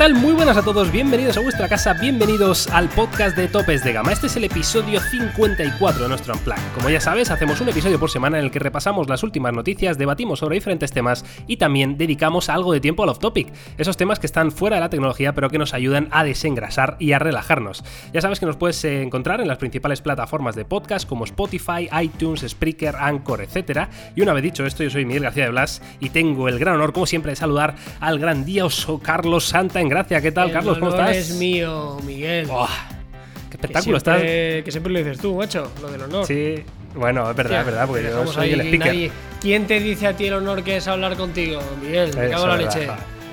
tal? 0.00 0.14
Muy 0.14 0.32
buenas 0.32 0.56
a 0.56 0.62
todos, 0.62 0.90
bienvenidos 0.90 1.36
a 1.36 1.40
vuestra 1.40 1.68
casa, 1.68 1.92
bienvenidos 1.92 2.68
al 2.68 2.88
podcast 2.88 3.36
de 3.36 3.48
Topes 3.48 3.84
de 3.84 3.92
Gama. 3.92 4.12
Este 4.12 4.28
es 4.28 4.36
el 4.36 4.44
episodio 4.44 4.98
54 4.98 6.04
de 6.04 6.08
nuestro 6.08 6.32
Unplug. 6.32 6.56
Como 6.74 6.88
ya 6.88 7.02
sabes, 7.02 7.30
hacemos 7.30 7.60
un 7.60 7.68
episodio 7.68 8.00
por 8.00 8.10
semana 8.10 8.38
en 8.38 8.46
el 8.46 8.50
que 8.50 8.60
repasamos 8.60 9.10
las 9.10 9.22
últimas 9.22 9.52
noticias, 9.52 9.98
debatimos 9.98 10.38
sobre 10.38 10.54
diferentes 10.54 10.90
temas 10.92 11.22
y 11.46 11.58
también 11.58 11.98
dedicamos 11.98 12.48
algo 12.48 12.72
de 12.72 12.80
tiempo 12.80 13.02
al 13.02 13.10
off-topic, 13.10 13.52
esos 13.76 13.98
temas 13.98 14.18
que 14.18 14.24
están 14.24 14.52
fuera 14.52 14.76
de 14.76 14.80
la 14.80 14.88
tecnología 14.88 15.34
pero 15.34 15.50
que 15.50 15.58
nos 15.58 15.74
ayudan 15.74 16.08
a 16.12 16.24
desengrasar 16.24 16.96
y 16.98 17.12
a 17.12 17.18
relajarnos. 17.18 17.84
Ya 18.14 18.22
sabes 18.22 18.40
que 18.40 18.46
nos 18.46 18.56
puedes 18.56 18.82
eh, 18.86 19.02
encontrar 19.02 19.42
en 19.42 19.48
las 19.48 19.58
principales 19.58 20.00
plataformas 20.00 20.56
de 20.56 20.64
podcast 20.64 21.06
como 21.06 21.26
Spotify, 21.26 21.90
iTunes, 22.00 22.40
Spreaker, 22.48 22.96
Anchor, 22.96 23.42
etc. 23.42 23.90
Y 24.16 24.22
una 24.22 24.32
vez 24.32 24.44
dicho 24.44 24.64
esto, 24.64 24.82
yo 24.82 24.88
soy 24.88 25.04
Miguel 25.04 25.24
García 25.24 25.44
de 25.44 25.50
Blas 25.50 25.82
y 26.00 26.08
tengo 26.08 26.48
el 26.48 26.58
gran 26.58 26.76
honor, 26.76 26.94
como 26.94 27.04
siempre, 27.04 27.32
de 27.32 27.36
saludar 27.36 27.74
al 28.00 28.18
grandioso 28.18 28.98
Carlos 28.98 29.44
Santa 29.44 29.78
en 29.82 29.89
Gracia. 29.90 30.20
¿Qué 30.20 30.32
tal, 30.32 30.48
El 30.48 30.52
Carlos? 30.54 30.78
¿Cómo 30.78 30.90
estás? 30.92 31.16
es 31.16 31.30
mío, 31.34 31.98
Miguel. 32.06 32.46
Buah, 32.46 32.66
¡Qué 32.68 33.48
que, 33.50 33.56
espectáculo 33.56 33.96
estás! 33.96 34.20
siempre, 34.20 34.64
que 34.64 34.70
siempre 34.70 34.92
lo 34.92 34.98
dices 35.00 35.18
tú, 35.18 35.34
macho, 35.34 35.70
lo 35.82 35.90
del 35.90 36.02
honor. 36.02 36.26
Sí, 36.26 36.62
bueno, 36.94 37.28
es 37.30 37.36
verdad, 37.36 37.60
es 37.60 37.66
verdad, 37.66 37.86
porque 37.88 38.04
yo 38.04 38.26
soy 38.28 38.44
ahí, 38.46 38.52
el 38.52 38.60
speaker. 38.60 38.86
nadie- 38.94 39.10
¿Quién 39.40 39.66
te 39.66 39.80
dice 39.80 40.06
a 40.06 40.12
ti 40.16 40.26
el 40.26 40.34
honor 40.34 40.62
que 40.62 40.76
es 40.76 40.86
hablar 40.86 41.16
contigo, 41.16 41.60
Miguel? 41.82 42.14
Me 42.16 42.26
Eso 42.26 42.30
cago 42.32 42.42
en 42.44 42.48
la 42.50 42.56
verdad, 42.56 42.74
leche. 42.76 42.86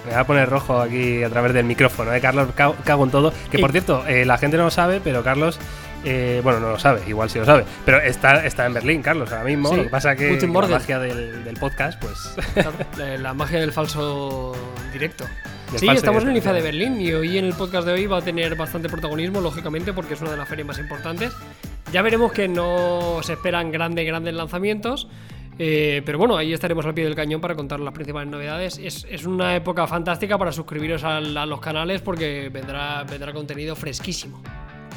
Me 0.05 0.11
voy 0.13 0.19
a 0.21 0.23
poner 0.25 0.49
rojo 0.49 0.79
aquí 0.81 1.21
a 1.21 1.29
través 1.29 1.53
del 1.53 1.65
micrófono, 1.65 2.13
¿eh? 2.13 2.21
Carlos, 2.21 2.47
cago, 2.55 2.75
cago 2.83 3.03
en 3.03 3.11
todo. 3.11 3.33
Que 3.51 3.57
Y- 3.57 3.61
por 3.61 3.71
cierto, 3.71 4.03
eh, 4.07 4.25
la 4.25 4.37
gente 4.39 4.57
no 4.57 4.63
lo 4.63 4.71
sabe, 4.71 4.99
pero 5.03 5.23
Carlos. 5.23 5.59
eh, 6.05 6.39
bueno, 6.43 6.59
no 6.59 6.69
lo 6.69 6.79
sabe, 6.79 7.01
igual 7.07 7.29
sí 7.29 7.37
lo 7.39 7.45
sabe. 7.45 7.65
Pero 7.85 7.97
está, 7.99 8.45
está 8.45 8.65
en 8.65 8.73
Berlín, 8.73 9.01
Carlos, 9.01 9.31
ahora 9.31 9.43
mismo. 9.43 9.69
Sí, 9.69 9.75
Lo 9.77 9.83
que 9.83 9.89
pasa 9.89 10.15
que 10.15 10.39
la 10.39 10.47
magia 10.47 10.99
del, 10.99 11.43
del 11.43 11.55
podcast, 11.57 12.01
pues. 12.01 12.35
La, 12.97 13.17
la 13.17 13.33
magia 13.33 13.59
del 13.59 13.73
falso 13.73 14.55
directo. 14.93 15.25
Sí, 15.75 15.87
estamos 15.89 16.23
en 16.23 16.29
el 16.29 16.37
IFA 16.37 16.53
de. 16.53 16.61
Berlín 16.61 17.01
y 17.01 17.13
hoy 17.13 17.37
en 17.37 17.45
el 17.45 17.53
podcast 17.53 17.85
de 17.85 17.93
hoy 17.93 18.05
va 18.05 18.17
a 18.17 18.21
tener 18.21 18.55
bastante 18.55 18.89
protagonismo, 18.89 19.41
lógicamente, 19.41 19.93
porque 19.93 20.13
es 20.13 20.21
una 20.21 20.31
de 20.31 20.37
las 20.37 20.47
ferias 20.47 20.67
más 20.67 20.79
importantes. 20.79 21.33
Ya 21.91 22.01
veremos 22.01 22.31
que 22.31 22.47
no 22.47 23.19
se 23.21 23.33
esperan 23.33 23.71
grandes, 23.71 24.05
grandes 24.05 24.33
lanzamientos. 24.33 25.07
eh, 25.59 26.01
pero 26.05 26.17
bueno, 26.17 26.37
ahí 26.37 26.53
estaremos 26.53 26.85
al 26.85 26.93
pie 26.93 27.03
del 27.03 27.15
cañón 27.15 27.41
para 27.41 27.55
contar 27.55 27.79
las 27.79 27.93
principales 27.93 28.29
novedades. 28.29 28.79
Es, 28.81 29.05
es 29.09 29.25
una 29.25 29.55
época 29.55 29.87
fantástica 29.87 30.37
para 30.37 30.51
suscribiros 30.51 31.03
a, 31.03 31.19
los 31.19 31.59
canales 31.59 32.01
porque 32.01 32.49
vendrá, 32.49 33.03
vendrá 33.03 33.33
contenido 33.33 33.75
fresquísimo. 33.75 34.41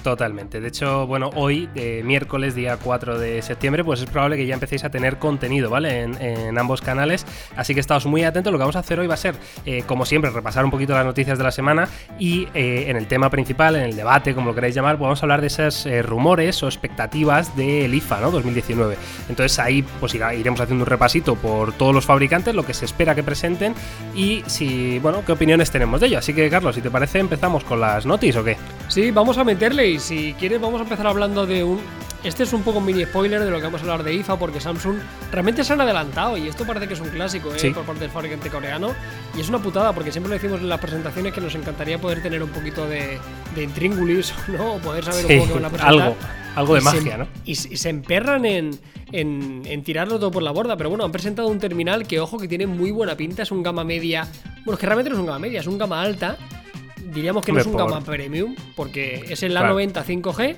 Totalmente. 0.02 0.60
De 0.60 0.68
hecho, 0.68 1.06
bueno, 1.06 1.30
hoy, 1.34 1.68
eh, 1.74 2.02
miércoles, 2.04 2.54
día 2.54 2.78
4 2.82 3.18
de 3.18 3.42
septiembre, 3.42 3.84
pues 3.84 4.00
es 4.00 4.06
probable 4.06 4.36
que 4.36 4.46
ya 4.46 4.54
empecéis 4.54 4.84
a 4.84 4.90
tener 4.90 5.18
contenido, 5.18 5.68
¿vale? 5.68 6.02
En, 6.02 6.58
ambos 6.58 6.80
canales. 6.80 7.26
Así 7.56 7.74
que 7.74 7.80
estáos 7.80 8.06
muy 8.06 8.24
atentos. 8.24 8.52
Lo 8.52 8.58
que 8.58 8.62
vamos 8.62 8.76
a 8.76 8.80
hacer 8.80 8.98
hoy 8.98 9.06
va 9.06 9.14
a 9.14 9.18
ser, 9.18 9.34
eh, 9.66 9.82
como 9.86 10.04
siempre, 10.04 10.30
repasar 10.30 10.64
un 10.64 10.70
poquito 10.70 10.94
las 10.94 11.04
noticias 11.04 11.38
de 11.38 11.44
la 11.44 11.52
semana 11.52 11.88
y 12.18 12.48
eh, 12.54 12.86
en 12.88 12.96
el 12.96 13.06
tema 13.06 13.30
principal, 13.30 13.76
en 13.76 13.82
el 13.82 13.96
debate, 13.96 14.34
como 14.34 14.48
lo 14.48 14.54
queráis 14.54 14.74
llamar, 14.74 14.96
pues 14.96 15.06
vamos 15.06 15.22
a 15.22 15.26
hablar 15.26 15.40
de 15.40 15.46
esos 15.46 15.86
rumores 16.04 16.62
o 16.62 16.66
expectativas 16.66 17.56
del 17.56 17.94
IFA, 17.94 18.20
¿no? 18.20 18.30
2019. 18.30 18.96
Entonces 19.28 19.58
ahí 19.58 19.84
pues 20.00 20.14
iremos 20.14 20.60
haciendo 20.60 20.84
un 20.84 20.90
repasito 20.90 21.36
por 21.36 21.72
todos 21.72 21.94
los 21.94 22.06
fabricantes, 22.06 22.54
lo 22.54 22.64
que 22.64 22.74
se 22.74 22.84
espera 22.84 23.14
que 23.14 23.22
presenten 23.22 23.74
y 24.14 24.42
si, 24.46 24.98
bueno, 24.98 25.22
qué 25.24 25.32
opiniones 25.32 25.70
tenemos 25.70 26.00
de 26.00 26.08
ello. 26.08 26.18
Así 26.18 26.34
que, 26.34 26.48
Carlos, 26.50 26.74
si 26.74 26.80
te 26.80 26.90
parece, 26.90 27.18
empezamos 27.18 27.64
con 27.64 27.80
las 27.80 28.06
noticias 28.06 28.36
o 28.36 28.44
qué. 28.44 28.56
Sí, 28.88 29.10
vamos 29.10 29.38
a 29.38 29.44
meterle 29.44 29.89
si 29.98 30.34
quieres 30.34 30.60
vamos 30.60 30.80
a 30.80 30.84
empezar 30.84 31.06
hablando 31.06 31.46
de 31.46 31.64
un... 31.64 31.80
Este 32.22 32.42
es 32.42 32.52
un 32.52 32.62
poco 32.62 32.80
un 32.80 32.84
mini 32.84 33.02
spoiler 33.06 33.40
de 33.42 33.50
lo 33.50 33.56
que 33.56 33.64
vamos 33.64 33.80
a 33.80 33.84
hablar 33.84 34.02
de 34.02 34.12
IFA 34.12 34.38
porque 34.38 34.60
Samsung 34.60 34.96
realmente 35.32 35.64
se 35.64 35.72
han 35.72 35.80
adelantado 35.80 36.36
y 36.36 36.48
esto 36.48 36.66
parece 36.66 36.86
que 36.86 36.92
es 36.92 37.00
un 37.00 37.08
clásico 37.08 37.48
¿eh? 37.54 37.58
Sí. 37.58 37.70
por 37.70 37.84
parte 37.84 38.02
del 38.02 38.10
fabricante 38.10 38.50
coreano 38.50 38.90
y 39.34 39.40
es 39.40 39.48
una 39.48 39.58
putada 39.58 39.94
porque 39.94 40.12
siempre 40.12 40.28
lo 40.28 40.34
decimos 40.34 40.60
en 40.60 40.68
las 40.68 40.78
presentaciones 40.80 41.32
que 41.32 41.40
nos 41.40 41.54
encantaría 41.54 41.98
poder 41.98 42.22
tener 42.22 42.42
un 42.42 42.50
poquito 42.50 42.86
de, 42.86 43.18
de 43.54 43.62
intríngulis 43.62 44.34
¿no? 44.48 44.74
o 44.74 44.78
poder 44.80 45.02
saber 45.02 45.24
Sí, 45.24 45.32
un 45.32 45.38
poco 45.40 45.48
qué 45.48 45.54
van 45.54 45.64
a 45.64 45.68
presentar. 45.70 45.94
algo, 46.02 46.16
algo 46.56 46.74
de 46.74 46.80
Y 46.80 46.82
se- 46.84 46.90
magia, 46.96 47.16
¿no? 47.16 47.26
Y, 47.46 47.54
se- 47.54 47.72
y 47.72 47.76
se 47.78 47.88
emperran 47.88 48.44
en, 48.44 48.78
en, 49.12 49.62
en 49.64 49.82
tirarlo 49.82 50.18
todo 50.18 50.30
por 50.30 50.42
la 50.42 50.50
borda. 50.50 50.76
Pero 50.76 50.90
bueno, 50.90 51.04
han 51.06 51.12
presentado 51.12 51.48
un 51.48 51.58
terminal 51.58 52.06
que, 52.06 52.20
ojo, 52.20 52.38
que 52.38 52.48
tiene 52.48 52.66
muy 52.66 52.90
buena 52.90 53.16
pinta. 53.16 53.44
Es 53.44 53.50
un 53.50 53.62
gama 53.62 53.82
media. 53.82 54.28
Bueno, 54.66 54.74
es 54.74 54.78
que 54.78 54.84
realmente 54.86 55.08
no 55.08 55.16
es 55.16 55.20
un 55.20 55.26
gama 55.26 55.38
media, 55.38 55.60
es 55.60 55.66
un 55.66 55.78
gama 55.78 56.02
alta. 56.02 56.36
Diríamos 57.12 57.44
que 57.44 57.52
no 57.52 57.60
es 57.60 57.66
un 57.66 57.76
gama 57.76 58.00
premium, 58.00 58.54
porque 58.76 59.24
es 59.28 59.42
el 59.42 59.52
Claro. 59.52 59.78
A90 59.78 60.04
5G. 60.04 60.56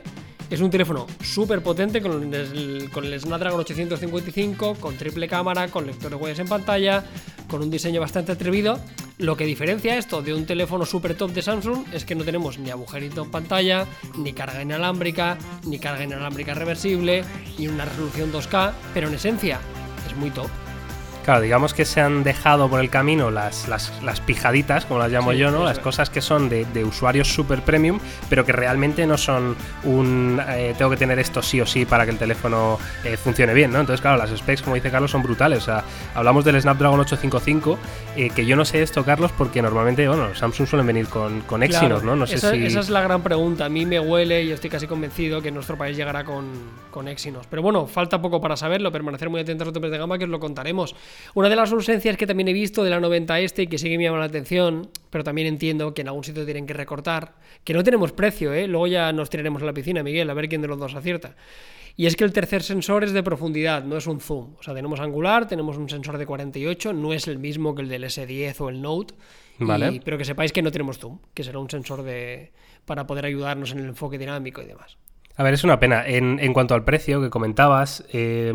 Es 0.50 0.60
un 0.60 0.68
teléfono 0.68 1.06
súper 1.22 1.62
potente 1.62 2.02
con 2.02 2.34
el, 2.34 2.90
con 2.92 3.06
el 3.06 3.18
Snapdragon 3.18 3.60
855, 3.60 4.74
con 4.74 4.98
triple 4.98 5.26
cámara, 5.26 5.68
con 5.68 5.86
lector 5.86 6.10
de 6.10 6.16
huellas 6.16 6.40
en 6.40 6.46
pantalla, 6.46 7.04
con 7.48 7.62
un 7.62 7.70
diseño 7.70 8.02
bastante 8.02 8.32
atrevido. 8.32 8.78
Lo 9.16 9.34
que 9.34 9.46
diferencia 9.46 9.96
esto 9.96 10.20
de 10.20 10.34
un 10.34 10.44
teléfono 10.44 10.84
super 10.84 11.14
top 11.14 11.30
de 11.32 11.40
Samsung 11.40 11.86
es 11.94 12.04
que 12.04 12.14
no 12.14 12.24
tenemos 12.24 12.58
ni 12.58 12.68
agujerito 12.70 13.22
en 13.22 13.30
pantalla, 13.30 13.86
ni 14.18 14.34
carga 14.34 14.60
inalámbrica, 14.60 15.38
ni 15.64 15.78
carga 15.78 16.04
inalámbrica 16.04 16.52
reversible, 16.52 17.24
ni 17.58 17.68
una 17.68 17.86
resolución 17.86 18.30
2K, 18.30 18.72
pero 18.92 19.08
en 19.08 19.14
esencia 19.14 19.58
es 20.06 20.14
muy 20.16 20.28
top. 20.30 20.61
Claro, 21.24 21.40
digamos 21.40 21.72
que 21.72 21.84
se 21.84 22.00
han 22.00 22.24
dejado 22.24 22.68
por 22.68 22.80
el 22.80 22.90
camino 22.90 23.30
las, 23.30 23.68
las, 23.68 23.92
las 24.02 24.20
pijaditas, 24.20 24.86
como 24.86 24.98
las 24.98 25.10
llamo 25.12 25.32
Sí, 25.32 25.38
yo, 25.38 25.50
¿no? 25.50 25.64
Las 25.64 25.78
cosas 25.78 26.10
que 26.10 26.20
son 26.20 26.48
de, 26.48 26.64
de 26.66 26.84
usuarios 26.84 27.28
super 27.32 27.62
premium, 27.62 28.00
pero 28.28 28.44
que 28.44 28.52
realmente 28.52 29.06
no 29.06 29.16
son 29.16 29.56
un. 29.84 30.40
eh, 30.48 30.74
tengo 30.76 30.90
que 30.90 30.96
tener 30.96 31.18
esto 31.18 31.40
sí 31.42 31.60
o 31.60 31.66
sí 31.66 31.84
para 31.84 32.04
que 32.04 32.10
el 32.10 32.18
teléfono 32.18 32.78
eh, 33.04 33.16
funcione 33.16 33.54
bien, 33.54 33.70
¿no? 33.72 33.80
Entonces, 33.80 34.00
claro, 34.00 34.16
las 34.16 34.30
specs, 34.36 34.62
como 34.62 34.74
dice 34.74 34.90
Carlos, 34.90 35.10
son 35.10 35.22
brutales. 35.22 35.58
O 35.58 35.64
sea, 35.64 35.84
hablamos 36.14 36.44
del 36.44 36.60
Snapdragon 36.60 36.98
855, 37.00 37.78
eh, 38.16 38.30
que 38.30 38.44
yo 38.44 38.56
no 38.56 38.64
sé 38.64 38.82
esto, 38.82 39.04
Carlos, 39.04 39.30
porque 39.38 39.62
normalmente, 39.62 40.06
bueno, 40.08 40.34
Samsung 40.34 40.66
suelen 40.66 40.86
venir 40.86 41.06
con, 41.06 41.42
con 41.42 41.62
Exynos, 41.62 42.00
Claro, 42.00 42.04
¿no? 42.04 42.16
No 42.16 42.26
sé 42.26 42.34
esa, 42.36 42.52
si. 42.52 42.64
esa 42.66 42.80
es 42.80 42.90
la 42.90 43.00
gran 43.00 43.22
pregunta. 43.22 43.64
A 43.66 43.68
mí 43.68 43.86
me 43.86 44.00
huele 44.00 44.42
y 44.42 44.50
estoy 44.50 44.70
casi 44.70 44.86
convencido 44.86 45.40
que 45.40 45.50
nuestro 45.50 45.76
país 45.78 45.96
llegará 45.96 46.24
con, 46.24 46.50
con 46.90 47.06
Exynos. 47.08 47.46
Pero 47.48 47.62
bueno, 47.62 47.86
falta 47.86 48.20
poco 48.20 48.40
para 48.40 48.56
saberlo. 48.56 48.90
Permanecer 48.90 49.30
muy 49.30 49.40
atentos 49.40 49.64
a 49.64 49.66
los 49.66 49.74
topes 49.74 49.90
de 49.90 49.98
gama 49.98 50.18
que 50.18 50.24
os 50.24 50.30
lo 50.30 50.40
contaremos. 50.40 50.94
Una 51.34 51.48
de 51.48 51.56
las 51.56 51.72
ausencias 51.72 52.16
que 52.16 52.26
también 52.26 52.48
he 52.48 52.52
visto 52.52 52.84
de 52.84 52.90
la 52.90 53.00
90 53.00 53.40
este 53.40 53.62
y 53.62 53.66
que 53.66 53.78
sigue 53.78 53.96
me 53.98 54.04
llama 54.04 54.18
la 54.18 54.26
atención, 54.26 54.90
pero 55.10 55.24
también 55.24 55.46
entiendo 55.48 55.94
que 55.94 56.02
en 56.02 56.08
algún 56.08 56.24
sitio 56.24 56.44
tienen 56.44 56.66
que 56.66 56.74
recortar, 56.74 57.34
que 57.64 57.74
no 57.74 57.82
tenemos 57.82 58.12
precio, 58.12 58.52
¿eh? 58.52 58.66
Luego 58.66 58.86
ya 58.86 59.12
nos 59.12 59.30
tiraremos 59.30 59.62
a 59.62 59.66
la 59.66 59.72
piscina, 59.72 60.02
Miguel, 60.02 60.28
a 60.30 60.34
ver 60.34 60.48
quién 60.48 60.62
de 60.62 60.68
los 60.68 60.78
dos 60.78 60.94
acierta. 60.94 61.36
Y 61.94 62.06
es 62.06 62.16
que 62.16 62.24
el 62.24 62.32
tercer 62.32 62.62
sensor 62.62 63.04
es 63.04 63.12
de 63.12 63.22
profundidad, 63.22 63.84
no 63.84 63.98
es 63.98 64.06
un 64.06 64.18
zoom. 64.20 64.54
O 64.58 64.62
sea, 64.62 64.74
tenemos 64.74 64.98
angular, 65.00 65.46
tenemos 65.46 65.76
un 65.76 65.90
sensor 65.90 66.16
de 66.16 66.24
48, 66.24 66.92
no 66.94 67.12
es 67.12 67.28
el 67.28 67.38
mismo 67.38 67.74
que 67.74 67.82
el 67.82 67.88
del 67.88 68.04
S10 68.04 68.58
o 68.60 68.68
el 68.70 68.80
Note. 68.80 69.14
y- 69.60 69.64
Vale. 69.64 70.00
pero 70.02 70.16
que 70.16 70.24
sepáis 70.24 70.52
que 70.52 70.62
no 70.62 70.72
tenemos 70.72 70.98
zoom, 70.98 71.18
que 71.34 71.44
será 71.44 71.58
un 71.58 71.68
sensor 71.68 72.02
de 72.02 72.52
para 72.86 73.06
poder 73.06 73.26
ayudarnos 73.26 73.72
en 73.72 73.80
el 73.80 73.84
enfoque 73.88 74.16
dinámico 74.18 74.62
y 74.62 74.66
demás. 74.66 74.96
A 75.36 75.42
ver, 75.42 75.54
es 75.54 75.64
una 75.64 75.80
pena. 75.80 76.04
En, 76.06 76.52
cuanto 76.52 76.74
al 76.74 76.84
precio 76.84 77.22
que 77.22 77.30
comentabas, 77.30 78.04
eh, 78.12 78.52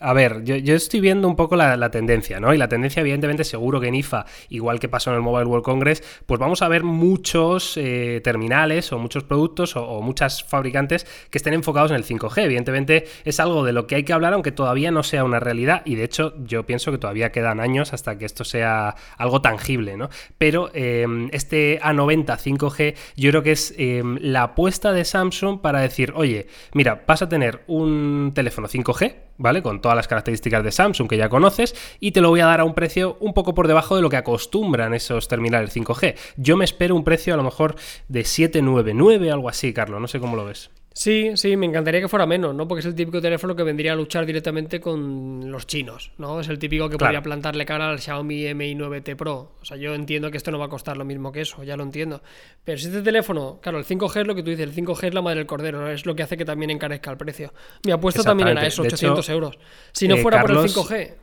a 0.00 0.12
ver, 0.12 0.44
yo, 0.44 0.74
estoy 0.74 1.00
viendo 1.00 1.26
un 1.26 1.34
poco 1.34 1.56
la, 1.56 1.90
tendencia, 1.90 2.38
¿no? 2.38 2.54
Y 2.54 2.58
la 2.58 2.68
tendencia, 2.68 3.00
evidentemente, 3.00 3.42
seguro 3.42 3.80
que 3.80 3.88
en 3.88 3.96
IFA, 3.96 4.24
igual 4.50 4.78
que 4.78 4.88
pasó 4.88 5.10
en 5.10 5.16
el 5.16 5.22
Mobile 5.22 5.46
World 5.46 5.64
Congress, 5.64 6.02
pues 6.26 6.38
vamos 6.38 6.62
a 6.62 6.68
ver 6.68 6.84
muchos 6.84 7.76
eh, 7.76 8.20
terminales 8.22 8.92
o 8.92 8.98
muchos 8.98 9.24
productos 9.24 9.74
o, 9.74 10.00
muchas 10.00 10.44
fabricantes 10.44 11.06
que 11.30 11.38
estén 11.38 11.54
enfocados 11.54 11.90
en 11.90 11.96
el 11.96 12.04
5G. 12.04 12.44
Evidentemente, 12.44 13.06
es 13.24 13.40
algo 13.40 13.64
de 13.64 13.72
lo 13.72 13.88
que 13.88 13.96
hay 13.96 14.04
que 14.04 14.12
hablar, 14.12 14.32
aunque 14.32 14.52
todavía 14.52 14.92
no 14.92 15.02
sea 15.02 15.24
una 15.24 15.40
realidad. 15.40 15.82
Y 15.84 15.96
de 15.96 16.04
hecho, 16.04 16.34
yo 16.44 16.66
pienso 16.66 16.92
que 16.92 16.98
todavía 16.98 17.32
quedan 17.32 17.58
años 17.58 17.92
hasta 17.92 18.16
que 18.16 18.26
esto 18.26 18.44
sea 18.44 18.94
algo 19.18 19.42
tangible, 19.42 19.96
¿no? 19.96 20.08
Pero 20.38 20.70
eh, 20.72 21.04
este 21.32 21.80
A90 21.80 22.38
5G, 22.38 22.94
yo 23.16 23.30
creo 23.30 23.42
que 23.42 23.52
es 23.52 23.74
eh, 23.76 24.02
la 24.20 24.44
apuesta 24.44 24.92
de 24.92 25.04
Samsung 25.04 25.60
para 25.60 25.80
decir, 25.80 25.95
oye, 26.14 26.46
mira, 26.72 27.04
vas 27.06 27.22
a 27.22 27.28
tener 27.28 27.62
un 27.66 28.32
teléfono 28.34 28.68
5G, 28.68 29.14
¿vale? 29.38 29.62
Con 29.62 29.80
todas 29.80 29.96
las 29.96 30.08
características 30.08 30.62
de 30.62 30.72
Samsung 30.72 31.08
que 31.08 31.16
ya 31.16 31.28
conoces, 31.28 31.74
y 32.00 32.12
te 32.12 32.20
lo 32.20 32.30
voy 32.30 32.40
a 32.40 32.46
dar 32.46 32.60
a 32.60 32.64
un 32.64 32.74
precio 32.74 33.16
un 33.20 33.34
poco 33.34 33.54
por 33.54 33.68
debajo 33.68 33.96
de 33.96 34.02
lo 34.02 34.10
que 34.10 34.16
acostumbran 34.16 34.94
esos 34.94 35.28
terminales 35.28 35.74
5G. 35.74 36.16
Yo 36.36 36.56
me 36.56 36.64
espero 36.64 36.94
un 36.94 37.04
precio 37.04 37.34
a 37.34 37.36
lo 37.36 37.42
mejor 37.42 37.76
de 38.08 38.24
799, 38.24 39.30
algo 39.30 39.48
así, 39.48 39.72
Carlos, 39.72 40.00
no 40.00 40.08
sé 40.08 40.20
cómo 40.20 40.36
lo 40.36 40.44
ves. 40.44 40.70
Sí, 40.98 41.32
sí, 41.34 41.58
me 41.58 41.66
encantaría 41.66 42.00
que 42.00 42.08
fuera 42.08 42.24
menos, 42.24 42.54
¿no? 42.54 42.66
Porque 42.66 42.80
es 42.80 42.86
el 42.86 42.94
típico 42.94 43.20
teléfono 43.20 43.54
que 43.54 43.62
vendría 43.62 43.92
a 43.92 43.96
luchar 43.96 44.24
directamente 44.24 44.80
con 44.80 45.52
los 45.52 45.66
chinos, 45.66 46.10
¿no? 46.16 46.40
Es 46.40 46.48
el 46.48 46.58
típico 46.58 46.88
que 46.88 46.96
Claro. 46.96 47.10
podría 47.10 47.22
plantarle 47.22 47.66
cara 47.66 47.90
al 47.90 48.00
Xiaomi 48.00 48.54
Mi 48.54 48.74
9T 48.74 49.14
Pro. 49.14 49.52
O 49.60 49.64
sea, 49.66 49.76
yo 49.76 49.94
entiendo 49.94 50.30
que 50.30 50.38
esto 50.38 50.50
no 50.50 50.58
va 50.58 50.64
a 50.64 50.68
costar 50.70 50.96
lo 50.96 51.04
mismo 51.04 51.32
que 51.32 51.42
eso, 51.42 51.62
ya 51.64 51.76
lo 51.76 51.82
entiendo. 51.82 52.22
Pero 52.64 52.78
si 52.78 52.86
este 52.86 53.02
teléfono, 53.02 53.58
claro, 53.60 53.76
el 53.78 53.84
5G 53.84 54.22
es 54.22 54.26
lo 54.26 54.34
que 54.34 54.42
tú 54.42 54.48
dices, 54.48 54.64
el 54.66 54.72
5G 54.74 55.08
es 55.08 55.12
la 55.12 55.20
madre 55.20 55.40
del 55.40 55.46
cordero, 55.46 55.82
¿no? 55.82 55.90
es 55.90 56.06
lo 56.06 56.16
que 56.16 56.22
hace 56.22 56.38
que 56.38 56.46
también 56.46 56.70
encarezca 56.70 57.10
el 57.10 57.18
precio. 57.18 57.52
Mi 57.84 57.92
apuesta 57.92 58.22
también 58.22 58.48
era 58.48 58.66
eso, 58.66 58.82
Exactamente. 58.82 58.96
De 58.96 59.20
800 59.20 59.24
hecho, 59.26 59.32
euros. 59.34 59.58
Si 59.92 60.08
no 60.08 60.14
eh, 60.14 60.22
fuera 60.22 60.38
Carlos, 60.38 60.72
por 60.72 60.94
el 60.96 61.08
5G, 61.10 61.14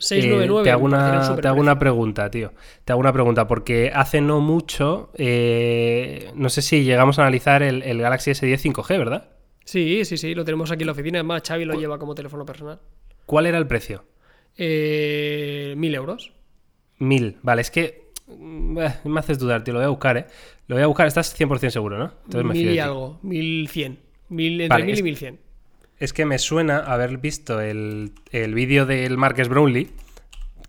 Eh, 0.00 0.22
699. 0.22 0.64
te, 0.64 0.70
hago 0.70 0.84
una, 0.84 1.36
te 1.40 1.48
hago 1.48 1.60
una 1.60 1.78
pregunta, 1.78 2.30
tío. 2.30 2.52
Te 2.84 2.92
hago 2.92 3.00
una 3.00 3.12
pregunta, 3.12 3.46
porque 3.46 3.92
hace 3.94 4.20
no 4.20 4.40
mucho, 4.40 5.10
eh, 5.14 6.30
no 6.34 6.48
sé 6.48 6.62
si 6.62 6.84
llegamos 6.84 7.18
a 7.18 7.22
analizar 7.22 7.62
el, 7.62 7.82
el 7.82 8.00
Galaxy 8.00 8.30
S10 8.32 8.72
5G, 8.72 8.98
¿verdad? 8.98 9.28
Sí, 9.64 10.04
sí, 10.04 10.16
sí, 10.16 10.34
lo 10.34 10.44
tenemos 10.44 10.70
aquí 10.70 10.82
en 10.82 10.86
la 10.86 10.92
oficina. 10.92 11.18
Además, 11.18 11.42
Xavi 11.46 11.64
lo 11.64 11.74
lleva 11.74 11.98
como 11.98 12.14
teléfono 12.14 12.44
personal. 12.44 12.80
¿Cuál 13.26 13.46
era 13.46 13.58
el 13.58 13.66
precio? 13.66 14.04
Eh, 14.56 15.74
Mil 15.76 15.94
euros. 15.94 16.32
Mil. 16.98 17.36
Vale, 17.42 17.62
es 17.62 17.70
que 17.70 18.10
Mm, 18.38 18.78
eh, 18.78 18.94
me 19.04 19.20
haces 19.20 19.38
dudar, 19.38 19.64
tío. 19.64 19.74
Lo 19.74 19.80
voy 19.80 19.86
a 19.86 19.90
buscar, 19.90 20.16
¿eh? 20.16 20.26
Lo 20.66 20.76
voy 20.76 20.82
a 20.82 20.86
buscar. 20.86 21.06
Estás 21.06 21.38
100% 21.38 21.70
seguro, 21.70 21.98
¿no? 21.98 22.12
Entonces 22.24 22.44
me 22.44 22.54
mil 22.54 22.70
y 22.70 22.78
algo. 22.78 23.18
1100. 23.22 23.98
Mil, 24.28 24.60
entre 24.60 24.84
mil 24.84 24.98
y 24.98 25.02
1100. 25.02 25.38
Es 26.00 26.12
que 26.12 26.24
me 26.24 26.38
suena 26.38 26.78
haber 26.78 27.18
visto 27.18 27.60
el, 27.60 28.12
el 28.32 28.54
vídeo 28.54 28.86
del 28.86 29.16
Marques 29.16 29.48
Brownlee 29.48 29.92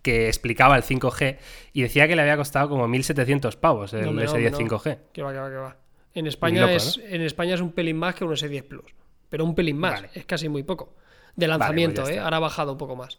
que 0.02 0.26
explicaba 0.26 0.76
el 0.76 0.82
5G 0.82 1.38
y 1.72 1.82
decía 1.82 2.06
que 2.08 2.16
le 2.16 2.22
había 2.22 2.36
costado 2.36 2.68
como 2.68 2.86
1.700 2.88 3.56
pavos 3.56 3.94
el 3.94 4.08
S10 4.10 4.52
5G. 4.52 4.98
Que 5.12 5.22
va, 5.22 5.32
que 5.32 5.38
va, 5.38 5.48
que 5.48 5.56
va. 5.56 5.76
En 6.14 6.26
España, 6.26 6.70
es, 6.70 7.00
en 7.02 7.22
España 7.22 7.54
es 7.54 7.60
un 7.60 7.72
pelín 7.72 7.96
más 7.96 8.14
que 8.14 8.24
un 8.24 8.32
S10 8.32 8.64
Plus, 8.64 8.94
pero 9.30 9.44
un 9.44 9.54
pelín 9.54 9.78
más, 9.78 10.04
es 10.12 10.26
casi 10.26 10.48
muy 10.48 10.62
poco. 10.62 10.94
De 11.36 11.46
pues 11.46 11.48
lanzamiento, 11.48 12.06
¿eh? 12.06 12.18
Ahora 12.18 12.36
ha 12.36 12.40
bajado 12.40 12.72
un 12.72 12.78
poco 12.78 12.96
más. 12.96 13.18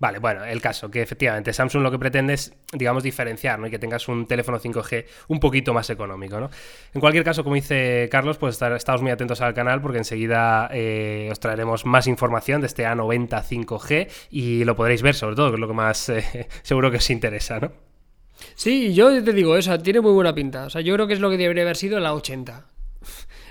Vale, 0.00 0.18
bueno, 0.18 0.46
el 0.46 0.62
caso, 0.62 0.90
que 0.90 1.02
efectivamente 1.02 1.52
Samsung 1.52 1.82
lo 1.82 1.90
que 1.90 1.98
pretende 1.98 2.32
es, 2.32 2.54
digamos, 2.72 3.02
diferenciar, 3.02 3.58
¿no? 3.58 3.66
Y 3.66 3.70
que 3.70 3.78
tengas 3.78 4.08
un 4.08 4.26
teléfono 4.26 4.58
5G 4.58 5.04
un 5.28 5.38
poquito 5.40 5.74
más 5.74 5.90
económico, 5.90 6.40
¿no? 6.40 6.48
En 6.94 7.02
cualquier 7.02 7.22
caso, 7.22 7.44
como 7.44 7.54
dice 7.54 8.08
Carlos, 8.10 8.38
pues 8.38 8.60
estamos 8.62 9.02
muy 9.02 9.10
atentos 9.10 9.42
al 9.42 9.52
canal 9.52 9.82
porque 9.82 9.98
enseguida 9.98 10.70
eh, 10.72 11.28
os 11.30 11.38
traeremos 11.38 11.84
más 11.84 12.06
información 12.06 12.62
de 12.62 12.68
este 12.68 12.86
A90 12.86 13.44
5G 13.44 14.08
y 14.30 14.64
lo 14.64 14.74
podréis 14.74 15.02
ver, 15.02 15.14
sobre 15.14 15.36
todo, 15.36 15.50
que 15.50 15.56
es 15.56 15.60
lo 15.60 15.68
que 15.68 15.74
más 15.74 16.08
eh, 16.08 16.48
seguro 16.62 16.90
que 16.90 16.96
os 16.96 17.10
interesa, 17.10 17.60
¿no? 17.60 17.70
Sí, 18.54 18.94
yo 18.94 19.22
te 19.22 19.34
digo, 19.34 19.54
eso 19.58 19.78
tiene 19.80 20.00
muy 20.00 20.12
buena 20.12 20.34
pinta. 20.34 20.64
O 20.64 20.70
sea, 20.70 20.80
yo 20.80 20.94
creo 20.94 21.06
que 21.06 21.12
es 21.12 21.20
lo 21.20 21.28
que 21.28 21.36
debería 21.36 21.62
haber 21.62 21.76
sido 21.76 22.00
la 22.00 22.14
80, 22.14 22.64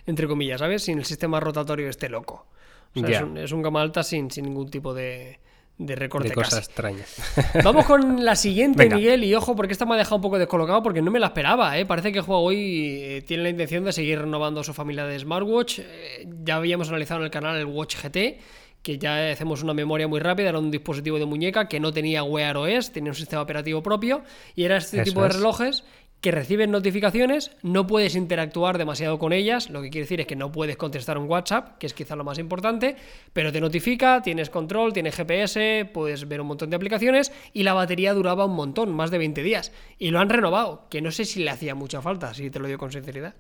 entre 0.08 0.28
comillas, 0.28 0.62
¿sabes? 0.62 0.82
Sin 0.82 0.98
el 0.98 1.06
sistema 1.06 1.40
rotatorio 1.40 1.90
este 1.90 2.10
loco. 2.10 2.48
O 2.96 3.00
sea, 3.02 3.08
es, 3.08 3.22
un, 3.22 3.38
es, 3.38 3.52
un, 3.52 3.62
gama 3.62 3.84
alta 3.84 4.02
sin, 4.02 4.32
sin 4.32 4.46
ningún 4.46 4.72
tipo 4.72 4.96
de 4.96 5.40
de 5.80 5.96
recorte 5.96 6.28
de 6.28 6.36
cosas 6.36 6.68
extrañas. 6.68 7.16
Vamos 7.64 7.86
con 7.86 8.24
la 8.24 8.36
siguiente, 8.36 8.90
Miguel, 8.90 9.24
y 9.24 9.34
ojo, 9.34 9.56
porque 9.56 9.72
esta 9.72 9.86
me 9.86 9.96
ha 9.96 9.98
dejado 9.98 10.18
un 10.18 10.22
poco 10.22 10.38
descolocado 10.38 10.84
porque 10.84 11.02
no 11.02 11.10
me 11.10 11.20
la 11.20 11.28
esperaba, 11.28 11.80
¿eh? 11.80 11.86
Parece 11.86 12.12
que 12.12 12.20
Huawei 12.20 13.02
eh, 13.02 13.22
tiene 13.26 13.44
la 13.44 13.50
intención 13.50 13.86
de 13.86 13.94
seguir 13.94 14.20
renovando 14.20 14.62
su 14.62 14.74
familia 14.74 15.06
de 15.06 15.18
smartwatch. 15.18 15.80
Eh, 15.80 16.28
ya 16.44 16.58
habíamos 16.58 16.90
analizado 16.90 17.22
en 17.22 17.26
el 17.26 17.32
canal 17.32 17.58
el 17.58 17.66
Watch 17.66 17.96
GT, 17.96 18.40
que 18.84 18.98
ya 18.98 19.32
hacemos 19.32 19.64
una 19.64 19.74
memoria 19.74 20.08
muy 20.10 20.20
rápida, 20.20 20.50
era 20.50 20.60
un 20.60 20.70
dispositivo 20.70 21.18
de 21.18 21.26
muñeca 21.26 21.70
que 21.70 21.80
no 21.80 21.94
tenía 21.94 22.24
Wear 22.24 22.58
OS, 22.58 22.92
tenía 22.92 23.12
un 23.12 23.16
sistema 23.16 23.42
operativo 23.42 23.82
propio, 23.82 24.22
y 24.56 24.66
era 24.66 24.78
este 24.78 25.02
tipo 25.04 25.24
de 25.24 25.30
relojes 25.30 25.86
que 26.22 26.32
reciben 26.32 26.72
notificaciones, 26.72 27.52
no 27.62 27.88
puedes 27.88 28.16
interactuar 28.16 28.78
demasiado 28.78 29.20
con 29.20 29.32
ellas, 29.32 29.70
lo 29.70 29.82
que 29.82 29.90
quiere 29.90 30.04
decir 30.04 30.20
es 30.20 30.28
que 30.28 30.36
no 30.36 30.52
puedes 30.52 30.76
contestar 30.76 31.18
un 31.18 31.30
WhatsApp, 31.30 31.78
que 31.78 31.88
es 31.88 31.94
quizá 31.94 32.16
lo 32.16 32.26
más 32.26 32.40
importante, 32.40 32.98
pero 33.32 33.52
te 33.52 33.62
notifica, 33.62 34.22
tienes 34.22 34.50
control, 34.50 34.92
tienes 34.92 35.16
GPS, 35.16 35.90
puedes 35.94 36.28
ver 36.28 36.42
un 36.42 36.48
montón 36.48 36.70
de 36.70 36.76
aplicaciones 36.76 37.32
y 37.54 37.64
la 37.64 37.74
batería 37.74 38.14
duraba 38.14 38.46
un 38.46 38.56
montón, 38.56 38.94
más 38.94 39.12
de 39.12 39.18
20 39.18 39.44
días. 39.44 39.72
Y 39.98 40.12
lo 40.12 40.20
han 40.20 40.30
renovado, 40.30 40.88
que 40.90 41.02
no 41.02 41.12
sé 41.12 41.24
si 41.26 41.44
le 41.44 41.52
hacía 41.52 41.74
mucha 41.74 42.02
falta, 42.02 42.34
si 42.34 42.50
te 42.50 42.60
lo 42.60 42.68
digo 42.68 42.80
con 42.80 42.92
sinceridad. 42.92 43.36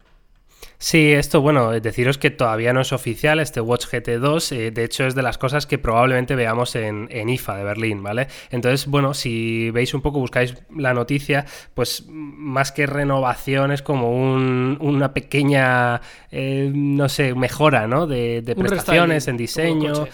Sí, 0.82 1.12
esto, 1.12 1.42
bueno, 1.42 1.78
deciros 1.82 2.18
que 2.18 2.30
todavía 2.30 2.72
no 2.72 2.80
es 2.80 2.94
oficial 2.94 3.42
este 3.42 3.60
Watch 3.60 3.88
GT2, 3.88 4.56
eh, 4.56 4.72
de 4.72 4.86
hecho 4.86 5.06
es 5.06 5.14
de 5.14 5.22
las 5.22 5.38
cosas 5.38 5.66
que 5.66 5.78
probablemente 5.78 6.36
veamos 6.36 6.74
en, 6.76 7.10
IFA 7.12 7.58
de 7.58 7.64
Berlín, 7.66 8.02
¿vale? 8.02 8.30
Entonces, 8.50 8.88
bueno, 8.88 9.14
si 9.14 9.72
veis 9.72 9.94
un 9.94 10.02
poco, 10.02 10.20
buscáis 10.20 10.56
la 10.74 10.94
noticia, 10.94 11.46
pues 11.74 12.06
más 12.08 12.72
que 12.72 12.86
renovación 12.86 13.74
es 13.74 13.82
como 13.82 14.10
una 14.10 15.14
pequeña, 15.14 16.00
eh, 16.32 16.72
no 16.74 17.10
sé, 17.10 17.36
mejora, 17.36 17.86
¿no? 17.86 18.08
De, 18.08 18.42
prestaciones 18.58 19.28
en 19.28 19.36
diseño. 19.36 20.08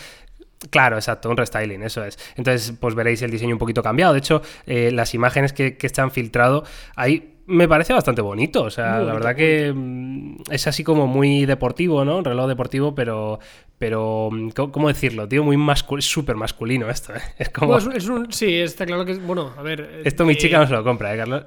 Claro, 0.72 0.96
exacto, 0.96 1.30
un 1.30 1.38
restyling, 1.38 1.84
eso 1.84 2.04
es. 2.04 2.18
Entonces, 2.38 2.74
pues 2.80 2.96
veréis 2.96 3.22
el 3.22 3.30
diseño 3.30 3.54
un 3.54 3.60
poquito 3.60 3.84
cambiado. 3.84 4.14
De 4.14 4.20
hecho, 4.20 4.42
eh, 4.66 4.90
las 4.92 5.14
imágenes 5.14 5.54
que, 5.54 5.78
que 5.78 5.86
están 5.86 6.10
filtrado, 6.10 6.64
hay 6.96 7.35
me 7.48 7.68
parece 7.68 7.94
bastante 7.94 8.22
bonito. 8.22 8.64
O 8.64 8.70
sea, 8.70 9.00
la 9.00 9.14
verdad 9.14 9.36
que 9.36 9.72
mm, 9.74 10.52
es 10.52 10.68
así 10.68 10.84
como 10.84 11.08
muy 11.08 11.46
deportivo, 11.46 12.06
¿no? 12.06 12.18
Un 12.18 12.26
reloj 12.26 12.48
deportivo, 12.48 12.96
pero. 12.96 13.40
Pero. 13.78 14.30
Mm, 14.32 14.50
¿Cómo 14.50 14.88
decirlo, 14.88 15.28
tío? 15.28 15.44
Muy 15.44 15.58
masculino. 15.58 16.02
súper 16.02 16.36
masculino 16.36 16.90
esto, 16.90 17.14
¿eh? 17.14 17.22
Es 17.38 17.50
como. 17.50 17.78
es 17.78 18.08
un, 18.08 18.32
sí, 18.32 18.56
está 18.56 18.86
claro 18.86 19.06
que. 19.06 19.16
Bueno, 19.16 19.54
a 19.58 19.62
ver. 19.62 20.02
Esto 20.06 20.26
mi 20.26 20.34
eh, 20.34 20.38
chica 20.38 20.60
no 20.60 20.68
se 20.68 20.74
lo 20.74 20.84
compra, 20.84 21.14
¿eh, 21.14 21.18
Carlos? 21.18 21.44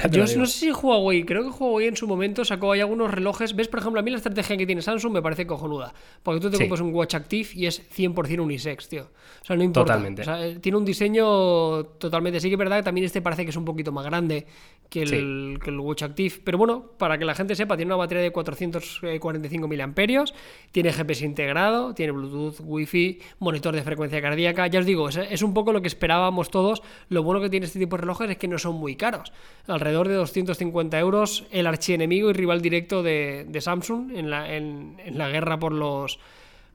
Yo 0.10 0.20
no 0.38 0.46
sé 0.46 0.58
si 0.58 0.70
Huawei, 0.70 1.24
creo 1.24 1.42
que 1.42 1.50
Huawei 1.50 1.88
en 1.88 1.96
su 1.96 2.06
momento 2.06 2.44
sacó 2.44 2.72
ahí 2.72 2.80
algunos 2.80 3.10
relojes. 3.10 3.54
¿Ves, 3.54 3.68
por 3.68 3.80
ejemplo, 3.80 4.00
a 4.00 4.02
mí 4.02 4.10
la 4.10 4.16
estrategia 4.18 4.56
que 4.56 4.66
tiene 4.66 4.82
Samsung 4.82 5.12
me 5.12 5.22
parece 5.22 5.46
cojonuda. 5.46 5.92
Porque 6.22 6.40
tú 6.40 6.50
te 6.50 6.58
compras 6.58 6.80
un 6.80 6.94
Watch 6.94 7.14
Active 7.14 7.48
y 7.54 7.66
es 7.66 7.82
100% 7.96 8.40
unisex, 8.40 8.88
tío. 8.88 9.08
O 9.42 9.44
sea, 9.44 9.56
no 9.56 9.62
importa. 9.62 9.94
Totalmente. 9.94 10.22
O 10.22 10.24
sea, 10.24 10.46
eh, 10.46 10.58
tiene 10.60 10.78
un 10.78 10.84
diseño 10.84 11.84
totalmente. 11.98 12.40
Sí 12.40 12.48
que 12.48 12.54
es 12.54 12.58
verdad 12.58 12.78
que 12.78 12.82
también 12.84 13.04
este 13.04 13.22
parece 13.22 13.44
que 13.44 13.50
es 13.50 13.56
un 13.56 13.64
poquito 13.64 13.92
más 13.92 14.04
grande 14.04 14.46
que 14.88 15.02
el, 15.02 15.58
que 15.62 15.70
el 15.70 15.80
Watch 15.80 16.02
Active. 16.02 16.34
Pero 16.44 16.58
bueno, 16.58 16.92
para 16.98 17.18
que 17.18 17.24
la 17.24 17.34
gente 17.34 17.54
sepa, 17.54 17.76
tiene 17.76 17.88
una 17.88 17.96
batería 17.96 18.22
de 18.22 18.30
445 18.30 19.68
mAh, 19.68 20.24
tiene 20.70 20.92
GPS 20.92 21.24
integrado, 21.24 21.94
tiene 21.94 22.12
Bluetooth, 22.12 22.60
Wi-Fi, 22.60 23.20
monitor 23.38 23.74
de 23.74 23.82
frecuencia 23.82 24.20
cardíaca. 24.20 24.66
Ya 24.66 24.80
os 24.80 24.86
digo, 24.86 25.08
es, 25.08 25.42
un 25.42 25.54
poco 25.54 25.72
lo 25.72 25.80
que 25.80 25.88
esperábamos 25.88 26.50
todos. 26.50 26.82
Lo 27.08 27.22
bueno 27.22 27.40
que 27.40 27.48
tiene 27.48 27.66
este 27.66 27.78
tipo 27.78 27.96
de 27.96 28.02
relojes 28.02 28.30
es 28.30 28.36
que 28.36 28.48
no 28.48 28.58
son 28.58 28.76
muy 28.76 28.96
caros 28.96 29.32
alrededor 29.82 30.08
de 30.08 30.14
250 30.14 30.98
euros, 30.98 31.44
el 31.50 31.66
archienemigo 31.66 32.30
y 32.30 32.32
rival 32.32 32.62
directo 32.62 33.02
de, 33.02 33.58
Samsung 33.60 34.12
en 34.14 34.30
la, 34.30 34.54
en, 34.54 34.96
la, 35.12 35.28
guerra 35.28 35.58
por 35.58 35.72
los, 35.72 36.18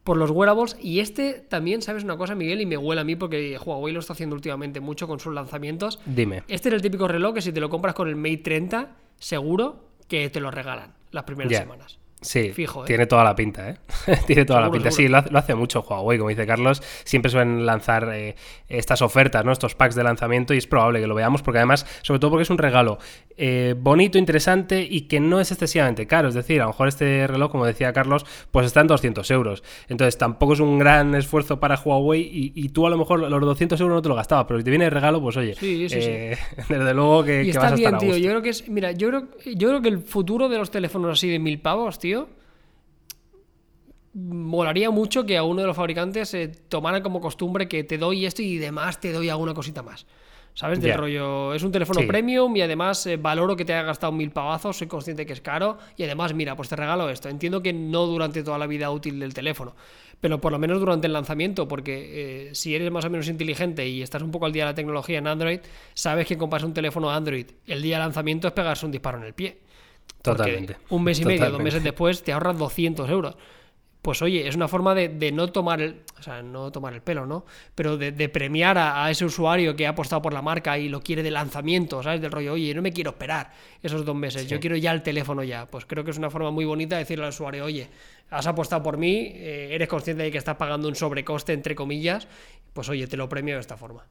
por 0.04 0.18
los 0.18 0.30
wearables. 0.30 0.78
Y 0.82 1.00
este 1.00 1.34
también, 1.34 1.82
¿sabes 1.82 2.04
una 2.04 2.18
cosa, 2.18 2.36
Miguel? 2.36 2.62
Y 2.62 2.66
me 2.66 2.78
huele 2.78 3.02
a 3.02 3.04
mí 3.04 3.16
porque 3.16 3.58
Huawei 3.58 3.94
lo 3.94 4.02
está 4.02 4.14
haciendo 4.14 4.36
últimamente 4.36 4.80
mucho 4.82 5.08
con 5.08 5.20
sus 5.20 5.34
lanzamientos. 5.34 6.00
Dime. 6.06 6.44
Este 6.48 6.70
es 6.70 6.76
el 6.76 6.82
típico 6.82 7.08
reloj 7.08 7.34
que 7.34 7.42
si 7.42 7.52
te 7.52 7.62
lo 7.62 7.70
compras 7.70 7.96
con 7.96 8.10
el 8.10 8.16
Mate 8.16 8.38
30, 8.38 8.96
seguro 9.18 9.88
que 10.08 10.30
te 10.30 10.40
lo 10.40 10.52
regalan 10.52 10.94
las 11.12 11.24
primeras 11.24 11.58
semanas. 11.58 12.00
Sí, 12.20 12.52
Fijo, 12.52 12.84
¿eh? 12.84 12.88
tiene 12.88 13.06
toda 13.06 13.24
la 13.24 13.36
pinta, 13.36 13.70
¿eh? 13.70 13.78
tiene 14.26 14.44
toda 14.44 14.62
la 14.62 14.72
pinta. 14.72 14.90
Sí, 14.90 15.08
lo 15.08 15.18
hace, 15.18 15.54
mucho 15.54 15.86
Huawei, 15.88 16.18
como 16.18 16.30
dice 16.30 16.48
Carlos. 16.48 16.82
Siempre 17.04 17.30
suelen 17.30 17.66
lanzar 17.66 18.10
eh, 18.12 18.36
estas 18.68 19.04
ofertas, 19.04 19.46
¿no? 19.46 19.52
Estos 19.52 19.76
packs 19.76 19.94
de 19.94 20.04
lanzamiento 20.04 20.56
y 20.56 20.58
es 20.58 20.66
probable 20.66 21.00
que 21.00 21.06
lo 21.06 21.14
veamos 21.14 21.44
porque 21.44 21.60
además, 21.60 21.86
sobre 22.02 22.20
todo 22.20 22.32
porque 22.32 22.44
es 22.44 22.50
un 22.50 22.58
regalo 22.58 22.98
eh, 23.38 23.76
bonito, 23.78 24.18
interesante 24.18 24.86
y 24.90 25.02
que 25.02 25.20
no 25.20 25.40
es 25.40 25.52
excesivamente 25.52 26.08
caro. 26.08 26.28
Es 26.28 26.34
decir, 26.34 26.60
a 26.60 26.64
lo 26.64 26.72
mejor 26.72 26.88
este 26.88 27.28
reloj, 27.28 27.52
como 27.52 27.68
decía 27.68 27.94
Carlos, 27.94 28.26
pues 28.50 28.66
está 28.66 28.82
en 28.82 28.88
200 28.88 29.30
euros. 29.30 29.64
Entonces 29.88 30.18
tampoco 30.18 30.54
es 30.54 30.60
un 30.60 30.80
gran 30.80 31.14
esfuerzo 31.14 31.60
para 31.60 31.80
Huawei 31.80 32.52
y, 32.56 32.70
tú 32.70 32.88
a 32.88 32.90
lo 32.90 32.98
mejor 32.98 33.20
los 33.20 33.42
200 33.42 33.80
euros 33.80 33.96
no 33.96 34.02
te 34.02 34.10
lo 34.10 34.16
gastabas, 34.16 34.46
pero 34.48 34.60
si 34.60 34.64
te 34.64 34.72
viene 34.72 34.86
de 34.86 34.90
regalo, 34.90 35.22
pues 35.22 35.38
oye, 35.38 35.54
sí, 35.54 35.88
sí, 35.88 36.00
desde 36.70 36.94
luego 36.94 37.24
que, 37.24 37.44
y 37.44 37.52
está 37.52 37.76
bien, 37.76 37.98
tío. 38.00 38.18
Yo 38.18 38.30
creo 38.30 38.42
que 38.42 38.50
es, 38.50 38.68
mira, 38.68 38.92
yo 38.92 39.10
creo, 39.10 39.28
yo 39.56 39.70
creo 39.70 39.82
que 39.82 39.90
el 39.90 40.00
futuro 40.00 40.50
de 40.50 40.58
los 40.58 40.72
teléfonos 40.72 41.12
así 41.12 41.30
de 41.30 41.38
mil 41.38 41.60
pavos, 41.60 42.00
tío, 42.00 42.07
molaría 44.18 44.90
mucho 44.90 45.26
que 45.26 45.38
a 45.38 45.44
uno 45.44 45.62
de 45.62 45.68
los 45.68 45.76
fabricantes 45.76 46.30
se 46.30 46.48
tomara 46.48 47.04
como 47.04 47.22
costumbre 47.22 47.68
que 47.68 47.84
te 47.84 47.98
doy 47.98 48.26
esto 48.26 48.42
y 48.42 48.58
demás 48.58 49.00
te 49.00 49.12
doy 49.12 49.30
alguna 49.30 49.54
cosita 49.54 49.84
más. 49.84 50.06
¿Sabes? 50.56 50.82
Del 50.82 50.96
rollo. 50.96 51.54
Es 51.54 51.62
un 51.62 51.72
teléfono 51.72 52.02
premium 52.08 52.56
y 52.56 52.64
además 52.64 53.06
eh, 53.06 53.18
valoro 53.18 53.56
que 53.56 53.64
te 53.64 53.74
haya 53.74 53.84
gastado 53.84 54.12
mil 54.12 54.32
pavazos, 54.32 54.76
soy 54.76 54.88
consciente 54.88 55.24
que 55.24 55.34
es 55.34 55.42
caro. 55.42 55.78
Y 55.98 56.02
además, 56.02 56.34
mira, 56.34 56.56
pues 56.56 56.68
te 56.68 56.76
regalo 56.76 57.12
esto. 57.12 57.30
Entiendo 57.30 57.62
que 57.62 57.74
no 57.74 58.08
durante 58.08 58.42
toda 58.42 58.58
la 58.58 58.66
vida 58.66 58.90
útil 58.90 59.20
del 59.20 59.36
teléfono, 59.36 59.76
pero 60.20 60.42
por 60.42 60.52
lo 60.52 60.58
menos 60.58 60.80
durante 60.80 61.06
el 61.06 61.14
lanzamiento, 61.14 61.68
porque 61.68 62.48
eh, 62.50 62.56
si 62.56 62.74
eres 62.74 62.90
más 62.90 63.06
o 63.06 63.12
menos 63.12 63.28
inteligente 63.28 63.88
y 63.88 64.02
estás 64.02 64.24
un 64.24 64.32
poco 64.32 64.48
al 64.48 64.52
día 64.52 64.64
de 64.64 64.72
la 64.72 64.76
tecnología 64.76 65.20
en 65.20 65.28
Android, 65.28 65.60
sabes 65.94 66.26
que 66.26 66.40
compras 66.40 66.64
un 66.64 66.74
teléfono 66.74 67.12
Android 67.12 67.46
el 67.68 67.84
día 67.84 67.98
de 67.98 68.06
lanzamiento 68.06 68.48
es 68.48 68.54
pegarse 68.56 68.84
un 68.84 68.92
disparo 68.92 69.20
en 69.20 69.26
el 69.26 69.36
pie. 69.36 69.60
Totalmente. 70.22 70.78
Un 70.90 71.04
mes 71.04 71.20
y 71.20 71.26
medio, 71.26 71.50
dos 71.50 71.62
meses 71.62 71.84
después, 71.84 72.24
te 72.24 72.34
ahorras 72.34 72.58
200 72.58 73.10
euros 73.10 73.36
pues 74.08 74.22
oye, 74.22 74.48
es 74.48 74.56
una 74.56 74.70
forma 74.70 74.96
de, 74.96 75.32
no 75.34 75.52
tomar 75.52 75.82
el, 75.82 76.04
o 76.18 76.24
sea, 76.24 76.42
no 76.42 76.72
tomar 76.72 76.94
el 76.94 77.02
pelo, 77.02 77.26
¿no? 77.26 77.46
Pero 77.76 77.98
de, 77.98 78.30
premiar 78.30 78.78
a, 78.78 79.12
ese 79.12 79.26
usuario 79.26 79.76
que 79.76 79.86
ha 79.86 79.90
apostado 79.90 80.22
por 80.22 80.34
la 80.34 80.42
marca 80.42 80.78
y 80.78 80.88
lo 80.88 81.02
quiere 81.02 81.24
de 81.24 81.30
lanzamiento, 81.30 82.02
¿sabes? 82.02 82.22
Del 82.22 82.32
rollo, 82.32 82.54
oye, 82.54 82.74
no 82.74 82.82
me 82.82 82.94
quiero 82.94 83.10
esperar 83.10 83.52
esos 83.84 84.06
dos 84.06 84.16
meses, 84.16 84.48
yo 84.48 84.62
quiero 84.62 84.78
ya 84.78 84.94
el 84.94 85.04
teléfono 85.04 85.44
ya. 85.44 85.66
Pues 85.66 85.86
creo 85.86 86.06
que 86.06 86.12
es 86.12 86.18
una 86.18 86.30
forma 86.30 86.52
muy 86.52 86.64
bonita 86.64 86.96
de 86.96 87.02
decirle 87.02 87.26
al 87.26 87.32
usuario, 87.32 87.66
oye, 87.66 87.90
has 88.30 88.48
apostado 88.48 88.82
por 88.82 88.96
mí, 88.96 89.32
eh, 89.34 89.72
eres 89.72 89.90
consciente 89.90 90.24
de 90.24 90.32
que 90.32 90.38
estás 90.38 90.56
pagando 90.56 90.88
un 90.88 90.96
sobrecoste, 90.96 91.52
entre 91.52 91.76
comillas, 91.76 92.30
pues 92.72 92.88
oye, 92.88 93.08
te 93.08 93.18
lo 93.18 93.28
premio 93.28 93.56
de 93.56 93.60
esta 93.60 93.76
forma. 93.76 94.06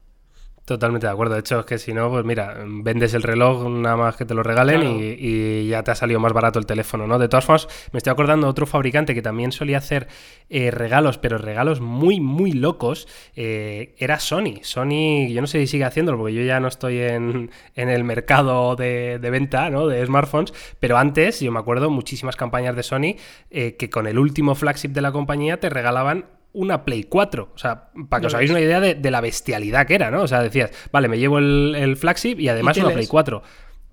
Totalmente 0.67 1.07
de 1.07 1.13
acuerdo. 1.13 1.35
De 1.35 1.39
hecho, 1.39 1.61
es 1.61 1.65
que 1.65 1.77
si 1.77 1.93
no, 1.93 2.09
pues 2.09 2.25
mira, 2.25 2.57
vendes 2.65 3.13
el 3.13 3.23
reloj 3.23 3.69
nada 3.69 3.95
más 3.95 4.17
que 4.17 4.25
te 4.25 4.33
lo 4.33 4.43
regalen 4.43 4.99
y, 5.17 5.65
ya 5.65 5.81
te 5.81 5.91
ha 5.91 5.95
salido 5.95 6.19
más 6.19 6.33
barato 6.33 6.59
el 6.59 6.65
teléfono, 6.65 7.07
¿no? 7.07 7.17
De 7.17 7.29
todas 7.29 7.45
formas, 7.45 7.69
me 7.93 7.99
estoy 7.99 8.11
acordando 8.11 8.47
de 8.47 8.51
otro 8.51 8.65
fabricante 8.65 9.15
que 9.15 9.21
también 9.21 9.53
solía 9.53 9.77
hacer 9.77 10.09
eh, 10.49 10.69
regalos, 10.69 11.19
pero 11.19 11.37
regalos 11.37 11.79
muy, 11.79 12.19
muy 12.19 12.51
locos. 12.51 13.07
Eh, 13.37 13.95
era 13.97 14.19
Sony. 14.19 14.59
Sony, 14.61 15.29
yo 15.29 15.39
no 15.39 15.47
sé 15.47 15.61
si 15.61 15.67
sigue 15.67 15.85
haciéndolo, 15.85 16.17
porque 16.17 16.33
yo 16.33 16.41
ya 16.41 16.59
no 16.59 16.67
estoy 16.67 16.99
en, 16.99 17.49
el 17.75 18.03
mercado 18.03 18.75
de, 18.75 19.19
venta, 19.21 19.69
¿no? 19.69 19.87
De 19.87 20.05
smartphones, 20.05 20.53
pero 20.81 20.97
antes, 20.97 21.39
yo 21.39 21.49
me 21.49 21.59
acuerdo 21.59 21.89
muchísimas 21.89 22.35
campañas 22.35 22.75
de 22.75 22.83
Sony 22.83 23.15
eh, 23.51 23.77
que 23.77 23.89
con 23.89 24.05
el 24.05 24.19
último 24.19 24.53
flagship 24.53 24.89
de 24.89 24.99
la 24.99 25.13
compañía 25.13 25.61
te 25.61 25.69
regalaban 25.69 26.25
una 26.57 26.83
Play 26.83 27.03
4. 27.03 27.51
O 27.53 27.57
sea, 27.57 27.89
para 28.09 28.21
que 28.21 28.27
os 28.27 28.33
hagáis 28.33 28.51
una 28.51 28.59
idea 28.59 28.79
de, 28.79 28.95
de 28.95 29.11
la 29.11 29.21
bestialidad 29.21 29.87
que 29.87 29.95
era, 29.95 30.11
¿no? 30.11 30.23
O 30.23 30.27
sea, 30.27 30.41
decías, 30.41 30.71
vale, 30.91 31.07
me 31.07 31.17
llevo 31.17 31.37
el, 31.37 31.75
el 31.77 31.95
flagship 31.95 32.39
y 32.39 32.49
además 32.49 32.77
¿Y 32.77 32.81
una? 32.81 32.91
Play 32.91 33.07
4. 33.07 33.43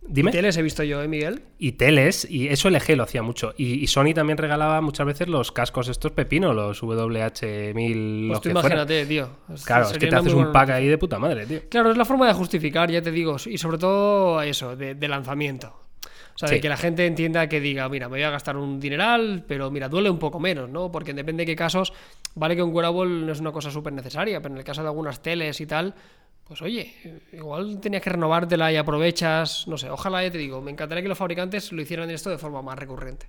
Dime. 0.06 0.32
Teles 0.32 0.56
he 0.58 0.62
visto 0.62 0.82
yo, 0.82 1.02
¿eh, 1.02 1.08
Miguel? 1.08 1.42
Y 1.58 1.72
teles, 1.72 2.26
y 2.30 2.48
eso 2.48 2.68
LG 2.68 2.96
lo 2.96 3.04
hacía 3.04 3.22
mucho. 3.22 3.54
Y, 3.56 3.82
y 3.82 3.86
Sony 3.86 4.12
también 4.14 4.36
regalaba 4.36 4.80
muchas 4.82 5.06
veces 5.06 5.28
los 5.28 5.50
cascos 5.50 5.88
estos 5.88 6.12
pepino, 6.12 6.52
los 6.52 6.82
WH-1000, 6.82 8.28
Pues 8.28 8.40
tú 8.42 8.50
imagínate, 8.50 9.06
tío. 9.06 9.30
Claro, 9.64 9.86
es 9.86 9.98
que 9.98 10.06
te 10.06 10.16
haces 10.16 10.34
un 10.34 10.52
pack 10.52 10.70
ahí 10.70 10.88
de 10.88 10.98
puta 10.98 11.18
madre, 11.18 11.46
tío. 11.46 11.60
Claro, 11.70 11.90
es 11.90 11.96
la 11.96 12.04
forma 12.04 12.26
de 12.26 12.34
justificar, 12.34 12.90
ya 12.90 13.00
te 13.00 13.10
digo, 13.10 13.36
y 13.46 13.56
sobre 13.56 13.78
todo 13.78 14.42
eso, 14.42 14.76
de, 14.76 14.94
de 14.94 15.08
lanzamiento. 15.08 15.83
O 16.34 16.38
sea, 16.38 16.48
de 16.48 16.60
que 16.60 16.68
la 16.68 16.76
gente 16.76 17.06
entienda 17.06 17.48
que 17.48 17.60
diga, 17.60 17.88
mira, 17.88 18.08
me 18.08 18.16
voy 18.16 18.22
a 18.22 18.30
gastar 18.30 18.56
un 18.56 18.80
dineral, 18.80 19.44
pero 19.46 19.70
mira, 19.70 19.88
duele 19.88 20.10
un 20.10 20.18
poco 20.18 20.40
menos, 20.40 20.68
¿no? 20.68 20.90
Porque 20.90 21.14
depende 21.14 21.42
de 21.42 21.46
qué 21.46 21.56
casos, 21.56 21.92
vale 22.34 22.56
que 22.56 22.62
un 22.62 22.74
wearable 22.74 23.26
no 23.26 23.32
es 23.32 23.40
una 23.40 23.52
cosa 23.52 23.70
súper 23.70 23.92
necesaria, 23.92 24.40
pero 24.40 24.54
en 24.54 24.58
el 24.58 24.64
caso 24.64 24.82
de 24.82 24.88
algunas 24.88 25.22
teles 25.22 25.60
y 25.60 25.66
tal, 25.66 25.94
pues 26.46 26.60
oye, 26.60 26.92
igual 27.32 27.80
tenías 27.80 28.02
que 28.02 28.10
renovártela 28.10 28.72
y 28.72 28.76
aprovechas, 28.76 29.66
no 29.68 29.78
sé, 29.78 29.88
ojalá, 29.90 30.22
ya 30.22 30.30
te 30.30 30.38
digo, 30.38 30.60
me 30.60 30.70
encantaría 30.72 31.02
que 31.02 31.08
los 31.08 31.18
fabricantes 31.18 31.72
lo 31.72 31.80
hicieran 31.80 32.10
esto 32.10 32.30
de 32.30 32.38
forma 32.38 32.62
más 32.62 32.78
recurrente. 32.78 33.26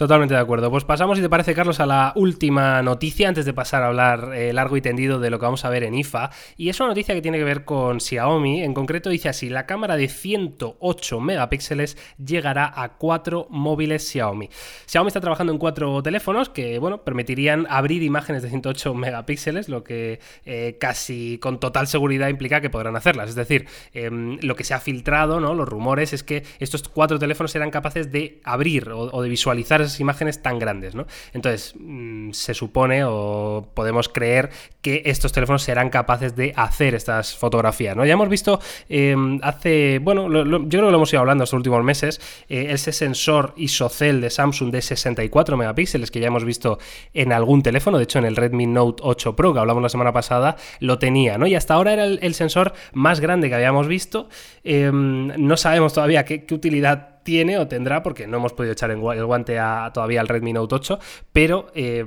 Totalmente 0.00 0.32
de 0.32 0.40
acuerdo. 0.40 0.70
Pues 0.70 0.84
pasamos, 0.84 1.18
si 1.18 1.22
te 1.22 1.28
parece, 1.28 1.54
Carlos, 1.54 1.78
a 1.78 1.84
la 1.84 2.14
última 2.16 2.80
noticia 2.80 3.28
antes 3.28 3.44
de 3.44 3.52
pasar 3.52 3.82
a 3.82 3.88
hablar 3.88 4.32
eh, 4.34 4.50
largo 4.54 4.78
y 4.78 4.80
tendido 4.80 5.20
de 5.20 5.28
lo 5.28 5.38
que 5.38 5.44
vamos 5.44 5.66
a 5.66 5.68
ver 5.68 5.84
en 5.84 5.94
IFA. 5.94 6.30
Y 6.56 6.70
es 6.70 6.80
una 6.80 6.88
noticia 6.88 7.14
que 7.14 7.20
tiene 7.20 7.36
que 7.36 7.44
ver 7.44 7.66
con 7.66 8.00
Xiaomi. 8.00 8.62
En 8.62 8.72
concreto 8.72 9.10
dice 9.10 9.28
así, 9.28 9.50
la 9.50 9.66
cámara 9.66 9.98
de 9.98 10.08
108 10.08 11.20
megapíxeles 11.20 11.98
llegará 12.16 12.72
a 12.74 12.96
cuatro 12.96 13.46
móviles 13.50 14.08
Xiaomi. 14.08 14.48
Xiaomi 14.86 15.08
está 15.08 15.20
trabajando 15.20 15.52
en 15.52 15.58
cuatro 15.58 16.02
teléfonos 16.02 16.48
que, 16.48 16.78
bueno, 16.78 17.02
permitirían 17.04 17.66
abrir 17.68 18.02
imágenes 18.02 18.42
de 18.42 18.48
108 18.48 18.94
megapíxeles, 18.94 19.68
lo 19.68 19.84
que 19.84 20.18
eh, 20.46 20.78
casi 20.80 21.36
con 21.42 21.60
total 21.60 21.88
seguridad 21.88 22.28
implica 22.28 22.62
que 22.62 22.70
podrán 22.70 22.96
hacerlas. 22.96 23.28
Es 23.28 23.34
decir, 23.34 23.66
em, 23.92 24.38
lo 24.40 24.56
que 24.56 24.64
se 24.64 24.72
ha 24.72 24.80
filtrado, 24.80 25.40
¿no? 25.40 25.52
Los 25.52 25.68
rumores 25.68 26.14
es 26.14 26.22
que 26.22 26.44
estos 26.58 26.88
cuatro 26.88 27.18
teléfonos 27.18 27.50
serán 27.50 27.70
capaces 27.70 28.10
de 28.10 28.40
abrir 28.44 28.88
o, 28.88 29.10
o 29.12 29.20
de 29.20 29.28
visualizar 29.28 29.89
imágenes 29.98 30.42
tan 30.42 30.58
grandes, 30.60 30.94
¿no? 30.94 31.06
Entonces, 31.32 31.74
mm, 31.78 32.30
se 32.32 32.54
supone 32.54 33.02
o 33.04 33.68
podemos 33.74 34.08
creer 34.08 34.50
que 34.82 35.02
estos 35.06 35.32
teléfonos 35.32 35.62
serán 35.62 35.90
capaces 35.90 36.36
de 36.36 36.52
hacer 36.56 36.94
estas 36.94 37.34
fotografías, 37.36 37.96
¿no? 37.96 38.04
Ya 38.04 38.12
hemos 38.12 38.28
visto 38.28 38.60
eh, 38.88 39.16
hace, 39.42 39.98
bueno, 40.00 40.28
lo- 40.28 40.44
yo 40.44 40.68
creo 40.68 40.84
que 40.86 40.90
lo 40.90 40.96
hemos 40.96 41.12
ido 41.12 41.20
hablando 41.20 41.44
estos 41.44 41.56
últimos 41.56 41.82
meses, 41.82 42.20
eh, 42.48 42.66
ese 42.70 42.92
sensor 42.92 43.54
ISOCELL 43.56 44.20
de 44.20 44.30
Samsung 44.30 44.70
de 44.70 44.82
64 44.82 45.56
megapíxeles 45.56 46.10
que 46.10 46.20
ya 46.20 46.26
hemos 46.28 46.44
visto 46.44 46.78
en 47.14 47.32
algún 47.32 47.62
teléfono, 47.62 47.98
de 47.98 48.04
hecho 48.04 48.18
en 48.18 48.26
el 48.26 48.36
Redmi 48.36 48.66
Note 48.66 49.02
8 49.04 49.34
Pro 49.34 49.52
que 49.54 49.58
hablamos 49.60 49.82
la 49.82 49.88
semana 49.88 50.12
pasada, 50.12 50.56
lo 50.80 50.98
tenía, 50.98 51.38
¿no? 51.38 51.46
Y 51.46 51.54
hasta 51.54 51.74
ahora 51.74 51.92
era 51.94 52.04
el, 52.04 52.34
sensor 52.34 52.72
más 52.92 53.20
grande 53.20 53.48
que 53.48 53.54
habíamos 53.54 53.86
visto. 53.88 54.28
Eh, 54.64 54.90
no 54.92 55.56
sabemos 55.56 55.92
todavía 55.94 56.24
qué 56.24 56.44
utilidad 56.52 57.09
tiene 57.22 57.58
o 57.58 57.68
tendrá, 57.68 58.02
porque 58.02 58.26
no 58.26 58.38
hemos 58.38 58.52
podido 58.52 58.72
echar 58.72 58.90
el 58.90 58.98
guante 58.98 59.58
a, 59.58 59.90
todavía 59.92 60.20
al 60.20 60.28
Redmi 60.28 60.52
Note 60.52 60.74
8, 60.74 60.98
pero 61.32 61.70
eh, 61.74 62.04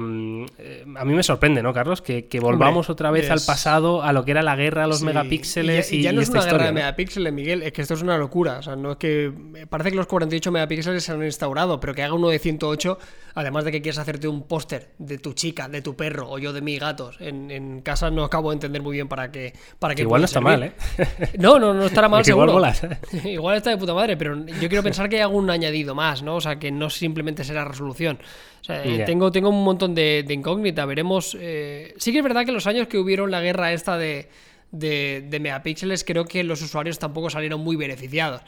eh, 0.58 0.86
a 0.96 1.06
mí 1.06 1.14
me 1.14 1.24
sorprende, 1.24 1.62
¿no, 1.62 1.74
Carlos? 1.74 2.02
Que, 2.02 2.26
que 2.26 2.40
volvamos 2.40 2.90
otra 2.90 3.12
vez 3.12 3.30
al 3.30 3.42
pasado, 3.46 4.04
a 4.04 4.14
lo 4.14 4.26
que 4.26 4.32
era 4.32 4.42
la 4.42 4.56
guerra 4.56 4.86
a 4.86 4.88
los 4.88 5.00
Sí, 5.00 5.06
megapíxeles 5.06 5.92
y, 5.92 5.98
y 5.98 6.02
ya, 6.02 6.02
y 6.02 6.04
ya 6.04 6.14
no 6.14 6.20
y 6.22 6.24
es 6.24 6.30
esta 6.30 6.40
una 6.42 6.52
guerra 6.52 6.66
de 6.66 6.72
megapíxeles, 6.72 7.34
Miguel, 7.34 7.64
es 7.64 7.74
que 7.74 7.82
esto 7.82 7.94
es 7.94 8.02
una 8.02 8.18
locura. 8.18 8.60
O 8.60 8.62
sea, 8.62 8.76
no 8.76 8.92
es 8.92 8.98
que. 8.98 9.32
Parece 9.70 9.92
que 9.92 9.98
los 9.98 10.08
48 10.08 10.52
megapíxeles 10.52 11.04
se 11.04 11.12
han 11.12 11.24
instaurado, 11.24 11.80
pero 11.80 11.94
que 11.94 12.04
haga 12.04 12.14
uno 12.14 12.30
de 12.30 12.40
108, 12.40 12.98
además 13.36 13.66
de 13.66 13.72
que 13.72 13.82
quieres 13.82 13.98
hacerte 13.98 14.28
un 14.28 14.44
póster 14.44 14.90
de 14.98 15.18
tu 15.18 15.34
chica, 15.34 15.68
de 15.68 15.82
tu 15.82 15.96
perro 15.96 16.30
o 16.30 16.40
yo 16.40 16.54
de 16.54 16.62
mis 16.62 16.80
gatos 16.80 17.18
en, 17.20 17.52
en 17.52 17.82
casa, 17.82 18.10
no 18.12 18.24
acabo 18.24 18.50
de 18.50 18.56
entender 18.56 18.82
muy 18.82 18.94
bien 18.94 19.08
para 19.08 19.32
qué. 19.32 19.54
Para 19.80 19.96
qué 19.96 20.04
Igual 20.04 20.22
no 20.22 20.26
está 20.26 20.42
mal. 20.42 20.64
¿eh? 20.64 20.74
No, 21.38 21.60
no, 21.60 21.74
no 21.74 21.86
estará 21.86 22.08
mal, 22.10 22.24
Que 22.24 22.32
igual 22.32 22.74
seguro. 22.74 22.96
¿eh? 23.24 23.32
Igual 23.34 23.58
está 23.58 23.70
de 23.70 23.78
puta 23.78 23.94
madre, 23.94 24.18
pero 24.18 24.36
yo 24.46 24.68
quiero 24.70 24.84
pensar 24.84 25.03
que 25.10 25.18
hay 25.18 25.22
algún 25.22 25.50
añadido 25.50 25.96
más, 25.96 26.24
¿no? 26.24 26.36
O 26.36 26.42
sea, 26.42 26.58
que 26.60 26.72
no 26.72 26.90
simplemente 26.90 27.44
será 27.44 27.66
resolución. 27.66 28.20
O 28.62 28.64
sea, 28.64 28.84
Ya. 28.86 29.06
tengo, 29.06 29.32
tengo 29.32 29.50
un 29.50 29.64
montón 29.64 29.94
de, 29.96 30.24
de 30.28 30.34
incógnita. 30.34 30.86
Veremos. 30.86 31.38
eh, 31.40 31.94
Sí 31.98 32.12
que 32.12 32.20
es 32.20 32.24
verdad 32.24 32.46
que 32.46 32.52
los 32.52 32.68
años 32.68 32.88
que 32.88 32.98
hubieron 32.98 33.30
la 33.32 33.42
guerra 33.42 33.74
esta 33.74 33.98
de, 33.98 34.30
de, 34.72 35.26
de 35.30 35.40
megapíxeles, 35.40 36.04
creo 36.04 36.26
que 36.26 36.44
los 36.44 36.62
usuarios 36.62 36.98
tampoco 37.00 37.30
salieron 37.30 37.60
muy 37.62 37.76
beneficiados. 37.76 38.42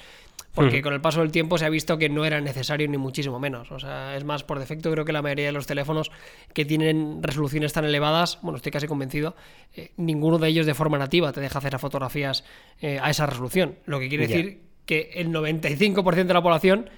Porque 0.54 0.82
con 0.82 0.94
el 0.94 1.02
paso 1.02 1.20
del 1.20 1.32
tiempo 1.32 1.58
se 1.58 1.66
ha 1.66 1.70
visto 1.70 1.98
que 1.98 2.08
no 2.08 2.24
era 2.24 2.40
necesario 2.40 2.88
ni 2.88 2.98
muchísimo 2.98 3.42
menos. 3.42 3.74
O 3.74 3.80
sea, 3.80 4.16
es 4.16 4.24
más, 4.24 4.46
por 4.46 4.58
defecto 4.58 4.90
creo 4.90 5.04
que 5.04 5.12
la 5.12 5.22
mayoría 5.22 5.48
de 5.48 5.52
los 5.52 5.68
teléfonos 5.68 6.12
que 6.54 6.64
tienen 6.64 7.22
resoluciones 7.22 7.74
tan 7.74 7.84
elevadas, 7.84 8.40
bueno, 8.42 8.56
estoy 8.56 8.72
casi 8.72 8.88
convencido, 8.88 9.36
eh, 9.76 9.92
ninguno 9.98 10.38
de 10.38 10.48
ellos 10.48 10.66
de 10.66 10.74
forma 10.74 10.98
nativa 10.98 11.34
te 11.34 11.42
deja 11.42 11.60
hacer 11.60 11.74
las 11.74 11.82
fotografías 11.82 12.46
eh, 12.80 13.00
a 13.02 13.10
esa 13.10 13.26
resolución. 13.26 13.76
Lo 13.86 14.00
que 14.00 14.08
quiere 14.08 14.28
decir 14.28 14.62
que 14.86 15.12
el 15.16 15.30
95% 15.30 16.26
de 16.26 16.34
la 16.34 16.42
población 16.44 16.90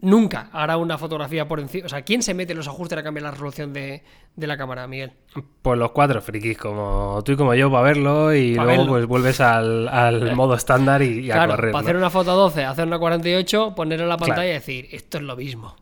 nunca 0.00 0.50
hará 0.52 0.76
una 0.76 0.98
fotografía 0.98 1.46
por 1.46 1.60
encima. 1.60 1.86
O 1.86 1.88
sea, 1.88 2.02
¿quién 2.02 2.22
se 2.22 2.34
mete 2.34 2.52
en 2.52 2.58
los 2.58 2.66
ajustes 2.68 2.98
a 2.98 3.02
cambiar 3.02 3.22
la 3.22 3.30
resolución 3.30 3.72
de, 3.72 4.02
de 4.34 4.46
la 4.46 4.56
cámara, 4.56 4.86
Miguel? 4.88 5.12
Pues 5.62 5.78
los 5.78 5.92
cuatro 5.92 6.20
frikis, 6.20 6.58
como 6.58 7.22
tú 7.24 7.32
y 7.32 7.36
como 7.36 7.54
yo, 7.54 7.70
para 7.70 7.84
verlo 7.84 8.34
y 8.34 8.56
Pa' 8.56 8.64
luego 8.64 8.78
verlo. 8.82 8.92
pues 8.92 9.06
vuelves 9.06 9.40
al, 9.40 9.86
al 9.88 10.34
modo 10.34 10.54
estándar 10.54 11.02
y, 11.02 11.20
y 11.26 11.30
a 11.30 11.46
correr. 11.46 11.70
para 11.70 11.82
¿no? 11.82 11.86
hacer 11.88 11.96
una 11.96 12.10
foto 12.10 12.32
a 12.32 12.34
12, 12.34 12.64
hacer 12.64 12.86
una 12.86 12.98
48, 12.98 13.74
ponerla 13.76 14.04
en 14.04 14.08
la 14.08 14.16
pantalla 14.16 14.34
Claro. 14.42 14.50
y 14.50 14.54
decir, 14.54 14.88
esto 14.90 15.18
es 15.18 15.24
lo 15.24 15.36
mismo. 15.36 15.76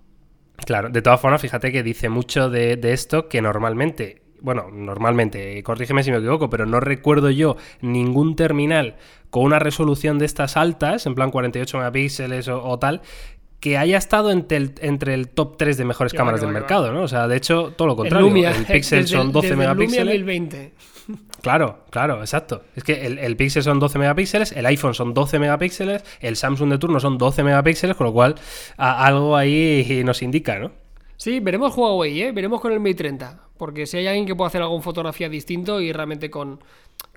Claro, 0.66 0.90
de 0.90 1.00
todas 1.00 1.18
formas, 1.18 1.40
fíjate 1.40 1.72
que 1.72 1.82
dice 1.82 2.10
mucho 2.10 2.50
de, 2.50 2.76
de 2.76 2.92
esto 2.92 3.26
que 3.28 3.40
normalmente, 3.40 4.19
bueno, 4.40 4.66
normalmente, 4.72 5.62
corrígeme 5.62 6.02
si 6.02 6.10
me 6.10 6.18
equivoco, 6.18 6.50
pero 6.50 6.66
no 6.66 6.80
recuerdo 6.80 7.30
yo 7.30 7.56
ningún 7.80 8.36
terminal 8.36 8.96
con 9.30 9.44
una 9.44 9.58
resolución 9.58 10.18
de 10.18 10.26
estas 10.26 10.56
altas, 10.56 11.06
en 11.06 11.14
plan 11.14 11.30
48 11.30 11.78
megapíxeles 11.78 12.48
o, 12.48 12.62
o 12.64 12.78
tal, 12.78 13.02
que 13.60 13.76
haya 13.76 13.98
estado 13.98 14.30
entre 14.30 14.56
el, 14.56 14.74
entre 14.80 15.14
el 15.14 15.28
top 15.28 15.56
3 15.58 15.76
de 15.76 15.84
mejores 15.84 16.12
Que 16.12 16.16
cámaras 16.16 16.40
del 16.40 16.48
va, 16.48 16.54
mercado, 16.54 16.92
¿no? 16.92 17.02
O 17.02 17.08
sea, 17.08 17.28
de 17.28 17.36
hecho, 17.36 17.72
todo 17.76 17.88
lo 17.88 17.96
contrario. 17.96 18.26
el 18.26 18.32
Lumia, 18.32 18.50
el 18.50 18.64
Pixel 18.64 19.02
desde 19.02 19.16
son 19.16 19.32
12 19.32 19.48
desde 19.50 19.62
el 19.62 19.68
Lumia 19.70 19.74
megapíxeles. 20.04 20.24
1020. 20.24 20.72
Claro, 21.42 21.84
claro, 21.90 22.20
exacto. 22.20 22.62
Es 22.76 22.84
que 22.84 23.06
el, 23.06 23.18
el 23.18 23.36
Pixel 23.36 23.62
son 23.62 23.78
12 23.78 23.98
megapíxeles, 23.98 24.52
el 24.52 24.64
iPhone 24.66 24.94
son 24.94 25.12
12 25.14 25.38
megapíxeles, 25.38 26.04
el 26.20 26.36
Samsung 26.36 26.70
de 26.70 26.78
turno 26.78 27.00
son 27.00 27.18
12 27.18 27.42
megapíxeles, 27.42 27.96
con 27.96 28.06
lo 28.06 28.12
cual 28.12 28.34
a- 28.76 29.04
algo 29.06 29.36
ahí 29.36 30.02
nos 30.04 30.22
indica, 30.22 30.58
¿no? 30.58 30.70
Sí, 31.22 31.38
veremos 31.38 31.76
Huawei, 31.76 32.22
¿eh? 32.22 32.32
Veremos 32.32 32.62
con 32.62 32.72
el 32.72 32.80
Mate 32.80 32.94
30. 32.94 33.38
Porque 33.58 33.84
si 33.84 33.98
hay 33.98 34.06
alguien 34.06 34.24
que 34.24 34.34
pueda 34.34 34.48
hacer 34.48 34.62
algo 34.62 34.74
en 34.74 34.82
fotografía 34.82 35.28
distinto 35.28 35.78
y 35.82 35.92
realmente 35.92 36.30
con, 36.30 36.60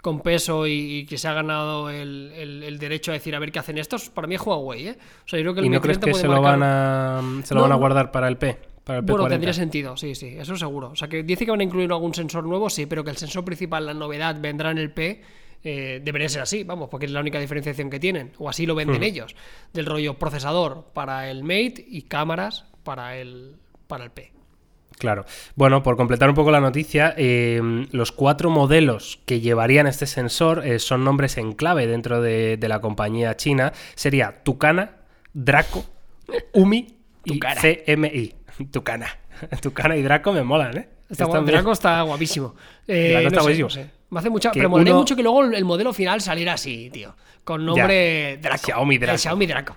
con 0.02 0.20
peso 0.20 0.68
y, 0.68 0.72
y 0.98 1.06
que 1.06 1.18
se 1.18 1.30
ha 1.30 1.34
ganado 1.34 1.90
el, 1.90 2.34
el- 2.36 2.64
el 2.64 2.78
derecho 2.80 3.12
a 3.12 3.14
decir 3.14 3.34
a 3.34 3.40
ver 3.40 3.50
qué 3.54 3.60
hacen 3.60 3.78
estos, 3.78 4.10
para 4.10 4.28
mí 4.28 4.36
es 4.36 4.42
Huawei, 4.42 4.90
¿eh? 4.90 4.98
O 5.26 5.28
sea, 5.30 5.40
yo 5.40 5.44
creo 5.44 5.54
que 5.54 5.60
el 5.62 5.66
¿Y 5.68 5.70
no 5.70 5.76
Mate 5.76 5.84
crees 5.84 6.00
30 6.02 6.18
que 6.18 6.22
se 6.22 6.28
lo, 6.28 6.42
marcar- 6.42 6.60
van 6.60 6.64
a, 6.64 7.46
se 7.46 7.54
lo 7.54 7.60
No, 7.60 7.64
van 7.64 7.72
a 7.72 7.76
guardar 7.76 8.12
para 8.12 8.28
el 8.28 8.36
P? 8.36 8.58
Para 8.84 9.00
el 9.00 9.06
P40? 9.06 9.08
Bueno, 9.12 9.28
tendría 9.30 9.54
sentido, 9.54 9.96
sí, 9.96 10.16
sí, 10.16 10.36
eso 10.38 10.58
seguro. 10.58 10.90
O 10.90 10.96
sea, 10.98 11.08
que 11.08 11.24
dice 11.24 11.46
que 11.46 11.52
van 11.52 11.62
a 11.62 11.64
incluir 11.64 11.90
algún 11.90 12.14
sensor 12.14 12.44
nuevo, 12.44 12.70
sí, 12.70 12.86
pero 12.86 13.06
que 13.06 13.12
el 13.12 13.16
sensor 13.18 13.46
principal, 13.46 13.86
la 13.86 13.94
novedad, 13.94 14.36
vendrá 14.42 14.72
en 14.72 14.80
el 14.80 14.92
P. 14.92 15.22
eh, 15.64 16.02
debería 16.04 16.28
ser 16.28 16.42
así, 16.42 16.66
vamos, 16.66 16.90
porque 16.90 17.06
es 17.06 17.12
la 17.14 17.22
única 17.22 17.40
diferenciación 17.40 17.90
que 17.90 18.02
tienen, 18.02 18.34
o 18.38 18.50
así 18.50 18.66
lo 18.66 18.76
venden 18.76 19.02
ellos, 19.02 19.34
del 19.72 19.86
rollo 19.86 20.16
procesador 20.16 20.88
para 20.94 21.32
el 21.32 21.44
Mate 21.44 21.86
y 21.88 22.02
cámaras 22.02 22.66
para 22.84 23.16
el, 23.16 23.56
para 23.88 24.04
el 24.04 24.12
P. 24.12 24.32
Claro. 25.00 25.26
Bueno, 25.56 25.82
por 25.84 25.98
completar 25.98 26.30
un 26.30 26.36
poco 26.36 26.52
la 26.52 26.62
noticia, 26.62 27.14
eh, 27.18 27.60
los 27.92 28.12
cuatro 28.12 28.50
modelos 28.50 29.20
que 29.26 29.42
llevarían 29.42 29.88
este 29.88 30.06
sensor 30.06 30.66
eh, 30.66 30.80
son 30.80 31.04
nombres 31.04 31.38
en 31.38 31.54
clave 31.54 31.88
dentro 31.88 32.22
de, 32.22 32.58
de 32.58 32.68
la 32.70 32.80
compañía 32.80 33.36
china. 33.36 33.74
Sería 33.96 34.44
Tucana, 34.44 34.98
Draco, 35.34 35.84
Umi 36.54 36.96
y 37.26 37.34
Tucana. 37.34 37.60
CMI. 37.62 38.36
Tucana. 38.72 39.08
Tucana 39.62 39.98
y 39.98 40.04
Draco 40.04 40.32
me 40.32 40.44
molan, 40.44 40.78
¿eh? 40.78 40.90
Está 41.10 41.26
guapo. 41.26 41.46
Draco 41.46 41.72
está 41.72 42.02
guapísimo. 42.04 42.56
Eh, 42.88 43.10
Draco 43.12 43.22
no 43.24 43.28
está 43.30 43.40
sé, 43.40 43.44
guapísimo. 43.44 43.68
no 43.68 43.70
sé. 43.74 43.90
Me 44.10 44.20
hace 44.20 44.30
mucha. 44.30 44.52
Que 44.52 44.60
pero 44.60 44.70
molaría 44.70 44.94
uno- 44.94 45.00
mucho 45.02 45.16
que 45.16 45.24
luego 45.24 45.44
el, 45.44 45.54
el 45.56 45.64
modelo 45.66 45.92
final 45.94 46.20
saliera 46.22 46.54
así, 46.54 46.90
tío. 46.92 47.16
Con 47.44 47.66
nombre 47.66 48.38
Draco. 48.42 48.58
Xiaomi 48.66 48.98
Draco. 48.98 49.14
El 49.14 49.20
Xiaomi 49.20 49.46
Draco. 49.48 49.76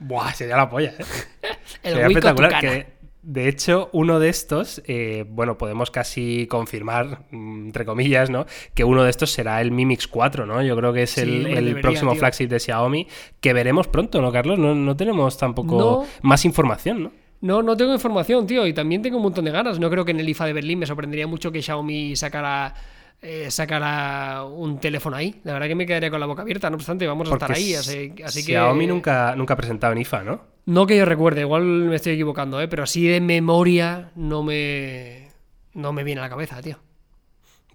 Buah, 0.00 0.32
sería 0.34 0.56
la 0.56 0.68
polla, 0.68 0.90
¿eh? 0.90 1.04
El 1.82 1.92
Sería 1.94 2.06
espectacular. 2.08 2.50
Tucana. 2.52 2.72
que, 2.74 2.86
de 3.22 3.48
hecho, 3.48 3.90
uno 3.92 4.18
de 4.20 4.28
estos, 4.28 4.82
eh, 4.86 5.24
bueno, 5.28 5.58
podemos 5.58 5.90
casi 5.90 6.46
confirmar, 6.46 7.22
mm, 7.30 7.66
entre 7.66 7.84
comillas, 7.84 8.30
¿no? 8.30 8.46
Que 8.74 8.84
uno 8.84 9.02
de 9.02 9.10
estos 9.10 9.30
será 9.30 9.60
el 9.60 9.70
Mi 9.72 9.84
Mix 9.84 10.06
4, 10.06 10.46
¿no? 10.46 10.62
Yo 10.62 10.76
creo 10.76 10.92
que 10.92 11.02
es 11.02 11.10
Sí, 11.10 11.22
el, 11.22 11.36
hombre, 11.38 11.52
el 11.58 11.64
debería, 11.66 11.82
próximo 11.82 12.12
tío. 12.12 12.20
flagship 12.20 12.46
de 12.48 12.60
Xiaomi 12.60 13.06
que 13.40 13.52
veremos 13.52 13.88
pronto, 13.88 14.22
¿no, 14.22 14.30
Carlos? 14.32 14.58
No, 14.58 14.74
no 14.74 14.96
tenemos 14.96 15.36
tampoco 15.36 15.76
No. 15.76 16.06
más 16.22 16.44
información, 16.44 17.02
¿no? 17.04 17.12
No, 17.40 17.62
no 17.62 17.76
tengo 17.76 17.92
información, 17.92 18.46
tío, 18.46 18.66
y 18.66 18.72
también 18.72 19.00
tengo 19.02 19.16
un 19.18 19.22
montón 19.22 19.44
de 19.44 19.50
ganas. 19.52 19.78
No 19.78 19.88
creo 19.90 20.04
que 20.04 20.10
en 20.10 20.20
el 20.20 20.28
IFA 20.28 20.46
de 20.46 20.52
Berlín 20.54 20.78
me 20.80 20.86
sorprendería 20.86 21.26
mucho 21.26 21.52
que 21.52 21.62
Xiaomi 21.62 22.16
sacara, 22.16 22.74
eh, 23.22 23.48
sacara 23.50 24.42
un 24.44 24.80
teléfono 24.80 25.16
ahí. 25.16 25.36
La 25.44 25.52
verdad 25.52 25.68
que 25.68 25.74
me 25.76 25.86
quedaría 25.86 26.10
con 26.10 26.18
la 26.18 26.26
boca 26.26 26.42
abierta, 26.42 26.68
no 26.68 26.74
obstante, 26.76 27.06
vamos 27.06 27.30
a 27.30 27.34
estar 27.34 27.52
ahí. 27.52 27.74
Así, 27.74 28.12
así 28.24 28.40
que. 28.40 28.52
Xiaomi 28.52 28.86
nunca, 28.88 29.36
nunca 29.36 29.54
ha 29.54 29.56
presentado 29.56 29.92
en 29.92 30.00
IFA, 30.00 30.24
¿no? 30.24 30.40
No 30.68 30.86
que 30.86 30.98
yo 30.98 31.06
recuerde, 31.06 31.40
igual 31.40 31.62
me 31.64 31.96
estoy 31.96 32.12
equivocando, 32.12 32.60
¿eh? 32.60 32.68
pero 32.68 32.82
así 32.82 33.08
de 33.08 33.22
memoria 33.22 34.12
no 34.16 34.42
me, 34.42 35.30
no 35.72 35.94
me 35.94 36.04
viene 36.04 36.20
a 36.20 36.24
la 36.24 36.28
cabeza, 36.28 36.60
tío. 36.60 36.78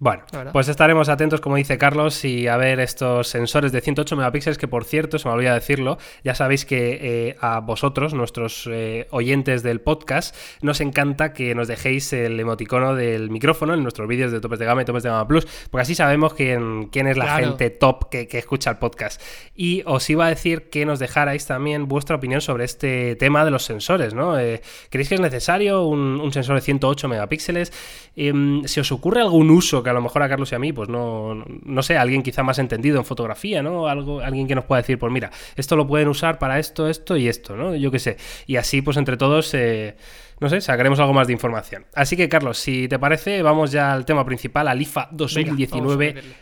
Bueno, 0.00 0.24
pues 0.52 0.68
estaremos 0.68 1.08
atentos, 1.08 1.40
como 1.40 1.54
dice 1.54 1.78
Carlos, 1.78 2.24
y 2.24 2.48
a 2.48 2.56
ver 2.56 2.80
estos 2.80 3.28
sensores 3.28 3.70
de 3.70 3.80
108 3.80 4.16
megapíxeles, 4.16 4.58
que 4.58 4.66
por 4.66 4.84
cierto, 4.84 5.20
se 5.20 5.28
me 5.28 5.34
olvidó 5.34 5.54
decirlo, 5.54 5.98
ya 6.24 6.34
sabéis 6.34 6.64
que 6.64 6.98
eh, 7.00 7.36
a 7.40 7.60
vosotros, 7.60 8.12
nuestros 8.12 8.68
eh, 8.70 9.06
oyentes 9.12 9.62
del 9.62 9.80
podcast, 9.80 10.34
nos 10.62 10.80
encanta 10.80 11.32
que 11.32 11.54
nos 11.54 11.68
dejéis 11.68 12.12
el 12.12 12.40
emoticono 12.40 12.96
del 12.96 13.30
micrófono 13.30 13.72
en 13.72 13.82
nuestros 13.84 14.08
vídeos 14.08 14.32
de 14.32 14.40
Topes 14.40 14.58
de 14.58 14.64
Gama 14.66 14.82
y 14.82 14.84
Topes 14.84 15.04
de 15.04 15.10
Gama 15.10 15.28
Plus, 15.28 15.46
porque 15.70 15.82
así 15.82 15.94
sabemos 15.94 16.34
quién, 16.34 16.88
quién 16.88 17.06
es 17.06 17.16
la 17.16 17.26
Claro. 17.26 17.46
gente 17.50 17.70
top 17.70 18.08
que, 18.10 18.26
que 18.26 18.38
escucha 18.38 18.70
el 18.70 18.78
podcast. 18.78 19.22
Y 19.54 19.84
os 19.86 20.10
iba 20.10 20.26
a 20.26 20.28
decir 20.28 20.70
que 20.70 20.84
nos 20.84 20.98
dejarais 20.98 21.46
también 21.46 21.86
vuestra 21.86 22.16
opinión 22.16 22.40
sobre 22.40 22.64
este 22.64 23.14
tema 23.14 23.44
de 23.44 23.52
los 23.52 23.62
sensores, 23.64 24.12
¿no? 24.12 24.38
Eh, 24.40 24.60
¿Creéis 24.90 25.08
que 25.08 25.14
es 25.14 25.20
necesario 25.20 25.86
un, 25.86 26.20
un 26.20 26.32
sensor 26.32 26.56
de 26.56 26.62
108 26.62 27.08
megapíxeles? 27.08 27.72
Em, 28.16 28.64
¿Se 28.64 28.80
os 28.80 28.90
ocurre 28.90 29.20
algún 29.20 29.50
uso 29.50 29.83
que 29.84 29.90
a 29.90 29.92
lo 29.92 30.02
mejor 30.02 30.22
a 30.22 30.28
Carlos 30.28 30.50
y 30.50 30.54
a 30.54 30.58
mí, 30.58 30.72
pues 30.72 30.88
no, 30.88 31.34
no, 31.34 31.82
sé, 31.82 31.96
alguien 31.96 32.22
quizá 32.22 32.42
más 32.42 32.58
entendido 32.58 32.98
en 32.98 33.04
fotografía, 33.04 33.62
¿no? 33.62 33.86
Algo, 33.86 34.20
alguien 34.20 34.48
que 34.48 34.54
nos 34.54 34.64
pueda 34.64 34.82
decir, 34.82 34.98
pues 34.98 35.12
mira, 35.12 35.30
esto 35.54 35.76
lo 35.76 35.86
pueden 35.86 36.08
usar 36.08 36.38
para 36.38 36.58
esto, 36.58 36.88
esto 36.88 37.16
y 37.16 37.28
esto, 37.28 37.56
¿no? 37.56 37.76
Yo 37.76 37.90
qué 37.90 37.98
sé. 37.98 38.16
Y 38.46 38.56
así, 38.56 38.82
pues 38.82 38.96
entre 38.96 39.16
todos, 39.16 39.54
eh, 39.54 39.96
no 40.40 40.48
sé, 40.48 40.60
sacaremos 40.60 40.98
algo 40.98 41.12
más 41.12 41.26
de 41.26 41.32
información. 41.32 41.86
Así 41.94 42.16
que, 42.16 42.28
Carlos, 42.28 42.58
si 42.58 42.88
te 42.88 42.98
parece, 42.98 43.42
vamos 43.42 43.70
ya 43.70 43.92
al 43.92 44.04
tema 44.04 44.24
principal, 44.24 44.66
al 44.66 44.80
IFA 44.82 45.08
Venga, 45.10 45.16
2019, 45.18 45.80
vamos 45.80 45.94
a 45.94 45.98
meterle. 45.98 46.36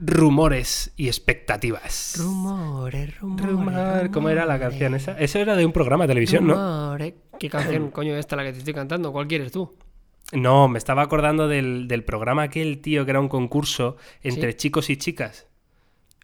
rumores 0.00 0.92
y 0.96 1.06
expectativas. 1.06 2.16
Rumores, 2.18 3.18
rumores. 3.18 3.46
Rumor, 3.46 4.10
¿cómo 4.10 4.28
era 4.28 4.44
la 4.44 4.58
canción 4.58 4.94
esa? 4.94 5.18
Eso 5.18 5.38
era 5.38 5.56
de 5.56 5.64
un 5.64 5.72
programa 5.72 6.04
de 6.04 6.08
televisión, 6.08 6.46
¿no? 6.46 6.54
Rumores. 6.54 7.14
¿Qué 7.38 7.48
canción, 7.48 7.90
coño, 7.92 8.16
esta 8.16 8.36
la 8.36 8.44
que 8.44 8.52
te 8.52 8.58
estoy 8.58 8.74
cantando? 8.74 9.12
¿Cuál 9.12 9.26
quieres 9.26 9.52
tú? 9.52 9.74
No, 10.32 10.68
me 10.68 10.78
estaba 10.78 11.02
acordando 11.02 11.48
del, 11.48 11.88
del 11.88 12.04
programa 12.04 12.42
aquel, 12.44 12.80
tío, 12.80 13.04
que 13.04 13.10
era 13.10 13.20
un 13.20 13.28
concurso 13.28 13.96
entre 14.22 14.52
Sí. 14.52 14.58
chicos 14.58 14.88
y 14.90 14.96
chicas. 14.96 15.46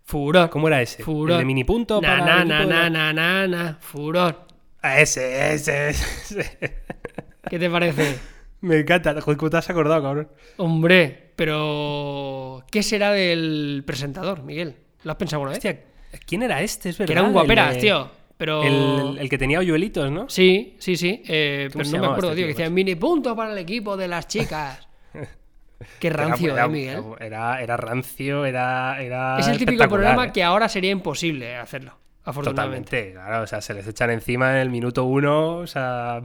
Furor. 0.05 0.49
¿Cómo 0.51 0.69
era 0.69 0.81
ese? 0.81 1.03
Furor. 1.03 1.33
¿El 1.33 1.39
de 1.39 1.45
minipunto? 1.45 2.01
Na, 2.01 2.09
para 2.21 2.25
na, 2.25 2.45
na, 2.45 2.61
de 2.61 2.67
na, 2.67 2.91
na, 2.91 3.13
na, 3.13 3.49
na. 3.49 3.79
Furor. 3.81 4.47
Ah, 4.83 5.01
ese, 5.01 5.53
ese, 5.55 5.89
ese. 5.89 6.59
¿Qué 7.51 7.59
te 7.59 7.69
parece? 7.69 8.17
Me 8.61 8.79
encanta. 8.79 9.21
¿cómo 9.21 9.51
te 9.51 9.57
has 9.57 9.69
acordado, 9.71 10.03
cabrón? 10.03 10.29
Hombre, 10.59 11.33
pero. 11.35 12.65
¿Qué 12.71 12.83
será 12.85 13.11
del 13.11 13.83
presentador, 13.85 14.43
Miguel? 14.45 14.77
¿Lo 15.03 15.13
has 15.13 15.19
pensado 15.19 15.39
alguna 15.43 15.51
vez? 15.51 15.59
Hostia, 15.59 15.85
¿quién 16.25 16.43
era 16.45 16.63
este? 16.63 16.91
Es 16.91 16.99
verdad. 16.99 17.07
que 17.09 17.13
era 17.13 17.23
un 17.25 17.33
guaperas, 17.33 17.75
de- 17.75 17.81
tío. 17.81 18.11
Pero. 18.37 18.63
El, 18.63 19.19
el 19.19 19.29
que 19.29 19.39
tenía 19.39 19.59
hoyuelitos, 19.59 20.11
¿no? 20.11 20.29
Sí, 20.29 20.77
sí, 20.79 20.97
sí. 20.97 21.23
eh, 21.27 21.69
¿Cómo 21.73 21.85
pero 21.85 21.97
no 21.97 22.03
me 22.03 22.13
acuerdo, 22.13 22.31
este 22.31 22.37
tío. 22.37 22.47
Que 22.47 22.53
decía 22.53 22.71
mini 22.71 22.95
punto 22.95 23.35
para 23.35 23.53
el 23.53 23.59
equipo 23.59 23.97
de 23.97 24.09
las 24.09 24.29
chicas. 24.29 24.87
Qué 26.01 26.11
rancio, 26.11 26.53
era, 26.55 26.65
eh, 26.65 26.69
Miguel. 26.69 27.03
Era, 27.21 27.63
era 27.63 27.77
rancio, 27.77 28.45
era, 28.45 29.01
era 29.03 29.39
Es 29.39 29.49
el 29.49 29.59
típico 29.59 29.89
programa 29.89 30.27
¿eh? 30.27 30.33
que 30.33 30.43
ahora 30.43 30.69
sería 30.69 30.91
imposible 30.91 31.57
hacerlo. 31.57 31.99
Totalmente, 32.33 33.13
claro, 33.13 33.45
o 33.45 33.47
sea, 33.47 33.61
se 33.61 33.73
les 33.73 33.87
echan 33.87 34.11
encima 34.11 34.51
en 34.53 34.57
el 34.59 34.71
minuto 34.71 35.05
uno, 35.05 35.59
o 35.59 35.67
sea, 35.67 36.21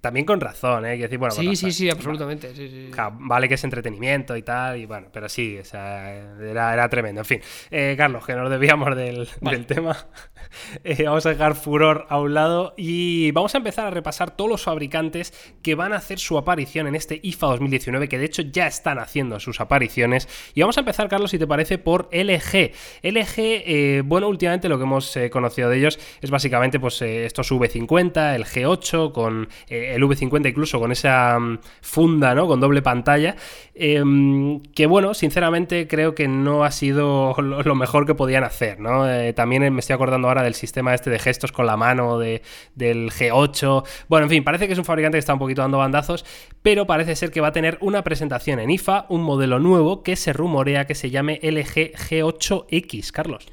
también 0.00 0.26
con 0.26 0.40
razón, 0.40 0.84
¿eh? 0.84 0.96
Decir, 0.96 1.18
bueno, 1.18 1.32
Sí, 1.34 1.54
sí, 1.54 1.70
sí, 1.70 1.88
absolutamente. 1.88 2.54
Sí, 2.54 2.68
sí. 2.68 2.90
Vale 3.12 3.48
que 3.48 3.54
es 3.54 3.62
entretenimiento 3.64 4.36
y 4.36 4.42
tal, 4.42 4.78
y 4.78 4.86
bueno, 4.86 5.08
pero 5.12 5.28
sí, 5.28 5.56
o 5.58 5.64
sea, 5.64 6.12
era, 6.40 6.72
era 6.72 6.88
tremendo. 6.88 7.20
En 7.20 7.24
fin, 7.24 7.40
eh, 7.70 7.94
Carlos, 7.96 8.26
que 8.26 8.34
nos 8.34 8.50
debíamos 8.50 8.96
del, 8.96 9.28
Vale. 9.40 9.58
del 9.58 9.66
tema, 9.66 9.96
eh, 10.84 11.04
vamos 11.04 11.24
a 11.26 11.28
dejar 11.30 11.54
furor 11.54 12.06
a 12.08 12.18
un 12.18 12.34
lado 12.34 12.74
y 12.76 13.30
vamos 13.30 13.54
a 13.54 13.58
empezar 13.58 13.86
a 13.86 13.90
repasar 13.90 14.32
todos 14.32 14.50
los 14.50 14.62
fabricantes 14.62 15.32
que 15.62 15.74
van 15.74 15.92
a 15.92 15.96
hacer 15.96 16.18
su 16.18 16.36
aparición 16.36 16.88
en 16.88 16.96
este 16.96 17.20
IFA 17.22 17.46
2019, 17.46 18.08
que 18.08 18.18
de 18.18 18.24
hecho 18.24 18.42
ya 18.42 18.66
están 18.66 18.98
haciendo 18.98 19.38
sus 19.40 19.60
apariciones. 19.60 20.28
Y 20.54 20.62
vamos 20.62 20.76
a 20.76 20.80
empezar, 20.80 21.08
Carlos, 21.08 21.30
si 21.30 21.38
te 21.38 21.46
parece, 21.46 21.78
por 21.78 22.08
LG. 22.12 22.72
LG, 23.02 23.34
eh, 23.36 24.02
bueno, 24.04 24.28
últimamente 24.28 24.68
lo 24.68 24.78
que 24.78 24.84
hemos 24.84 25.16
eh, 25.16 25.30
conocido 25.44 25.68
de 25.68 25.78
ellos 25.78 25.98
es 26.20 26.30
básicamente 26.30 26.80
pues 26.80 27.00
eh, 27.02 27.26
estos 27.26 27.52
V50, 27.52 28.34
el 28.34 28.44
G8, 28.44 29.12
con 29.12 29.48
eh, 29.68 29.92
el 29.94 30.02
V50 30.02 30.48
incluso 30.48 30.80
con 30.80 30.90
esa 30.90 31.38
mm, 31.38 31.58
funda, 31.82 32.34
¿no? 32.34 32.46
Con 32.46 32.60
doble 32.60 32.82
pantalla. 32.82 33.36
em, 33.74 34.62
que 34.74 34.86
bueno, 34.86 35.14
sinceramente 35.14 35.86
creo 35.86 36.14
que 36.14 36.28
no 36.28 36.64
ha 36.64 36.70
sido 36.70 37.34
lo, 37.38 37.74
mejor 37.74 38.06
que 38.06 38.14
podían 38.14 38.44
hacer, 38.44 38.80
¿no? 38.80 39.08
Eh, 39.08 39.32
también 39.32 39.72
me 39.72 39.80
estoy 39.80 39.94
acordando 39.94 40.28
ahora 40.28 40.42
del 40.42 40.54
sistema 40.54 40.94
este 40.94 41.10
de 41.10 41.18
gestos 41.18 41.52
con 41.52 41.66
la 41.66 41.76
mano 41.76 42.18
de, 42.18 42.42
del 42.74 43.10
G8. 43.10 43.84
Bueno, 44.08 44.24
en 44.24 44.30
fin, 44.30 44.44
parece 44.44 44.66
que 44.66 44.72
es 44.72 44.78
un 44.78 44.84
fabricante 44.84 45.16
que 45.16 45.20
está 45.20 45.34
un 45.34 45.38
poquito 45.38 45.62
dando 45.62 45.78
bandazos, 45.78 46.24
pero 46.62 46.86
parece 46.86 47.16
ser 47.16 47.30
que 47.30 47.40
va 47.40 47.48
a 47.48 47.52
tener 47.52 47.78
una 47.80 48.02
presentación 48.02 48.60
en 48.60 48.70
IFA, 48.70 49.06
un 49.08 49.22
modelo 49.22 49.58
nuevo 49.58 50.02
que 50.02 50.16
se 50.16 50.32
rumorea 50.32 50.86
que 50.86 50.94
se 50.94 51.10
llame 51.10 51.38
LG 51.42 51.92
G8X, 51.92 53.10
Carlos. 53.12 53.46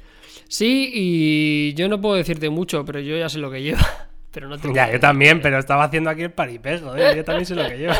Sí, 0.52 0.90
y 0.92 1.72
yo 1.72 1.88
no 1.88 1.98
puedo 1.98 2.14
decirte 2.14 2.50
mucho, 2.50 2.84
pero 2.84 3.00
yo 3.00 3.16
ya 3.16 3.30
sé 3.30 3.38
lo 3.38 3.50
que 3.50 3.62
lleva. 3.62 3.80
Pero 4.32 4.48
no 4.48 4.58
te 4.58 4.72
Ya, 4.72 4.90
yo 4.90 4.98
también, 4.98 5.42
pero 5.42 5.58
estaba 5.58 5.84
haciendo 5.84 6.08
aquí 6.08 6.22
el 6.22 6.30
paripé, 6.32 6.78
joder, 6.78 7.14
yo 7.16 7.22
también 7.22 7.44
sé 7.44 7.54
lo 7.54 7.68
que 7.68 7.76
llevo. 7.76 7.92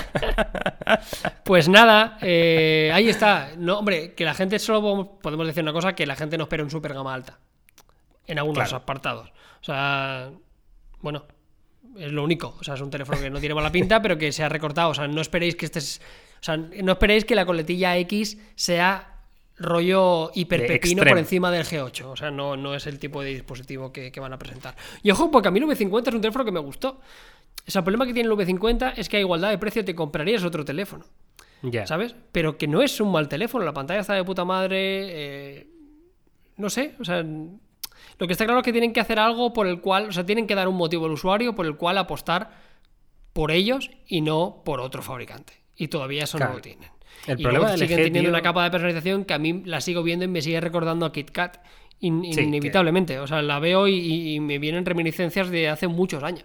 Pues 1.44 1.68
nada, 1.68 2.16
eh, 2.22 2.90
ahí 2.94 3.08
está. 3.10 3.50
No, 3.58 3.78
hombre, 3.78 4.14
que 4.14 4.24
la 4.24 4.32
gente 4.32 4.58
solo 4.58 5.18
podemos 5.20 5.46
decir 5.46 5.62
una 5.62 5.74
cosa, 5.74 5.94
que 5.94 6.06
la 6.06 6.16
gente 6.16 6.38
no 6.38 6.44
espera 6.44 6.62
un 6.62 6.70
super 6.70 6.94
gama 6.94 7.12
alta. 7.12 7.38
En 8.26 8.38
algunos 8.38 8.62
Claro. 8.64 8.76
apartados. 8.78 9.28
O 9.60 9.64
sea, 9.64 10.30
bueno, 11.02 11.26
es 11.98 12.10
lo 12.12 12.24
único. 12.24 12.56
O 12.58 12.64
sea, 12.64 12.74
es 12.74 12.80
un 12.80 12.88
teléfono 12.90 13.18
que 13.20 13.28
no 13.28 13.38
tiene 13.38 13.54
mala 13.54 13.70
pinta, 13.70 14.00
pero 14.00 14.16
que 14.16 14.32
se 14.32 14.42
ha 14.42 14.48
recortado. 14.48 14.88
O 14.90 14.94
sea, 14.94 15.06
no 15.08 15.20
esperéis 15.20 15.54
que 15.54 15.66
este 15.66 15.80
es. 15.80 16.00
O 16.40 16.44
sea, 16.44 16.56
no 16.56 16.92
esperéis 16.92 17.26
que 17.26 17.34
la 17.34 17.44
coletilla 17.44 17.94
X 17.98 18.38
sea 18.54 19.11
rollo 19.62 20.30
hiperpepino 20.34 21.02
extremo. 21.02 21.10
por 21.10 21.18
encima 21.18 21.50
del 21.50 21.64
G8. 21.64 22.04
O 22.06 22.16
sea, 22.16 22.30
no, 22.30 22.56
no 22.56 22.74
es 22.74 22.86
el 22.86 22.98
tipo 22.98 23.22
de 23.22 23.30
dispositivo 23.30 23.92
que, 23.92 24.10
que 24.12 24.20
van 24.20 24.32
a 24.32 24.38
presentar. 24.38 24.76
Y 25.02 25.10
ojo, 25.10 25.30
porque 25.30 25.48
a 25.48 25.50
mí 25.50 25.58
el 25.60 25.66
V50 25.66 26.08
es 26.08 26.14
un 26.14 26.20
teléfono 26.20 26.44
que 26.44 26.52
me 26.52 26.60
gustó. 26.60 27.00
O 27.66 27.70
sea, 27.70 27.80
el 27.80 27.84
problema 27.84 28.06
que 28.06 28.14
tiene 28.14 28.28
el 28.28 28.36
V50 28.36 28.94
es 28.96 29.08
que 29.08 29.18
a 29.18 29.20
igualdad 29.20 29.50
de 29.50 29.58
precio 29.58 29.84
te 29.84 29.94
comprarías 29.94 30.44
otro 30.44 30.64
teléfono. 30.64 31.04
Ya. 31.62 31.86
¿Sabes? 31.86 32.16
Pero 32.32 32.58
que 32.58 32.66
no 32.66 32.82
es 32.82 33.00
un 33.00 33.12
mal 33.12 33.28
teléfono, 33.28 33.64
la 33.64 33.72
pantalla 33.72 34.00
está 34.00 34.14
de 34.14 34.24
puta 34.24 34.44
madre. 34.44 34.78
eh, 34.78 35.66
no 36.56 36.70
sé, 36.70 36.94
o 37.00 37.04
sea. 37.04 37.24
Lo 38.18 38.26
que 38.26 38.32
está 38.32 38.44
claro 38.44 38.60
es 38.60 38.64
que 38.64 38.72
tienen 38.72 38.92
que 38.92 39.00
hacer 39.00 39.18
algo 39.18 39.52
por 39.52 39.66
el 39.66 39.80
cual. 39.80 40.08
O 40.08 40.12
sea, 40.12 40.26
tienen 40.26 40.46
que 40.46 40.54
dar 40.54 40.68
un 40.68 40.76
motivo 40.76 41.06
al 41.06 41.12
usuario 41.12 41.54
por 41.54 41.66
el 41.66 41.76
cual 41.76 41.98
apostar 41.98 42.50
por 43.32 43.50
ellos 43.50 43.90
y 44.06 44.20
no 44.20 44.62
por 44.64 44.80
otro 44.80 45.02
fabricante. 45.02 45.61
Y 45.76 45.88
todavía 45.88 46.24
eso 46.24 46.36
Claro. 46.38 46.52
no 46.52 46.58
lo 46.58 46.62
tienen. 46.62 46.88
El 47.26 47.40
y 47.40 47.42
problema 47.42 47.76
siguen 47.76 47.98
LG, 47.98 48.04
teniendo 48.04 48.20
tío- 48.20 48.30
una 48.30 48.42
capa 48.42 48.64
de 48.64 48.70
personalización 48.70 49.24
que 49.24 49.34
a 49.34 49.38
mí 49.38 49.62
la 49.64 49.80
sigo 49.80 50.02
viendo 50.02 50.24
y 50.24 50.28
me 50.28 50.42
sigue 50.42 50.60
recordando 50.60 51.06
a 51.06 51.12
KitKat 51.12 51.58
in- 52.00 52.24
Sí, 52.24 52.34
que- 52.36 52.42
inevitablemente. 52.42 53.18
O 53.20 53.26
sea, 53.26 53.42
la 53.42 53.58
veo 53.58 53.86
y, 53.88 54.34
y 54.34 54.40
me 54.40 54.58
vienen 54.58 54.84
reminiscencias 54.84 55.48
de 55.50 55.68
hace 55.68 55.86
muchos 55.88 56.22
años. 56.22 56.44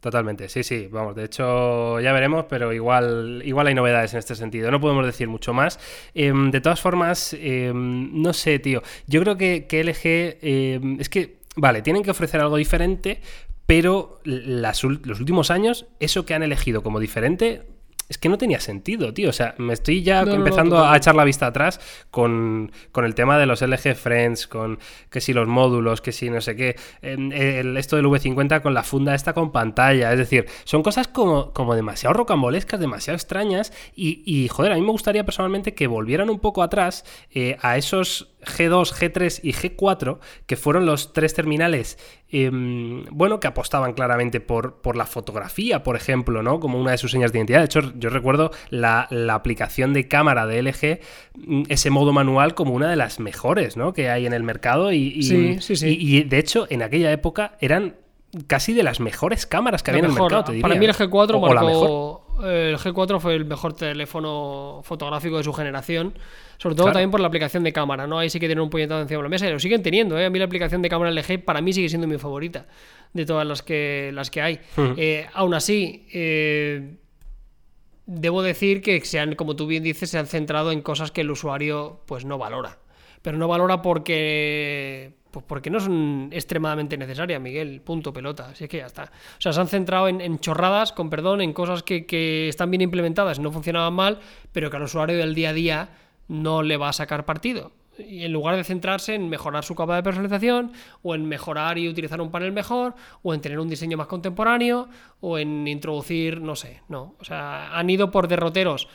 Totalmente, 0.00 0.48
sí, 0.48 0.62
sí, 0.62 0.88
vamos, 0.92 1.16
de 1.16 1.24
hecho 1.24 1.98
ya 2.00 2.12
veremos, 2.12 2.44
pero 2.48 2.72
igual, 2.72 3.42
igual 3.44 3.66
hay 3.66 3.74
novedades 3.74 4.12
en 4.12 4.18
este 4.20 4.36
sentido, 4.36 4.70
no 4.70 4.80
podemos 4.80 5.04
decir 5.04 5.26
mucho 5.26 5.52
más. 5.52 5.80
Em, 6.14 6.50
de 6.52 6.60
todas 6.60 6.80
formas, 6.80 7.34
em, 7.40 8.10
no 8.22 8.32
sé, 8.32 8.58
tío, 8.60 8.82
yo 9.08 9.20
creo 9.22 9.36
que, 9.36 9.66
que 9.66 9.80
LG 9.80 10.38
em, 10.42 11.00
es 11.00 11.08
que, 11.08 11.38
vale, 11.56 11.82
tienen 11.82 12.02
que 12.04 12.10
ofrecer 12.12 12.40
algo 12.40 12.56
diferente, 12.56 13.20
pero 13.66 14.20
las 14.24 14.84
los 14.84 15.18
últimos 15.18 15.50
años, 15.50 15.86
eso 15.98 16.24
que 16.24 16.34
han 16.34 16.42
elegido 16.44 16.82
como 16.82 17.00
diferente... 17.00 17.62
Es 18.08 18.18
que 18.18 18.28
no 18.28 18.38
tenía 18.38 18.60
sentido, 18.60 19.12
tío. 19.12 19.30
O 19.30 19.32
sea, 19.32 19.54
me 19.58 19.72
estoy 19.72 20.02
ya 20.02 20.20
No, 20.20 20.26
no, 20.26 20.32
no, 20.32 20.38
empezando 20.38 20.84
a 20.84 20.96
echar 20.96 21.14
la 21.16 21.24
vista 21.24 21.46
atrás 21.46 21.80
con, 22.10 22.70
con 22.92 23.04
el 23.04 23.14
tema 23.16 23.36
de 23.38 23.46
los 23.46 23.62
LG 23.62 23.94
Friends, 23.96 24.46
con 24.46 24.78
que 25.10 25.20
si 25.20 25.32
los 25.32 25.48
módulos, 25.48 26.00
que 26.00 26.12
si 26.12 26.30
no 26.30 26.40
sé 26.40 26.54
qué, 26.54 26.76
el- 27.02 27.76
esto 27.76 27.96
del 27.96 28.06
V50 28.06 28.62
con 28.62 28.74
la 28.74 28.82
funda 28.84 29.14
esta 29.14 29.32
con 29.32 29.50
pantalla, 29.52 30.12
es 30.12 30.18
decir, 30.18 30.46
son 30.64 30.82
cosas 30.82 31.08
como, 31.08 31.52
como 31.52 31.74
demasiado 31.74 32.12
rocambolescas, 32.14 32.78
demasiado 32.78 33.16
extrañas 33.16 33.72
y, 33.94 34.22
y, 34.24 34.48
joder, 34.48 34.72
a 34.72 34.76
mí 34.76 34.82
me 34.82 34.90
gustaría 34.92 35.24
personalmente 35.24 35.74
que 35.74 35.86
volvieran 35.88 36.30
un 36.30 36.38
poco 36.38 36.62
atrás 36.62 37.04
eh, 37.32 37.56
a 37.60 37.76
esos 37.76 38.35
G2, 38.46 38.92
G3 38.94 39.40
y 39.42 39.52
G4, 39.52 40.18
que 40.46 40.56
fueron 40.56 40.86
los 40.86 41.12
tres 41.12 41.34
terminales, 41.34 41.98
em, 42.30 43.04
bueno, 43.10 43.40
que 43.40 43.46
apostaban 43.46 43.92
claramente 43.92 44.40
por, 44.40 44.80
por 44.80 44.96
la 44.96 45.04
fotografía, 45.06 45.82
por 45.82 45.96
ejemplo, 45.96 46.42
¿no? 46.42 46.60
Como 46.60 46.80
una 46.80 46.92
de 46.92 46.98
sus 46.98 47.10
señas 47.10 47.32
de 47.32 47.38
identidad. 47.38 47.58
De 47.60 47.64
hecho, 47.66 47.80
yo 47.96 48.10
recuerdo 48.10 48.50
la, 48.70 49.06
la 49.10 49.34
aplicación 49.34 49.92
de 49.92 50.08
cámara 50.08 50.46
de 50.46 50.60
LG, 50.62 51.00
mm, 51.36 51.62
ese 51.68 51.90
modo 51.90 52.12
manual, 52.12 52.54
como 52.54 52.72
una 52.74 52.88
de 52.88 52.96
las 52.96 53.20
mejores, 53.20 53.76
¿no? 53.76 53.92
Que 53.92 54.08
hay 54.10 54.26
en 54.26 54.32
el 54.32 54.42
mercado 54.42 54.92
y, 54.92 55.12
y- 55.14 55.22
Sí, 55.24 55.56
sí, 55.60 55.76
sí. 55.76 55.88
y- 56.00 56.16
y, 56.18 56.22
de 56.24 56.38
hecho, 56.38 56.66
en 56.70 56.82
aquella 56.82 57.12
época 57.12 57.56
eran 57.60 57.96
casi 58.48 58.74
de 58.74 58.82
las 58.82 59.00
mejores 59.00 59.46
cámaras 59.46 59.82
que 59.82 59.92
La 59.92 59.98
había 59.98 60.08
en 60.10 60.14
el 60.14 60.20
mercado, 60.20 60.44
te 60.44 60.52
diría. 60.52 60.62
Para 60.62 60.74
mí 60.78 60.84
el 60.84 60.90
¿eh? 60.90 60.94
G4 60.94 61.34
O- 61.34 61.38
o 61.40 61.54
la 61.54 61.62
mejor. 61.62 62.20
El 62.44 62.76
G4 62.76 63.18
fue 63.18 63.34
el 63.34 63.46
mejor 63.46 63.72
teléfono 63.72 64.80
fotográfico 64.84 65.38
de 65.38 65.44
su 65.44 65.52
generación. 65.54 66.12
Sobre 66.58 66.74
todo 66.74 66.86
Claro. 66.86 66.94
también 66.94 67.10
por 67.10 67.20
la 67.20 67.28
aplicación 67.28 67.62
de 67.64 67.72
cámara, 67.72 68.06
¿no? 68.06 68.18
Ahí 68.18 68.30
sí 68.30 68.40
que 68.40 68.46
tienen 68.46 68.62
un 68.62 68.70
puñetazo 68.70 69.02
encima 69.02 69.18
de 69.18 69.22
la 69.24 69.28
mesa 69.28 69.48
y 69.48 69.52
lo 69.52 69.58
siguen 69.58 69.82
teniendo, 69.82 70.18
¿eh? 70.18 70.26
A 70.26 70.30
mí 70.30 70.38
la 70.38 70.46
aplicación 70.46 70.82
de 70.82 70.88
cámara 70.88 71.10
LG 71.10 71.44
para 71.44 71.60
mí 71.60 71.72
sigue 71.72 71.88
siendo 71.88 72.06
mi 72.06 72.18
favorita 72.18 72.66
de 73.12 73.26
todas 73.26 73.46
las 73.46 73.62
que, 73.62 74.10
las 74.14 74.30
que 74.30 74.42
hay. 74.42 74.60
Eh, 74.96 75.26
aún 75.34 75.54
así, 75.54 76.06
eh, 76.12 76.96
debo 78.06 78.42
decir 78.42 78.80
que 78.80 79.00
se 79.04 79.18
han, 79.18 79.34
como 79.34 79.56
tú 79.56 79.66
bien 79.66 79.82
dices, 79.82 80.10
se 80.10 80.18
han 80.18 80.26
centrado 80.26 80.72
en 80.72 80.82
cosas 80.82 81.10
que 81.10 81.22
el 81.22 81.30
usuario 81.30 82.00
pues 82.06 82.24
no 82.24 82.38
valora. 82.38 82.78
Pero 83.22 83.38
no 83.38 83.48
valora 83.48 83.82
porque 83.82 85.14
pues 85.36 85.44
porque 85.46 85.68
no 85.68 85.80
son 85.80 86.30
extremadamente 86.32 86.96
necesarias, 86.96 87.38
Miguel. 87.40 87.82
Punto, 87.82 88.10
pelota. 88.10 88.48
Así 88.52 88.64
es 88.64 88.70
que 88.70 88.78
ya 88.78 88.86
está. 88.86 89.02
O 89.02 89.40
sea, 89.40 89.52
se 89.52 89.60
han 89.60 89.68
centrado 89.68 90.08
en, 90.08 90.38
chorradas, 90.38 90.92
con 90.92 91.10
perdón, 91.10 91.42
en 91.42 91.52
cosas 91.52 91.82
que, 91.82 92.06
que, 92.06 92.48
están 92.48 92.70
bien 92.70 92.80
implementadas 92.80 93.38
y 93.38 93.42
no 93.42 93.52
funcionaban 93.52 93.92
mal, 93.92 94.18
pero 94.52 94.70
que 94.70 94.76
al 94.78 94.84
usuario 94.84 95.18
del 95.18 95.34
día 95.34 95.50
a 95.50 95.52
día 95.52 95.88
no 96.28 96.62
le 96.62 96.76
va 96.76 96.90
a 96.90 96.92
sacar 96.92 97.24
partido. 97.24 97.72
Y 97.98 98.24
en 98.24 98.32
lugar 98.32 98.56
de 98.56 98.64
centrarse 98.64 99.14
en 99.14 99.28
mejorar 99.28 99.64
su 99.64 99.74
capa 99.74 99.96
de 99.96 100.02
personalización, 100.02 100.72
o 101.02 101.14
en 101.14 101.26
mejorar 101.26 101.78
y 101.78 101.88
utilizar 101.88 102.20
un 102.20 102.30
panel 102.30 102.52
mejor, 102.52 102.94
o 103.22 103.32
en 103.32 103.40
tener 103.40 103.58
un 103.58 103.68
diseño 103.68 103.96
más 103.96 104.06
contemporáneo, 104.06 104.88
o 105.20 105.38
en 105.38 105.66
introducir, 105.66 106.40
no 106.42 106.56
sé, 106.56 106.82
no. 106.88 107.14
O 107.18 107.24
sea, 107.24 107.76
han 107.76 107.88
ido 107.88 108.10
por 108.10 108.28
derroteros 108.28 108.88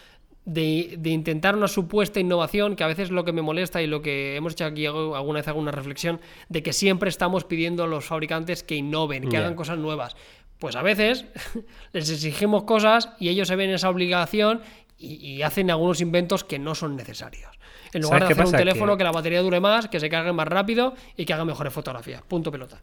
de, 0.45 0.99
intentar 1.05 1.55
una 1.55 1.67
supuesta 1.67 2.19
innovación, 2.19 2.75
que 2.75 2.83
a 2.83 2.87
veces 2.87 3.05
es 3.05 3.11
lo 3.11 3.25
que 3.25 3.31
me 3.31 3.41
molesta 3.41 3.81
y 3.81 3.87
lo 3.87 4.01
que 4.01 4.35
hemos 4.35 4.53
hecho 4.53 4.65
aquí 4.65 4.85
alguna 4.85 5.39
vez 5.39 5.47
alguna 5.47 5.71
reflexión, 5.71 6.19
de 6.49 6.63
que 6.63 6.73
siempre 6.73 7.09
estamos 7.09 7.43
pidiendo 7.43 7.83
a 7.83 7.87
los 7.87 8.05
fabricantes 8.05 8.63
que 8.63 8.75
innoven, 8.75 9.29
que 9.29 9.37
hagan 9.37 9.55
cosas 9.55 9.77
nuevas. 9.77 10.15
Pues 10.59 10.75
a 10.75 10.83
veces 10.83 11.25
les 11.93 12.09
exigimos 12.09 12.63
cosas 12.63 13.09
y 13.19 13.29
ellos 13.29 13.47
se 13.47 13.55
ven 13.55 13.71
esa 13.71 13.89
obligación 13.89 14.61
y, 15.01 15.41
hacen 15.41 15.71
algunos 15.71 16.01
inventos 16.01 16.43
que 16.43 16.59
no 16.59 16.75
son 16.75 16.95
necesarios. 16.95 17.59
En 17.93 18.03
lugar 18.03 18.25
de 18.25 18.33
hacer 18.33 18.45
un 18.45 18.51
teléfono 18.51 18.97
que... 18.97 19.03
la 19.03 19.11
batería 19.11 19.41
dure 19.41 19.59
más, 19.59 19.87
que 19.87 19.99
se 19.99 20.09
cargue 20.09 20.31
más 20.31 20.47
rápido 20.47 20.93
y 21.17 21.25
que 21.25 21.33
haga 21.33 21.45
mejores 21.45 21.73
fotografías. 21.73 22.21
Punto 22.21 22.51
pelota. 22.51 22.79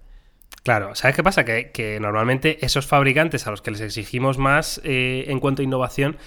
Claro, 0.63 0.95
¿sabes 0.95 1.17
qué 1.17 1.23
pasa? 1.23 1.45
Que, 1.45 1.99
normalmente 2.01 2.65
esos 2.65 2.87
fabricantes 2.87 3.47
a 3.47 3.51
los 3.51 3.63
que 3.63 3.71
les 3.71 3.81
exigimos 3.81 4.39
más 4.39 4.81
eh, 4.85 5.27
en 5.29 5.41
cuanto 5.41 5.63
a 5.63 5.65
innovación 5.65 6.19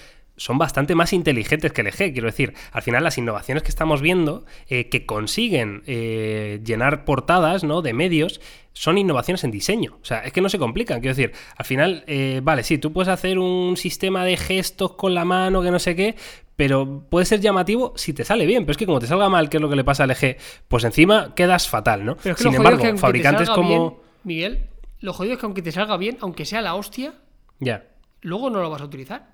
son 0.42 0.58
bastante 0.58 0.96
más 0.96 1.12
inteligentes 1.12 1.72
que 1.72 1.82
el 1.82 1.86
LG. 1.86 2.12
Quiero 2.12 2.26
decir, 2.26 2.52
al 2.72 2.82
final 2.82 3.04
las 3.04 3.16
innovaciones 3.16 3.62
que 3.62 3.68
estamos 3.68 4.02
viendo, 4.02 4.44
eh, 4.68 4.88
que 4.88 5.06
consiguen 5.06 5.84
eh, 5.86 6.60
llenar 6.64 7.04
portadas 7.04 7.62
¿no? 7.62 7.80
de 7.80 7.92
medios, 7.92 8.40
son 8.72 8.98
innovaciones 8.98 9.44
en 9.44 9.52
diseño. 9.52 9.98
O 10.02 10.04
sea, 10.04 10.18
es 10.24 10.32
que 10.32 10.40
no 10.40 10.48
se 10.48 10.58
complican. 10.58 11.00
Quiero 11.00 11.14
decir, 11.14 11.32
al 11.56 11.64
final, 11.64 12.02
eh, 12.08 12.40
vale, 12.42 12.64
sí, 12.64 12.78
tú 12.78 12.92
puedes 12.92 13.08
hacer 13.08 13.38
un 13.38 13.76
sistema 13.76 14.24
de 14.24 14.36
gestos 14.36 14.94
con 14.94 15.14
la 15.14 15.24
mano, 15.24 15.62
que 15.62 15.70
no 15.70 15.78
sé 15.78 15.94
qué, 15.94 16.16
pero 16.56 17.04
puede 17.08 17.24
ser 17.24 17.40
llamativo 17.40 17.92
si 17.94 18.12
te 18.12 18.24
sale 18.24 18.44
bien. 18.44 18.64
Pero 18.64 18.72
es 18.72 18.78
que 18.78 18.86
como 18.86 18.98
te 18.98 19.06
salga 19.06 19.28
mal, 19.28 19.48
que 19.48 19.58
es 19.58 19.60
lo 19.60 19.70
que 19.70 19.76
le 19.76 19.84
pasa 19.84 20.02
al 20.02 20.10
LG, 20.10 20.38
pues 20.66 20.82
encima 20.82 21.36
quedas 21.36 21.68
fatal, 21.68 22.04
¿no? 22.04 22.16
Sin 22.36 22.52
embargo, 22.52 22.82
fabricantes 22.96 23.48
como... 23.48 24.00
Miguel, 24.24 24.66
lo 24.98 25.12
jodido 25.12 25.34
es 25.34 25.38
que 25.38 25.46
aunque 25.46 25.62
te 25.62 25.70
salga 25.70 25.96
bien, 25.98 26.18
aunque 26.20 26.44
sea 26.44 26.62
la 26.62 26.74
hostia, 26.74 27.14
ya. 27.60 27.84
luego 28.22 28.50
no 28.50 28.60
lo 28.60 28.68
vas 28.68 28.82
a 28.82 28.86
utilizar. 28.86 29.31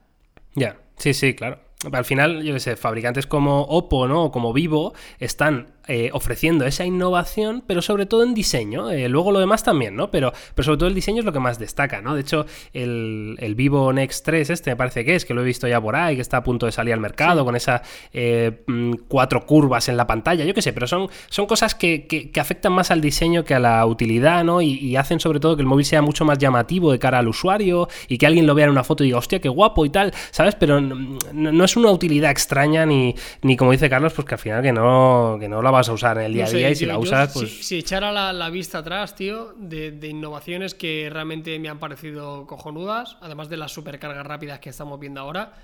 Ya, 0.59 0.77
sí, 0.97 1.15
sí, 1.15 1.35
claro. 1.35 1.61
Al 1.93 2.05
final, 2.05 2.43
yo 2.43 2.55
qué 2.55 2.61
sé, 2.61 2.77
fabricantes 2.77 3.27
como 3.27 3.63
Oppo, 3.63 4.09
¿no? 4.09 4.25
O 4.25 4.31
como 4.33 4.53
Vivo 4.53 4.95
están 5.21 5.78
eh, 5.91 6.11
ofreciendo 6.13 6.67
esa 6.67 6.85
innovación, 6.85 7.65
pero 7.67 7.81
sobre 7.81 8.05
todo 8.05 8.23
en 8.23 8.35
diseño. 8.35 8.91
Eh, 8.91 9.09
luego 9.09 9.33
lo 9.33 9.41
demás 9.41 9.65
también, 9.65 9.97
¿no? 9.97 10.11
Pero, 10.11 10.35
pero 10.55 10.65
sobre 10.65 10.77
todo 10.77 10.89
el 10.89 10.95
diseño 10.95 11.21
es 11.21 11.25
lo 11.25 11.33
que 11.33 11.41
más 11.41 11.59
destaca, 11.59 12.03
¿no? 12.03 12.15
De 12.15 12.21
hecho, 12.21 12.45
el, 12.75 13.55
Vivo 13.57 13.91
Next 13.93 14.23
3, 14.27 14.51
este 14.51 14.71
me 14.71 14.77
parece 14.77 15.03
que 15.05 15.15
es, 15.15 15.25
que 15.25 15.33
lo 15.33 15.41
he 15.41 15.45
visto 15.45 15.67
ya 15.67 15.81
por 15.81 15.97
ahí, 15.97 16.15
que 16.15 16.21
está 16.21 16.37
a 16.37 16.45
punto 16.45 16.67
de 16.67 16.73
salir 16.73 16.93
al 16.93 17.01
mercado 17.01 17.43
con 17.43 17.57
esas 17.57 17.81
eh, 18.13 18.63
mm, 18.67 18.93
cuatro 19.09 19.47
curvas 19.47 19.89
en 19.89 19.97
la 19.97 20.07
pantalla, 20.07 20.45
yo 20.45 20.53
qué 20.53 20.61
sé, 20.61 20.75
pero 20.75 20.87
son, 20.87 21.09
son 21.31 21.47
cosas 21.47 21.75
que, 21.75 22.31
afectan 22.39 22.73
más 22.73 22.91
al 22.91 23.01
diseño 23.01 23.45
que 23.45 23.55
a 23.55 23.59
la 23.59 23.85
utilidad, 23.87 24.45
¿no? 24.45 24.61
Y, 24.61 24.95
hacen 24.99 25.21
sobre 25.21 25.41
todo 25.41 25.57
que 25.57 25.63
el 25.63 25.69
móvil 25.69 25.87
sea 25.87 26.03
mucho 26.03 26.25
más 26.25 26.39
llamativo 26.39 26.93
de 26.93 26.99
cara 26.99 27.21
al 27.21 27.29
usuario 27.29 27.89
y 28.09 28.19
que 28.19 28.27
alguien 28.27 28.47
lo 28.47 28.55
vea 28.55 28.67
en 28.67 28.73
una 28.73 28.85
foto 28.85 29.05
y 29.05 29.07
diga, 29.07 29.19
hostia, 29.19 29.41
qué 29.41 29.49
guapo 29.49 29.87
y 29.87 29.91
tal, 29.91 30.13
¿sabes? 30.33 30.55
Pero 30.57 30.81
no, 30.81 31.65
es 31.65 31.77
una 31.77 31.91
utilidad 31.91 32.31
extraña 32.31 32.85
ni, 32.85 33.15
ni 33.43 33.57
como 33.57 33.73
dice 33.73 33.89
Carlos, 33.89 34.13
pues 34.13 34.27
que 34.27 34.35
al 34.35 34.41
final 34.41 34.63
que 34.63 34.73
no, 34.73 35.37
que 35.41 35.49
no 35.49 35.63
la 35.63 35.71
va 35.71 35.78
vas 35.79 35.89
a 35.89 35.93
usar 35.93 36.19
en 36.19 36.25
el 36.25 36.33
día 36.35 36.47
a 36.47 36.51
día 36.51 36.71
y 36.71 36.75
si 36.75 36.87
la 36.87 36.99
usas, 36.99 37.33
pues... 37.33 37.67
Si, 37.67 37.79
echara 37.79 38.13
la, 38.33 38.51
vista 38.51 38.79
atrás, 38.79 39.15
tío, 39.15 39.55
de, 39.57 39.97
innovaciones 40.09 40.75
que 40.75 41.09
realmente 41.11 41.59
me 41.59 41.69
han 41.69 41.79
parecido 41.79 42.47
cojonudas, 42.47 43.17
además 43.21 43.49
de 43.49 43.57
las 43.57 43.73
supercargas 43.73 44.27
rápidas 44.27 44.59
que 44.59 44.71
estamos 44.71 44.99
viendo 44.99 45.21
ahora, 45.21 45.55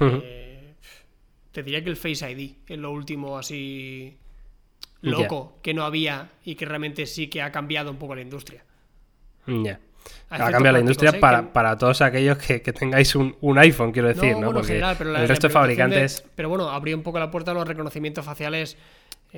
eh, 0.00 0.74
te 1.52 1.62
diría 1.62 1.82
que 1.82 1.90
el 1.90 1.96
Face 1.96 2.30
ID 2.30 2.52
es 2.66 2.78
lo 2.78 2.90
último 2.90 3.38
así 3.38 4.16
loco 5.02 5.58
que 5.62 5.74
no 5.74 5.84
había 5.84 6.30
y 6.44 6.54
que 6.54 6.64
realmente 6.64 7.06
sí 7.06 7.28
que 7.28 7.42
ha 7.42 7.52
cambiado 7.52 7.90
un 7.90 7.98
poco 7.98 8.14
la 8.14 8.22
industria. 8.22 8.64
Ya. 9.46 9.78
Ha 10.30 10.50
cambiado 10.50 10.72
la 10.72 10.80
industria 10.80 11.10
¿eh? 11.10 11.20
para, 11.52 11.78
todos 11.78 12.00
aquellos 12.02 12.38
que, 12.38 12.60
tengáis 12.60 13.14
un, 13.14 13.58
iPhone, 13.58 13.92
quiero 13.92 14.08
decir, 14.08 14.36
¿no? 14.36 14.52
Porque 14.52 14.78
el 14.78 15.28
resto 15.28 15.48
de 15.48 15.52
fabricantes. 15.52 16.24
pero 16.34 16.48
bueno, 16.48 16.68
abrió 16.70 16.96
un 16.96 17.02
poco 17.02 17.18
la 17.18 17.30
puerta 17.30 17.52
a 17.52 17.54
los 17.54 17.66
reconocimientos 17.66 18.24
faciales 18.24 18.76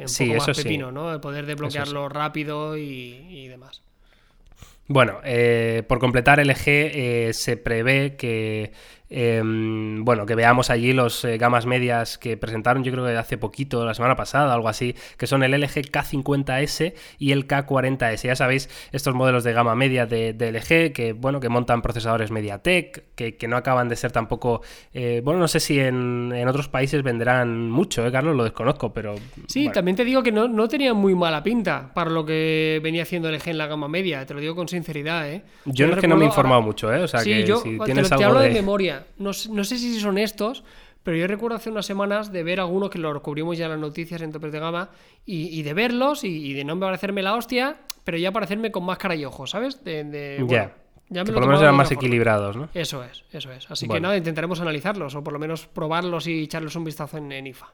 un 0.03 0.09
sí, 0.09 0.27
poco 0.27 0.47
más 0.47 0.57
pepino, 0.57 0.93
¿no? 0.93 1.13
El 1.13 1.21
poder 1.21 1.47
desbloquearlo 1.47 2.09
rápido 2.09 2.77
y, 2.77 3.49
demás. 3.49 3.83
Bueno, 4.89 5.19
eh, 5.25 5.83
por 5.89 5.99
completar, 5.99 6.39
LG 6.39 6.63
eh, 6.67 7.31
se 7.33 7.57
prevé 7.57 8.17
que 8.17 8.73
Em, 9.09 10.05
bueno, 10.05 10.27
que 10.27 10.35
veamos 10.35 10.71
allí 10.71 10.93
los 10.93 11.25
eh, 11.25 11.39
gamas 11.39 11.65
medias 11.65 12.19
que 12.19 12.37
presentaron, 12.37 12.83
yo 12.83 12.91
creo 12.91 13.07
que 13.07 13.17
hace 13.17 13.39
poquito, 13.39 13.85
la 13.85 13.95
semana 13.95 14.17
pasada, 14.17 14.53
algo 14.53 14.69
así, 14.69 14.97
que 15.17 15.27
son 15.27 15.43
el 15.45 15.53
LG 15.53 15.91
K50S 15.93 16.95
y 17.19 17.33
el 17.33 17.47
K40S. 17.47 18.23
Ya 18.23 18.37
sabéis, 18.37 18.69
estos 18.93 19.15
modelos 19.15 19.45
de 19.45 19.53
gama 19.53 19.75
media 19.77 20.07
de, 20.07 20.33
LG 20.33 20.93
que, 20.93 21.13
bueno, 21.13 21.39
que 21.41 21.49
montan 21.49 21.83
procesadores 21.83 22.31
MediaTek, 22.31 23.15
que, 23.15 23.37
que 23.37 23.49
no 23.49 23.57
acaban 23.57 23.89
de 23.89 23.97
ser 23.97 24.11
tampoco, 24.11 24.63
eh, 24.93 25.21
bueno, 25.25 25.39
no 25.39 25.49
sé 25.49 25.61
si 25.61 25.79
en, 25.79 26.33
otros 26.49 26.69
países 26.69 27.03
venderán 27.03 27.71
mucho, 27.71 28.07
¿eh, 28.07 28.13
Carlos? 28.13 28.35
Lo 28.37 28.45
desconozco, 28.45 28.93
pero... 28.93 29.15
Sí, 29.47 29.71
también 29.73 29.97
te 29.97 30.05
digo 30.05 30.23
que 30.23 30.33
no, 30.33 30.49
no 30.49 30.69
tenía 30.69 30.95
muy 30.95 31.15
mala 31.15 31.43
pinta 31.43 31.93
para 31.95 32.11
lo 32.11 32.25
que 32.25 32.81
venía 32.83 33.03
haciendo 33.03 33.31
LG 33.31 33.51
en 33.51 33.59
la 33.59 33.67
gama 33.67 33.89
media, 33.89 34.27
te 34.27 34.35
lo 34.35 34.41
digo 34.41 34.55
con 34.57 34.69
sinceridad, 34.69 35.31
¿eh? 35.31 35.43
Yo, 35.65 35.87
no 35.87 35.95
es 35.95 36.01
que 36.01 36.09
no 36.09 36.17
me 36.17 36.25
he 36.25 36.29
informado 36.29 36.63
mucho, 36.63 36.93
¿eh? 36.93 37.03
O 37.03 37.09
sea, 37.09 37.23
que 37.23 37.47
si 37.47 37.79
tienes 37.85 38.11
algo 38.11 38.27
hablo 38.27 38.41
de 38.41 38.51
memoria 38.51 38.96
no, 39.19 39.33
sé 39.33 39.79
si 39.79 40.01
son 40.01 40.19
estos, 40.19 40.65
pero 41.03 41.17
yo 41.17 41.27
recuerdo 41.27 41.57
hace 41.57 41.71
unas 41.71 41.87
semanas 41.87 42.33
de 42.33 42.43
ver 42.43 42.61
algunos 42.61 42.91
que 42.91 42.99
lo 42.99 43.23
cubrimos 43.23 43.57
ya 43.57 43.67
en 43.67 43.73
las 43.73 43.81
noticias 43.81 44.21
en 44.23 44.33
topes 44.33 44.53
de 44.53 44.61
gama 44.61 44.91
y, 45.25 45.63
de 45.63 45.75
verlos 45.75 46.25
y, 46.25 46.53
de 46.53 46.65
no 46.65 46.79
parecerme 46.79 47.23
la 47.23 47.35
hostia, 47.35 47.77
pero 48.05 48.19
ya 48.19 48.33
parecerme 48.33 48.71
con 48.71 48.85
máscara 48.85 49.15
y 49.15 49.25
ojos, 49.25 49.51
¿sabes? 49.51 49.83
De, 49.85 50.45
Ya 51.09 51.25
por 51.25 51.35
lo 51.35 51.41
menos 51.41 51.63
eran 51.63 51.77
más 51.77 51.91
equilibrados, 51.93 52.57
¿no? 52.57 52.69
Eso 52.75 53.05
es, 53.05 53.25
eso 53.33 53.53
es. 53.53 53.71
Así 53.71 53.89
que 53.89 54.01
nada, 54.01 54.17
intentaremos 54.17 54.61
analizarlos 54.61 55.15
o 55.15 55.23
por 55.23 55.33
lo 55.33 55.39
menos 55.39 55.67
probarlos 55.67 56.27
y 56.27 56.45
echarles 56.45 56.75
un 56.77 56.85
vistazo 56.85 57.19
en, 57.19 57.47
IFA. 57.47 57.73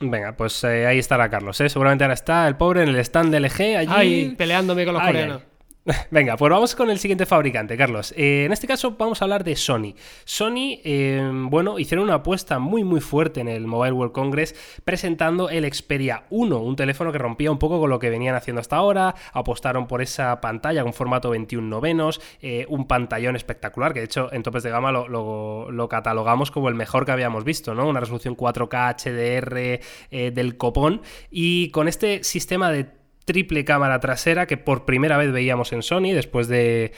Venga, 0.00 0.36
pues 0.36 0.64
eh, 0.64 0.86
ahí 0.86 0.98
estará 0.98 1.30
Carlos, 1.30 1.60
¿eh? 1.60 1.68
Seguramente 1.68 2.02
ahora 2.02 2.14
está 2.14 2.48
el 2.48 2.56
pobre 2.56 2.82
en 2.82 2.88
el 2.88 2.96
stand 2.96 3.32
de 3.32 3.40
LG 3.40 3.76
allí. 3.78 3.92
Ay, 3.94 4.34
peleándome 4.36 4.84
con 4.84 4.94
los 4.94 5.02
coreanos. 5.02 5.53
Venga, 6.10 6.38
pues 6.38 6.50
vamos 6.50 6.74
con 6.74 6.88
el 6.88 6.98
siguiente 6.98 7.26
fabricante, 7.26 7.76
Carlos. 7.76 8.14
Eh, 8.16 8.44
en 8.46 8.52
este 8.52 8.66
caso 8.66 8.96
vamos 8.98 9.20
a 9.20 9.26
hablar 9.26 9.44
de 9.44 9.54
Sony. 9.54 9.94
Sony, 10.24 10.80
eh, 10.82 11.30
bueno, 11.30 11.78
hicieron 11.78 12.04
una 12.04 12.14
apuesta 12.14 12.58
muy 12.58 12.84
muy 12.84 13.02
fuerte 13.02 13.40
en 13.40 13.48
el 13.48 13.66
Mobile 13.66 13.92
World 13.92 14.12
Congress 14.12 14.54
presentando 14.84 15.50
el 15.50 15.70
Xperia 15.70 16.24
1, 16.30 16.58
un 16.58 16.76
teléfono 16.76 17.12
que 17.12 17.18
rompía 17.18 17.50
un 17.50 17.58
poco 17.58 17.78
con 17.80 17.90
lo 17.90 17.98
que 17.98 18.08
venían 18.08 18.34
haciendo 18.34 18.60
hasta 18.60 18.76
ahora. 18.76 19.14
Apostaron 19.34 19.86
por 19.86 20.00
esa 20.00 20.40
pantalla 20.40 20.82
con 20.82 20.94
formato 20.94 21.28
21 21.28 21.68
novenos, 21.68 22.18
eh, 22.40 22.64
un 22.70 22.86
pantallón 22.86 23.36
espectacular, 23.36 23.92
que 23.92 24.00
de 24.00 24.06
hecho 24.06 24.32
en 24.32 24.42
topes 24.42 24.62
de 24.62 24.70
gama 24.70 24.90
lo, 24.90 25.88
catalogamos 25.90 26.50
como 26.50 26.70
el 26.70 26.74
mejor 26.74 27.04
que 27.04 27.12
habíamos 27.12 27.44
visto, 27.44 27.74
¿no? 27.74 27.86
Una 27.86 28.00
resolución 28.00 28.38
4K 28.38 28.96
HDR 29.04 30.32
del 30.32 30.56
copón 30.56 31.02
y 31.30 31.68
con 31.70 31.88
este 31.88 32.24
sistema 32.24 32.70
de 32.70 33.03
triple 33.24 33.64
cámara 33.64 34.00
trasera 34.00 34.46
que 34.46 34.56
por 34.56 34.84
primera 34.84 35.16
vez 35.16 35.32
veíamos 35.32 35.72
en 35.72 35.82
Sony 35.82 36.12
después 36.12 36.48
de, 36.48 36.92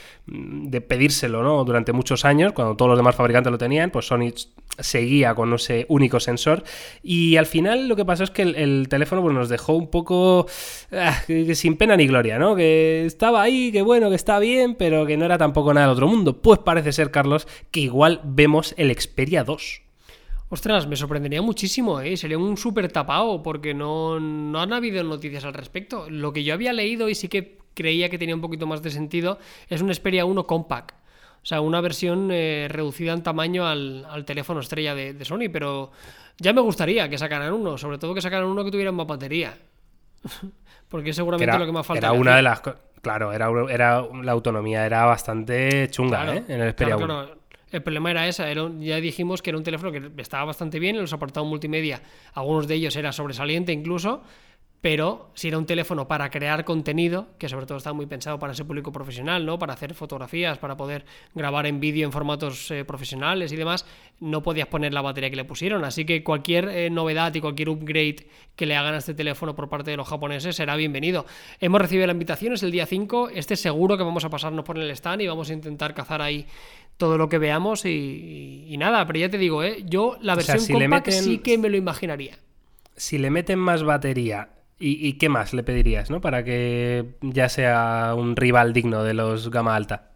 pedírselo 0.89 1.43
¿no? 1.43 1.65
durante 1.65 1.93
muchos 1.93 2.25
años, 2.25 2.53
cuando 2.53 2.77
todos 2.77 2.89
los 2.91 2.99
demás 2.99 3.15
fabricantes 3.15 3.51
lo 3.51 3.59
tenían, 3.59 3.91
pues 3.91 4.07
Sony 4.07 4.33
seguía 4.79 5.35
con 5.35 5.55
ese 5.55 5.87
único 5.89 6.21
sensor 6.21 6.65
y 7.03 7.37
al 7.37 7.47
final 7.47 7.89
lo 7.89 7.97
que 7.97 8.05
pasó 8.05 8.25
es 8.25 8.31
que 8.31 8.43
el, 8.43 8.89
teléfono 8.89 9.23
pues, 9.23 9.35
nos 9.35 9.49
dejó 9.49 9.75
un 9.75 9.91
poco 9.91 10.47
ah, 10.93 11.23
sin 11.55 11.77
pena 11.77 11.97
ni 11.97 12.07
gloria, 12.07 12.39
¿no? 12.39 12.57
Que 12.57 13.07
estaba 13.07 13.43
ahí, 13.43 13.73
que 13.73 13.83
bueno, 13.83 14.11
que 14.11 14.17
está 14.17 14.39
bien, 14.39 14.75
pero 14.75 15.07
que 15.07 15.17
no 15.17 15.25
era 15.25 15.39
tampoco 15.39 15.73
nada 15.73 15.87
del 15.87 15.95
otro 15.95 16.09
mundo. 16.09 16.43
Pues 16.43 16.59
parece 16.59 16.93
ser, 16.93 17.11
Carlos, 17.11 17.47
que 17.71 17.81
igual 17.81 18.21
vemos 18.25 18.75
el 18.77 18.95
Xperia 18.95 19.45
2. 19.45 19.86
Ostras, 20.49 20.87
me 20.87 20.95
sorprendería 20.95 21.43
muchísimo, 21.43 22.01
¿eh? 22.01 22.17
Sería 22.17 22.39
un 22.39 22.57
súper 22.57 22.91
tapado 22.93 23.43
porque 23.43 23.75
no, 23.75 24.21
no 24.21 24.61
han 24.61 24.73
habido 24.73 25.03
noticias 25.03 25.45
al 25.45 25.55
respecto. 25.55 26.09
Lo 26.09 26.33
que 26.33 26.45
yo 26.45 26.55
había 26.55 26.73
leído 26.73 27.09
y 27.09 27.15
sí 27.17 27.29
que 27.29 27.59
creía 27.75 28.09
que 28.09 28.19
tenía 28.19 28.35
un 28.35 28.41
poquito 28.41 28.67
más 28.67 28.83
de 28.83 28.91
sentido 28.91 29.39
es 29.69 29.83
un 29.83 29.93
Xperia 29.93 30.25
1 30.25 30.47
Compact. 30.47 30.93
O 31.43 31.49
sea, 31.49 31.61
una 31.61 31.81
versión 31.81 32.31
eh, 32.33 32.67
reducida 32.69 33.13
en 33.13 33.23
tamaño 33.23 33.67
al, 33.67 34.25
teléfono 34.25 34.61
estrella 34.61 34.95
de, 34.95 35.25
Sony, 35.25 35.49
pero 35.53 35.93
ya 36.39 36.53
me 36.53 36.61
gustaría 36.61 37.09
que 37.09 37.19
sacaran 37.19 37.53
uno, 37.53 37.79
sobre 37.79 37.99
todo 37.99 38.15
que 38.15 38.21
sacaran 38.21 38.47
uno 38.47 38.65
que 38.65 38.73
tuviera 38.73 38.91
más 38.91 39.07
batería. 39.07 39.57
Porque 40.89 41.11
es 41.11 41.17
seguramente 41.17 41.59
lo 41.59 41.67
que 41.67 41.73
más 41.73 41.87
falta. 41.87 42.09
Era 42.09 42.13
una 42.13 42.37
de 42.37 42.43
las. 42.43 42.63
Claro, 43.03 43.33
era, 43.33 43.49
era, 43.71 44.05
la 44.23 44.33
autonomía 44.33 44.87
era 44.87 45.05
bastante 45.05 45.89
chunga, 45.91 46.35
¿eh? 46.35 46.45
En 46.49 46.61
el 46.61 46.73
Xperia 46.73 46.97
1. 46.97 47.29
El 47.73 47.83
problema 47.83 48.13
era 48.13 48.29
esa, 48.29 48.47
ya 48.53 48.97
dijimos 49.01 49.43
que 49.43 49.51
era 49.51 49.59
un 49.59 49.65
teléfono 49.65 49.91
que 49.91 50.11
estaba 50.23 50.45
bastante 50.45 50.79
bien 50.79 50.97
en 50.97 51.03
los 51.03 51.13
apartados 51.13 51.49
multimedia, 51.49 52.01
algunos 52.33 52.69
de 52.69 52.77
ellos 52.77 52.95
era 52.95 53.13
sobresaliente 53.13 53.73
incluso, 53.73 54.23
pero 54.87 55.33
si 55.35 55.49
era 55.49 55.59
un 55.59 55.67
teléfono 55.67 56.07
para 56.07 56.31
crear 56.31 56.65
contenido, 56.65 57.27
que 57.39 57.49
sobre 57.49 57.67
todo 57.67 57.79
está 57.79 57.93
muy 57.93 58.07
pensado 58.07 58.39
para 58.39 58.53
ese 58.53 58.65
público 58.65 58.93
profesional, 58.93 59.45
¿no? 59.45 59.59
Para 59.59 59.73
hacer 59.73 59.95
fotografías, 59.95 60.59
para 60.59 60.77
poder 60.77 61.05
grabar 61.35 61.67
en 61.67 61.81
vídeo 61.81 62.07
en 62.07 62.13
formatos 62.13 62.71
eh, 62.71 62.85
profesionales 62.85 63.51
y 63.51 63.57
demás, 63.57 63.85
no 64.21 64.45
podías 64.45 64.69
poner 64.69 64.95
la 64.95 65.01
batería 65.01 65.29
que 65.29 65.35
le 65.35 65.45
pusieron. 65.45 65.85
Así 65.85 66.05
que 66.05 66.23
cualquier 66.23 66.69
eh, 66.69 66.89
novedad 66.89 67.35
y 67.35 67.41
cualquier 67.41 67.71
upgrade 67.71 68.29
que 68.55 68.67
le 68.67 68.77
hagan 68.77 68.95
a 68.95 68.99
este 68.99 69.15
teléfono 69.15 69.57
por 69.57 69.69
parte 69.69 69.91
de 69.91 69.97
los 69.97 70.07
japoneses 70.07 70.55
será 70.55 70.77
bienvenido. 70.77 71.27
Hemos 71.59 71.81
recibido 71.81 72.07
la 72.07 72.13
invitación, 72.13 72.53
es 72.53 72.63
el 72.63 72.71
día 72.71 72.87
5. 72.87 73.31
Este 73.31 73.57
seguro 73.57 73.97
que 73.97 74.05
vamos 74.05 74.25
a 74.25 74.31
pasarnos 74.31 74.65
por 74.65 74.79
el 74.79 74.89
stand 74.91 75.23
y 75.23 75.27
vamos 75.27 75.51
a 75.51 75.53
intentar 75.53 75.95
cazar 75.95 76.23
ahí 76.23 76.47
todo 76.97 77.19
lo 77.19 77.29
que 77.29 77.39
veamos 77.39 77.85
y, 77.85 78.75
nada, 78.79 79.07
pero 79.07 79.19
ya 79.19 79.31
te 79.31 79.39
digo, 79.39 79.63
¿eh? 79.63 79.85
yo 79.87 80.17
la 80.21 80.35
versión 80.35 80.81
compact 80.81 81.11
sí 81.11 81.39
que 81.39 81.59
me 81.59 81.69
lo 81.69 81.77
imaginaría. 81.77 82.39
Si 82.97 83.19
le 83.19 83.31
meten 83.31 83.59
más 83.59 83.83
batería 83.83 84.51
¿Y, 84.79 85.15
qué 85.15 85.31
más 85.31 85.55
le 85.55 85.63
pedirías, 85.63 86.11
¿no? 86.11 86.21
Para 86.21 86.45
que 86.45 87.17
ya 87.23 87.49
sea 87.49 88.13
un 88.15 88.37
rival 88.37 88.75
digno 88.75 89.05
de 89.05 89.15
los 89.15 89.51
gama 89.51 89.75
alta. 89.75 90.11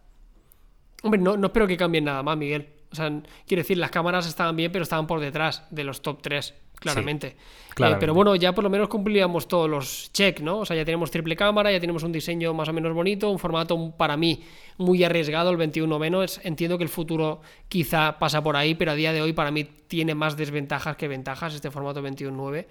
Hombre, 1.01 1.19
no, 1.19 1.35
no 1.35 1.47
espero 1.47 1.65
que 1.65 1.77
cambien 1.77 2.03
nada 2.03 2.21
más, 2.21 2.37
Miguel. 2.37 2.67
O 2.91 2.95
sea, 2.95 3.09
quiero 3.47 3.61
decir, 3.61 3.77
las 3.77 3.91
cámaras 3.91 4.27
estaban 4.27 4.55
bien, 4.55 4.71
pero 4.71 4.83
estaban 4.83 5.07
por 5.07 5.19
detrás 5.19 5.63
de 5.69 5.83
los 5.83 6.01
top 6.01 6.21
3, 6.21 6.53
claramente. 6.75 7.37
Eh, 7.79 7.95
pero 7.99 8.13
bueno, 8.13 8.35
ya 8.35 8.53
por 8.53 8.63
lo 8.63 8.69
menos 8.69 8.89
cumplíamos 8.89 9.47
todos 9.47 9.69
los 9.69 10.11
check, 10.11 10.41
¿no? 10.41 10.59
O 10.59 10.65
sea, 10.65 10.75
ya 10.75 10.83
tenemos 10.83 11.09
triple 11.09 11.35
cámara, 11.35 11.71
ya 11.71 11.79
tenemos 11.79 12.03
un 12.03 12.11
diseño 12.11 12.53
más 12.53 12.67
o 12.67 12.73
menos 12.73 12.93
bonito, 12.93 13.29
un 13.29 13.39
formato 13.39 13.91
para 13.97 14.17
mí 14.17 14.43
muy 14.77 15.03
arriesgado, 15.03 15.51
el 15.51 15.57
21 15.57 15.99
menos. 15.99 16.41
Entiendo 16.43 16.77
que 16.77 16.83
el 16.83 16.89
futuro 16.89 17.41
quizá 17.69 18.19
pasa 18.19 18.43
por 18.43 18.57
ahí, 18.57 18.75
pero 18.75 18.91
a 18.91 18.95
día 18.95 19.13
de 19.13 19.21
hoy 19.21 19.31
para 19.31 19.51
mí 19.51 19.63
tiene 19.63 20.15
más 20.15 20.35
desventajas 20.35 20.97
que 20.97 21.07
ventajas 21.07 21.53
este 21.53 21.71
formato 21.71 22.01
21.9 22.01 22.65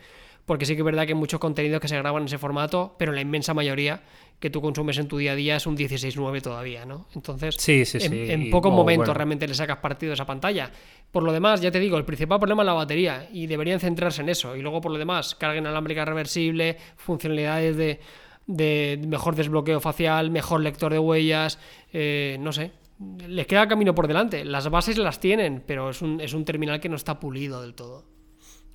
porque 0.51 0.67
sí 0.67 0.75
que 0.75 0.81
es 0.81 0.85
verdad 0.85 1.07
que 1.07 1.15
muchos 1.15 1.39
contenidos 1.39 1.81
que 1.81 1.87
se 1.87 1.97
graban 1.97 2.23
en 2.23 2.27
ese 2.27 2.37
formato, 2.37 2.97
pero 2.99 3.13
la 3.13 3.21
inmensa 3.21 3.55
mayoría 3.55 4.03
que 4.41 4.49
tú 4.49 4.63
consumes 4.63 4.97
en 4.97 5.07
tu 5.07 5.19
día 5.19 5.33
a 5.33 5.35
día 5.35 5.57
es 5.57 5.67
un 5.67 5.77
16.9 5.77 6.41
todavía, 6.41 6.87
¿no? 6.87 7.07
Entonces, 7.15 7.57
sí, 7.59 7.85
sí, 7.85 7.99
en, 8.01 8.51
pocos 8.51 8.73
momentos 8.73 9.15
realmente 9.15 9.47
le 9.47 9.53
sacas 9.55 9.77
partido 9.79 10.13
a 10.13 10.15
esa 10.15 10.27
pantalla. 10.27 10.71
Por 11.13 11.23
lo 11.23 11.33
demás, 11.33 11.61
ya 11.61 11.71
te 11.71 11.79
digo, 11.79 11.99
el 11.99 12.07
principal 12.07 12.39
problema 12.39 12.63
es 12.63 12.67
la 12.67 12.73
batería 12.73 13.29
y 13.31 13.47
deberían 13.47 13.79
centrarse 13.81 14.23
en 14.23 14.31
eso. 14.31 14.57
Y 14.57 14.63
luego, 14.63 14.81
por 14.81 14.93
lo 14.93 14.99
demás, 14.99 15.35
carga 15.35 15.59
inalámbrica 15.59 16.07
reversible, 16.07 16.79
funcionalidades 16.97 17.77
de, 18.47 18.99
mejor 19.07 19.37
desbloqueo 19.37 19.79
facial, 19.79 20.31
mejor 20.31 20.63
lector 20.63 20.91
de 20.91 20.99
huellas, 20.99 21.59
eh, 21.93 22.39
no 22.41 22.53
sé. 22.53 22.73
Les 23.29 23.47
queda 23.47 23.69
camino 23.69 23.95
por 23.95 24.09
delante. 24.09 24.45
Las 24.45 24.71
bases 24.71 24.97
las 24.97 25.21
tienen, 25.21 25.63
pero 25.67 25.91
es 25.91 26.01
un, 26.01 26.21
es 26.21 26.33
un 26.33 26.47
terminal 26.47 26.81
que 26.81 26.89
no 26.89 26.97
está 26.97 27.21
pulido 27.21 27.61
del 27.61 27.75
todo. 27.75 28.10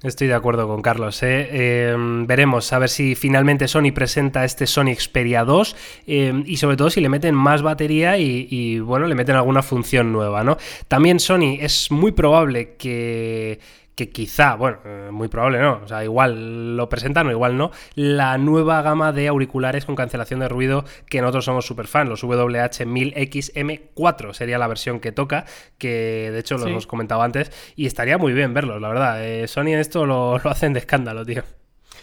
Estoy 0.05 0.27
de 0.27 0.35
acuerdo 0.35 0.67
con 0.67 0.83
Carlos. 0.83 1.23
¿eh? 1.23 1.89
Em, 1.89 2.27
veremos 2.27 2.71
a 2.73 2.79
ver 2.79 2.89
si 2.89 3.15
finalmente 3.15 3.67
Sony 3.67 3.91
presenta 3.91 4.45
este 4.45 4.67
Sony 4.67 4.93
Xperia 4.93 5.43
2 5.43 5.75
em, 6.05 6.43
y 6.45 6.57
sobre 6.57 6.77
todo 6.77 6.91
si 6.91 7.01
le 7.01 7.09
meten 7.09 7.33
más 7.33 7.63
batería 7.63 8.19
y, 8.19 8.47
y, 8.51 8.79
bueno, 8.79 9.07
le 9.07 9.15
meten 9.15 9.35
alguna 9.35 9.63
función 9.63 10.11
nueva, 10.11 10.43
¿no? 10.43 10.57
También 10.87 11.19
Sony 11.19 11.57
es 11.59 11.89
muy 11.89 12.11
probable 12.11 12.75
que 12.77 13.59
que 13.95 14.09
quizá, 14.09 14.55
bueno, 14.55 14.79
eh, 14.85 15.09
muy 15.11 15.27
probable 15.29 15.59
no, 15.59 15.81
o 15.83 15.87
sea, 15.87 16.03
igual 16.03 16.77
lo 16.77 16.89
presentan 16.89 17.27
o 17.27 17.31
igual 17.31 17.57
no, 17.57 17.71
la 17.95 18.37
nueva 18.37 18.81
gama 18.81 19.13
de 19.13 19.27
auriculares 19.27 19.85
con 19.85 19.95
cancelación 19.95 20.39
de 20.41 20.49
ruido 20.49 20.85
que 21.09 21.21
nosotros 21.21 21.45
somos 21.45 21.65
super 21.65 21.87
fan, 21.87 22.09
los 22.09 22.23
WH-1000XM4 22.23 24.33
sería 24.33 24.57
la 24.57 24.67
versión 24.67 24.99
que 24.99 25.11
toca, 25.11 25.45
que 25.77 26.31
de 26.31 26.39
hecho 26.39 26.57
lo 26.57 26.67
hemos 26.67 26.87
comentado 26.87 27.21
antes, 27.21 27.51
y 27.75 27.85
estaría 27.85 28.17
muy 28.17 28.33
bien 28.33 28.53
verlos, 28.53 28.81
la 28.81 28.87
verdad. 28.89 29.25
Eh, 29.25 29.47
Sony 29.47 29.67
en 29.67 29.79
esto 29.79 30.05
lo, 30.05 30.37
lo 30.39 30.49
hacen 30.49 30.73
de 30.73 30.79
escándalo, 30.79 31.25
tío. 31.25 31.43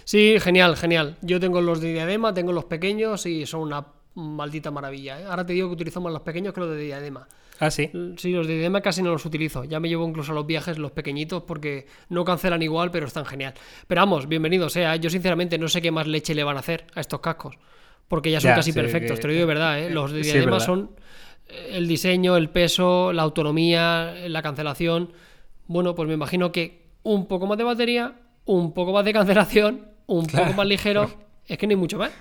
Sí, 0.04 0.38
genial, 0.40 0.76
genial. 0.76 1.16
Yo 1.20 1.38
tengo 1.38 1.60
los 1.60 1.80
de 1.80 1.92
diadema, 1.92 2.34
tengo 2.34 2.52
los 2.52 2.64
pequeños 2.64 3.24
y 3.26 3.46
son 3.46 3.60
una 3.60 3.86
maldita 4.14 4.70
maravilla. 4.70 5.20
¿eh? 5.20 5.24
Ahora 5.24 5.46
te 5.46 5.52
digo 5.52 5.68
que 5.68 5.74
utilizamos 5.74 6.12
los 6.12 6.22
pequeños 6.22 6.52
que 6.52 6.60
los 6.60 6.70
de 6.70 6.78
diadema. 6.78 7.26
Ah, 7.58 7.70
sí. 7.70 7.90
Sí, 8.16 8.32
los 8.32 8.46
de 8.46 8.54
diadema 8.54 8.80
casi 8.80 9.02
no 9.02 9.10
los 9.10 9.24
utilizo. 9.24 9.64
Ya 9.64 9.78
me 9.78 9.88
llevo 9.88 10.06
incluso 10.06 10.32
a 10.32 10.34
los 10.34 10.46
viajes 10.46 10.78
los 10.78 10.90
pequeñitos 10.90 11.44
porque 11.44 11.86
no 12.08 12.24
cancelan 12.24 12.62
igual, 12.62 12.90
pero 12.90 13.06
están 13.06 13.24
genial. 13.24 13.54
Pero 13.86 14.00
vamos, 14.00 14.28
bienvenido 14.28 14.68
sea. 14.68 14.96
Yo 14.96 15.10
sinceramente 15.10 15.58
no 15.58 15.68
sé 15.68 15.80
qué 15.80 15.90
más 15.90 16.06
leche 16.06 16.34
le 16.34 16.44
van 16.44 16.56
a 16.56 16.60
hacer 16.60 16.86
a 16.94 17.00
estos 17.00 17.20
cascos. 17.20 17.56
Porque 18.08 18.30
ya 18.30 18.40
son 18.40 18.54
casi 18.54 18.72
perfectos, 18.72 19.20
te 19.20 19.26
lo 19.26 19.32
digo 19.32 19.46
de 19.46 19.54
verdad. 19.54 19.78
¿eh? 19.78 19.90
Los 19.90 20.12
de 20.12 20.22
diadema 20.22 20.60
son 20.60 20.90
eh, 21.48 21.70
el 21.72 21.88
diseño, 21.88 22.36
el 22.36 22.50
peso, 22.50 23.12
la 23.12 23.22
autonomía, 23.22 24.14
la 24.28 24.42
cancelación. 24.42 25.12
Bueno, 25.66 25.94
pues 25.94 26.08
me 26.08 26.14
imagino 26.14 26.52
que 26.52 26.88
un 27.04 27.26
poco 27.26 27.46
más 27.46 27.58
de 27.58 27.64
batería, 27.64 28.14
un 28.44 28.74
poco 28.74 28.92
más 28.92 29.04
de 29.04 29.12
cancelación, 29.12 29.86
un 30.06 30.26
poco 30.26 30.52
más 30.52 30.66
ligero. 30.66 31.10
Es 31.44 31.58
que 31.58 31.66
no 31.66 31.72
hay 31.72 31.76
mucho 31.76 31.98
más. 31.98 32.12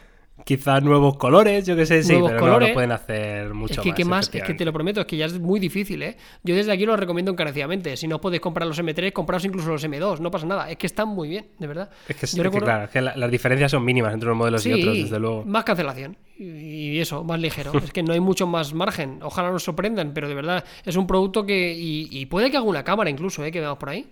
Quizás 0.43 0.83
nuevos 0.83 1.17
colores, 1.17 1.65
yo 1.65 1.75
qué 1.75 1.85
sé, 1.85 2.03
sí, 2.03 2.13
pero 2.13 2.37
colores. 2.37 2.69
No, 2.69 2.73
pueden 2.73 2.91
hacer 2.91 3.53
mucho 3.53 3.81
es 3.81 3.93
que, 3.93 4.05
más. 4.05 4.33
Es 4.33 4.43
que 4.43 4.53
te 4.53 4.65
lo 4.65 4.73
prometo, 4.73 5.01
es 5.01 5.07
que 5.07 5.17
ya 5.17 5.25
es 5.25 5.39
muy 5.39 5.59
difícil, 5.59 6.01
¿eh? 6.03 6.17
Yo 6.43 6.55
desde 6.55 6.71
aquí 6.71 6.85
lo 6.85 6.95
recomiendo 6.95 7.31
encarecidamente. 7.31 7.95
Si 7.97 8.07
no 8.07 8.19
podéis 8.19 8.41
comprar 8.41 8.67
los 8.67 8.79
M3, 8.79 9.11
compraos 9.13 9.45
incluso 9.45 9.69
los 9.69 9.83
M2, 9.83 10.19
no 10.19 10.31
pasa 10.31 10.45
nada. 10.45 10.69
Es 10.69 10.77
que 10.77 10.87
están 10.87 11.09
muy 11.09 11.29
bien, 11.29 11.47
de 11.59 11.67
verdad. 11.67 11.89
Es 12.07 12.15
que, 12.15 12.49
claro, 12.49 12.89
que 12.89 13.01
las 13.01 13.31
diferencias 13.31 13.71
son 13.71 13.83
mínimas 13.83 14.13
entre 14.13 14.29
unos 14.29 14.37
modelos 14.37 14.65
y 14.65 14.73
otros, 14.73 14.97
desde 14.97 15.19
luego. 15.19 15.45
Más 15.45 15.63
cancelación 15.63 16.17
y 16.41 16.99
eso, 16.99 17.23
más 17.23 17.39
ligero. 17.39 17.71
es 17.83 17.91
que 17.91 18.03
no 18.03 18.13
hay 18.13 18.19
mucho 18.19 18.47
más 18.47 18.73
margen. 18.73 19.19
Ojalá 19.21 19.51
nos 19.51 19.63
sorprendan, 19.63 20.13
pero 20.13 20.27
de 20.27 20.35
verdad 20.35 20.63
es 20.85 20.95
un 20.95 21.07
producto 21.07 21.45
que. 21.45 21.73
Y, 21.77 22.25
puede 22.25 22.49
que 22.49 22.57
haga 22.57 22.65
una 22.65 22.83
cámara 22.83 23.09
incluso, 23.09 23.43
¿eh? 23.43 23.51
Que 23.51 23.59
veamos 23.59 23.77
por 23.77 23.89
ahí. 23.89 24.07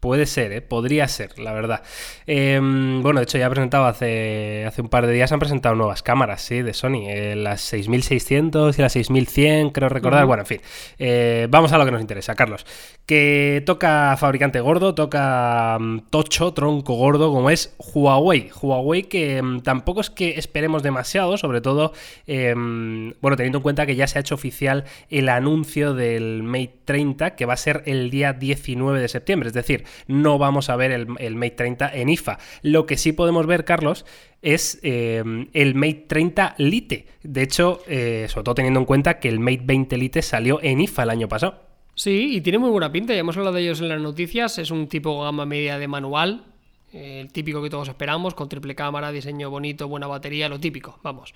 Puede 0.00 0.26
ser, 0.26 0.52
¿eh? 0.52 0.60
podría 0.60 1.08
ser, 1.08 1.36
la 1.40 1.52
verdad. 1.52 1.82
Em, 2.24 3.02
bueno, 3.02 3.18
de 3.18 3.24
hecho 3.24 3.36
ya 3.36 3.46
ha 3.46 3.50
presentado 3.50 3.86
hace, 3.86 4.64
hace 4.64 4.80
un 4.80 4.88
par 4.88 5.08
de 5.08 5.12
días, 5.12 5.32
han 5.32 5.40
presentado 5.40 5.74
nuevas 5.74 6.04
cámaras, 6.04 6.40
sí, 6.40 6.62
de 6.62 6.72
Sony. 6.72 7.08
Eh, 7.08 7.34
las 7.34 7.62
6600 7.62 8.78
y 8.78 8.82
las 8.82 8.92
6100, 8.92 9.70
creo 9.70 9.88
recordar. 9.88 10.24
Bueno, 10.26 10.42
en 10.42 10.46
fin. 10.46 10.60
Eh, 11.00 11.48
vamos 11.50 11.72
a 11.72 11.78
lo 11.78 11.84
que 11.84 11.90
nos 11.90 12.00
interesa, 12.00 12.36
Carlos. 12.36 12.64
Que 13.06 13.64
toca 13.66 14.16
fabricante 14.20 14.60
gordo, 14.60 14.94
toca 14.94 15.76
mm, 15.80 16.02
tocho, 16.10 16.52
tronco 16.52 16.94
gordo, 16.94 17.32
como 17.32 17.50
es 17.50 17.74
Huawei. 17.78 18.50
Huawei 18.62 19.02
que 19.02 19.42
mm, 19.42 19.62
tampoco 19.62 20.00
es 20.00 20.10
que 20.10 20.38
esperemos 20.38 20.84
demasiado, 20.84 21.36
sobre 21.38 21.60
todo, 21.60 21.92
em, 22.28 23.14
bueno, 23.20 23.36
teniendo 23.36 23.58
en 23.58 23.62
cuenta 23.62 23.84
que 23.84 23.96
ya 23.96 24.06
se 24.06 24.18
ha 24.18 24.20
hecho 24.20 24.36
oficial 24.36 24.84
el 25.10 25.28
anuncio 25.28 25.94
del 25.94 26.44
Mate 26.44 26.78
30, 26.84 27.34
que 27.34 27.46
va 27.46 27.54
a 27.54 27.56
ser 27.56 27.82
el 27.86 28.10
día 28.10 28.32
19 28.32 29.00
de 29.00 29.08
septiembre. 29.08 29.48
Es 29.48 29.54
decir, 29.54 29.87
no 30.06 30.38
vamos 30.38 30.70
a 30.70 30.76
ver 30.76 30.92
el, 30.92 31.36
Mate 31.36 31.50
30 31.50 31.90
en 31.94 32.08
IFA. 32.08 32.38
Lo 32.62 32.86
que 32.86 32.96
sí 32.96 33.12
podemos 33.12 33.46
ver, 33.46 33.64
Carlos, 33.64 34.04
es 34.42 34.78
eh, 34.82 35.22
el 35.52 35.74
Mate 35.74 36.04
30 36.08 36.54
Lite. 36.58 37.06
De 37.22 37.42
hecho, 37.42 37.82
eh, 37.86 38.26
sobre 38.28 38.44
todo 38.44 38.54
teniendo 38.54 38.80
en 38.80 38.86
cuenta 38.86 39.18
que 39.18 39.28
el 39.28 39.40
Mate 39.40 39.62
20 39.64 39.96
Lite 39.96 40.22
salió 40.22 40.60
en 40.62 40.80
IFA 40.80 41.02
el 41.04 41.10
año 41.10 41.28
pasado. 41.28 41.68
Sí, 41.98 42.36
y 42.36 42.40
tiene 42.42 42.58
muy 42.58 42.70
buena 42.70 42.92
pinta, 42.92 43.12
ya 43.12 43.18
hemos 43.18 43.36
hablado 43.36 43.56
de 43.56 43.62
ellos 43.62 43.80
en 43.80 43.88
las 43.88 44.00
noticias, 44.00 44.56
es 44.58 44.70
un 44.70 44.86
tipo 44.86 45.20
gama 45.20 45.44
media 45.46 45.80
de 45.80 45.88
manual, 45.88 46.44
el 46.92 47.32
típico 47.32 47.60
que 47.60 47.70
todos 47.70 47.88
esperamos, 47.88 48.34
con 48.34 48.48
triple 48.48 48.76
cámara, 48.76 49.10
diseño 49.10 49.50
bonito, 49.50 49.88
buena 49.88 50.06
batería, 50.06 50.48
lo 50.48 50.60
típico, 50.60 51.00
vamos. 51.02 51.34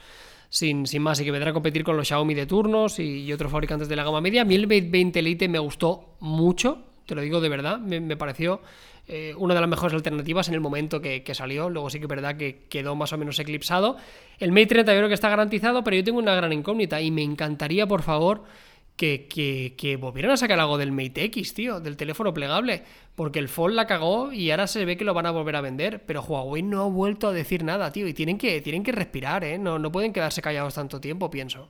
Sin, 0.49 0.87
sin 0.87 1.03
más, 1.03 1.21
y 1.21 1.25
que 1.25 1.33
vendrá 1.33 1.51
a 1.51 1.53
competir 1.53 1.83
con 1.83 1.97
los 1.97 2.07
Xiaomi 2.07 2.35
de 2.35 2.47
turnos 2.47 3.01
y, 3.01 3.33
otros 3.33 3.51
fabricantes 3.51 3.89
de 3.89 3.97
la 3.97 4.05
gama 4.05 4.21
media. 4.21 4.45
Mi 4.45 4.55
el 4.55 4.69
Mate 4.69 4.89
20 4.89 5.23
Lite 5.23 5.49
me 5.49 5.59
gustó 5.59 6.15
mucho, 6.21 6.79
te 7.07 7.15
lo 7.15 7.23
digo 7.23 7.41
de 7.41 7.49
verdad, 7.49 7.79
me, 7.79 8.17
pareció 8.17 8.61
eh, 9.09 9.35
una 9.37 9.55
de 9.55 9.61
las 9.61 9.69
mejores 9.69 9.95
alternativas 9.95 10.49
en 10.49 10.55
el 10.55 10.61
momento 10.61 11.01
que, 11.01 11.23
salió. 11.35 11.71
Luego 11.71 11.91
sí 11.91 11.99
que 11.99 12.05
es 12.05 12.09
verdad 12.09 12.37
que 12.37 12.65
quedó 12.69 12.95
más 12.95 13.13
o 13.13 13.19
menos 13.19 13.39
eclipsado. 13.39 13.97
El 14.39 14.53
Mate 14.53 14.67
30 14.67 14.93
yo 14.93 14.99
creo 14.99 15.09
que 15.09 15.15
está 15.15 15.29
garantizado, 15.29 15.83
pero 15.85 15.97
yo 15.97 16.05
tengo 16.05 16.19
una 16.19 16.35
gran 16.35 16.53
incógnita 16.53 17.01
y 17.01 17.11
me 17.11 17.23
encantaría, 17.23 17.87
por 17.87 18.03
favor, 18.03 18.45
que, 18.97 19.27
que, 19.77 19.97
volvieran 19.97 20.33
a 20.33 20.37
sacar 20.37 20.61
algo 20.61 20.79
del 20.79 20.93
Mate 20.93 21.25
X, 21.25 21.55
tío, 21.55 21.81
del 21.81 21.97
teléfono 21.97 22.33
plegable. 22.33 22.83
Porque 23.15 23.39
el 23.39 23.49
Fold 23.49 23.75
la 23.75 23.87
cagó 23.87 24.33
y 24.33 24.51
ahora 24.51 24.67
se 24.67 24.85
ve 24.85 24.97
que 24.97 25.05
lo 25.05 25.15
van 25.15 25.27
a 25.27 25.31
volver 25.31 25.57
a 25.57 25.61
vender. 25.61 26.05
Pero 26.07 26.23
Huawei 26.23 26.63
no 26.63 26.83
ha 26.83 26.89
vuelto 26.89 27.29
a 27.29 27.33
decir 27.33 27.65
nada, 27.65 27.91
tío. 27.93 28.07
Y 28.07 28.15
tienen 28.15 28.39
que, 28.39 28.61
tienen 28.61 28.83
que 28.83 28.93
respirar, 28.93 29.45
¿eh? 29.45 29.59
No, 29.59 29.79
no 29.79 29.91
pueden 29.91 30.13
quedarse 30.13 30.41
callados 30.41 30.75
tanto 30.75 31.01
tiempo, 31.01 31.31
pienso. 31.31 31.69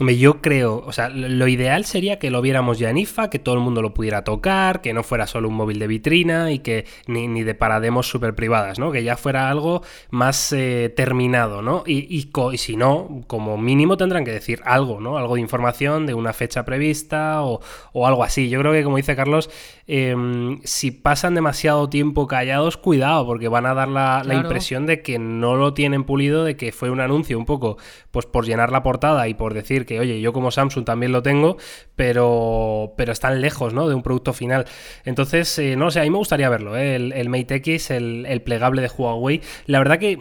Yo 0.00 0.40
creo, 0.40 0.82
o 0.86 0.92
sea, 0.92 1.10
lo 1.10 1.46
ideal 1.48 1.84
sería 1.84 2.18
que 2.18 2.30
lo 2.30 2.40
viéramos 2.40 2.78
ya 2.78 2.88
en 2.88 2.96
IFA, 2.96 3.28
que 3.28 3.38
todo 3.38 3.54
el 3.54 3.60
mundo 3.60 3.82
lo 3.82 3.92
pudiera 3.92 4.24
tocar, 4.24 4.80
que 4.80 4.94
no 4.94 5.02
fuera 5.02 5.26
solo 5.26 5.48
un 5.48 5.54
móvil 5.54 5.78
de 5.78 5.86
vitrina 5.86 6.50
y 6.50 6.60
que 6.60 6.86
ni, 7.06 7.42
de 7.42 7.54
parademos 7.54 8.08
súper 8.08 8.34
privadas, 8.34 8.78
¿no? 8.78 8.90
Que 8.90 9.04
ya 9.04 9.18
fuera 9.18 9.50
algo 9.50 9.82
más 10.10 10.52
eh, 10.54 10.92
terminado, 10.96 11.60
¿no? 11.60 11.84
Y, 11.86 12.06
y, 12.08 12.58
si 12.58 12.76
no, 12.76 13.22
como 13.26 13.58
mínimo 13.58 13.98
tendrán 13.98 14.24
que 14.24 14.32
decir 14.32 14.62
algo, 14.64 14.98
¿no? 14.98 15.18
Algo 15.18 15.34
de 15.34 15.42
información 15.42 16.06
de 16.06 16.14
una 16.14 16.32
fecha 16.32 16.64
prevista 16.64 17.42
o, 17.42 17.60
o 17.92 18.06
algo 18.06 18.24
así. 18.24 18.48
Yo 18.48 18.60
creo 18.60 18.72
que, 18.72 18.84
como 18.84 18.96
dice 18.96 19.14
Carlos, 19.14 19.50
em, 19.94 20.60
si 20.64 20.90
pasan 20.90 21.34
demasiado 21.34 21.90
tiempo 21.90 22.26
callados, 22.26 22.78
cuidado, 22.78 23.26
porque 23.26 23.48
van 23.48 23.66
a 23.66 23.74
dar 23.74 23.88
la, 23.88 24.22
la, 24.24 24.34
impresión 24.34 24.86
de 24.86 25.02
que 25.02 25.18
no 25.18 25.54
lo 25.54 25.74
tienen 25.74 26.04
pulido, 26.04 26.44
de 26.44 26.56
que 26.56 26.72
fue 26.72 26.88
un 26.88 27.00
anuncio 27.00 27.38
un 27.38 27.44
poco, 27.44 27.76
pues 28.10 28.24
por 28.24 28.46
llenar 28.46 28.72
la 28.72 28.82
portada 28.82 29.28
y 29.28 29.34
por 29.34 29.52
decir 29.52 29.84
que 29.84 30.00
oye, 30.00 30.22
yo 30.22 30.32
como 30.32 30.50
Samsung 30.50 30.86
también 30.86 31.12
lo 31.12 31.22
tengo, 31.22 31.58
pero, 31.94 32.94
pero 32.96 33.12
están 33.12 33.42
lejos, 33.42 33.74
¿no? 33.74 33.86
De 33.86 33.94
un 33.94 34.02
producto 34.02 34.32
final. 34.32 34.64
Entonces, 35.04 35.58
eh, 35.58 35.76
no 35.76 35.90
sé, 35.90 36.00
a 36.00 36.04
mí 36.04 36.10
me 36.10 36.16
gustaría 36.16 36.48
verlo, 36.48 36.74
¿eh? 36.74 36.96
el, 36.96 37.28
Mate 37.28 37.56
X, 37.56 37.90
el, 37.90 38.40
plegable 38.42 38.80
de 38.80 38.88
Huawei. 38.88 39.42
La 39.66 39.78
verdad 39.78 39.98
que 39.98 40.18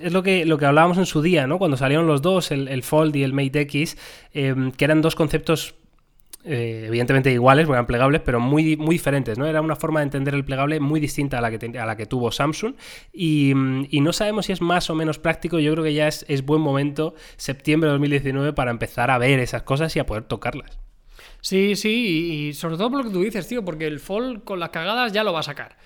es 0.00 0.12
lo 0.14 0.22
que, 0.22 0.46
lo 0.46 0.56
que 0.56 0.64
hablábamos 0.64 0.96
en 0.96 1.04
su 1.04 1.20
día, 1.20 1.46
¿no? 1.46 1.58
Cuando 1.58 1.76
salieron 1.76 2.06
los 2.06 2.22
dos, 2.22 2.50
el, 2.52 2.82
Fold 2.82 3.14
y 3.16 3.22
el 3.22 3.34
Mate 3.34 3.60
X, 3.60 3.98
que 4.32 4.84
eran 4.84 5.02
dos 5.02 5.14
conceptos 5.14 5.74
eh, 6.46 6.84
evidentemente 6.88 7.32
iguales, 7.32 7.64
porque 7.64 7.76
eran 7.76 7.86
plegables, 7.86 8.20
pero 8.20 8.38
muy, 8.38 8.76
muy 8.76 8.96
diferentes, 8.96 9.38
¿no? 9.38 9.46
Era 9.46 9.62
una 9.62 9.76
forma 9.76 10.00
de 10.00 10.04
entender 10.04 10.34
el 10.34 10.44
plegable 10.44 10.78
muy 10.78 11.00
distinta 11.00 11.38
a 11.38 11.40
la 11.40 11.50
que, 11.50 11.78
a 11.78 11.86
la 11.86 11.96
que 11.96 12.04
tuvo 12.04 12.30
Samsung 12.30 12.74
y, 13.12 13.52
no 13.54 14.12
sabemos 14.12 14.46
si 14.46 14.52
es 14.52 14.60
más 14.60 14.90
o 14.90 14.94
menos 14.94 15.18
práctico, 15.18 15.58
yo 15.58 15.72
creo 15.72 15.82
que 15.82 15.94
ya 15.94 16.06
es, 16.06 16.44
buen 16.44 16.60
momento, 16.60 17.14
septiembre 17.36 17.88
de 17.88 17.92
2019, 17.92 18.52
para 18.52 18.70
empezar 18.70 19.10
a 19.10 19.16
ver 19.16 19.38
esas 19.38 19.62
cosas 19.62 19.96
y 19.96 20.00
a 20.00 20.04
poder 20.04 20.24
tocarlas. 20.24 20.78
Sí, 21.40 21.76
sí, 21.76 22.48
y, 22.48 22.52
sobre 22.52 22.76
todo 22.76 22.90
por 22.90 22.98
lo 22.98 23.04
que 23.08 23.14
tú 23.14 23.22
dices, 23.22 23.48
tío, 23.48 23.64
porque 23.64 23.86
el 23.86 23.98
Fold 23.98 24.44
con 24.44 24.60
las 24.60 24.68
cagadas 24.68 25.12
ya 25.12 25.24
lo 25.24 25.32
va 25.32 25.40
a 25.40 25.44
sacar. 25.44 25.78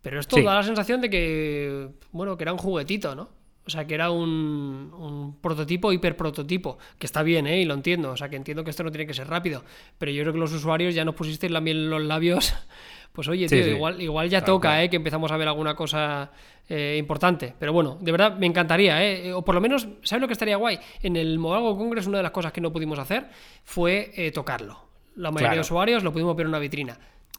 Pero 0.00 0.20
esto 0.20 0.40
da 0.40 0.54
la 0.54 0.62
sensación 0.62 1.02
de 1.02 1.10
que, 1.10 1.88
bueno, 2.12 2.38
que 2.38 2.44
era 2.44 2.52
un 2.52 2.58
juguetito, 2.58 3.14
¿no? 3.14 3.28
O 3.66 3.70
sea, 3.70 3.84
que 3.84 3.94
era 3.94 4.10
un, 4.10 4.92
un 4.96 5.36
prototipo, 5.40 5.92
hiperprototipo, 5.92 6.78
que 6.98 7.06
está 7.06 7.24
bien, 7.24 7.48
¿eh? 7.48 7.60
Y 7.60 7.64
lo 7.64 7.74
entiendo. 7.74 8.12
O 8.12 8.16
sea, 8.16 8.28
que 8.28 8.36
entiendo 8.36 8.62
que 8.62 8.70
esto 8.70 8.84
no 8.84 8.92
tiene 8.92 9.06
que 9.06 9.14
ser 9.14 9.28
rápido. 9.28 9.64
Pero 9.98 10.12
yo 10.12 10.22
creo 10.22 10.32
que 10.32 10.38
los 10.38 10.52
usuarios 10.52 10.94
ya 10.94 11.04
nos 11.04 11.16
pusisteis 11.16 11.50
la 11.50 11.60
miel 11.60 11.78
en 11.78 11.90
los 11.90 12.02
labios. 12.02 12.54
Pues 13.12 13.28
oye, 13.28 13.48
tío, 13.48 13.66
Igual, 13.66 14.02
igual 14.02 14.28
ya 14.28 14.44
toca, 14.44 14.82
¿eh? 14.82 14.90
Que 14.90 14.96
empezamos 14.96 15.32
a 15.32 15.38
ver 15.38 15.48
alguna 15.48 15.74
cosa 15.74 16.30
eh, 16.68 16.96
importante. 16.98 17.54
Pero 17.58 17.72
bueno, 17.72 17.96
de 17.98 18.12
verdad 18.12 18.36
me 18.36 18.44
encantaría, 18.44 19.02
¿eh? 19.02 19.32
O 19.32 19.42
por 19.42 19.54
lo 19.54 19.60
menos, 19.62 19.88
¿sabes 20.02 20.20
lo 20.20 20.26
que 20.26 20.34
estaría 20.34 20.56
guay? 20.58 20.78
En 21.02 21.16
el 21.16 21.38
World 21.38 21.78
Congress 21.78 22.06
una 22.06 22.18
de 22.18 22.24
las 22.24 22.32
cosas 22.32 22.52
que 22.52 22.60
no 22.60 22.70
pudimos 22.70 22.98
hacer 22.98 23.30
fue 23.64 24.12
eh, 24.16 24.32
tocarlo. 24.32 24.82
La 25.14 25.30
mayoría 25.30 25.54
de 25.54 25.60
usuarios 25.60 26.02
lo 26.02 26.12
pudimos 26.12 26.36
ver 26.36 26.44
en 26.44 26.48
una 26.48 26.58
vitrina 26.58 26.98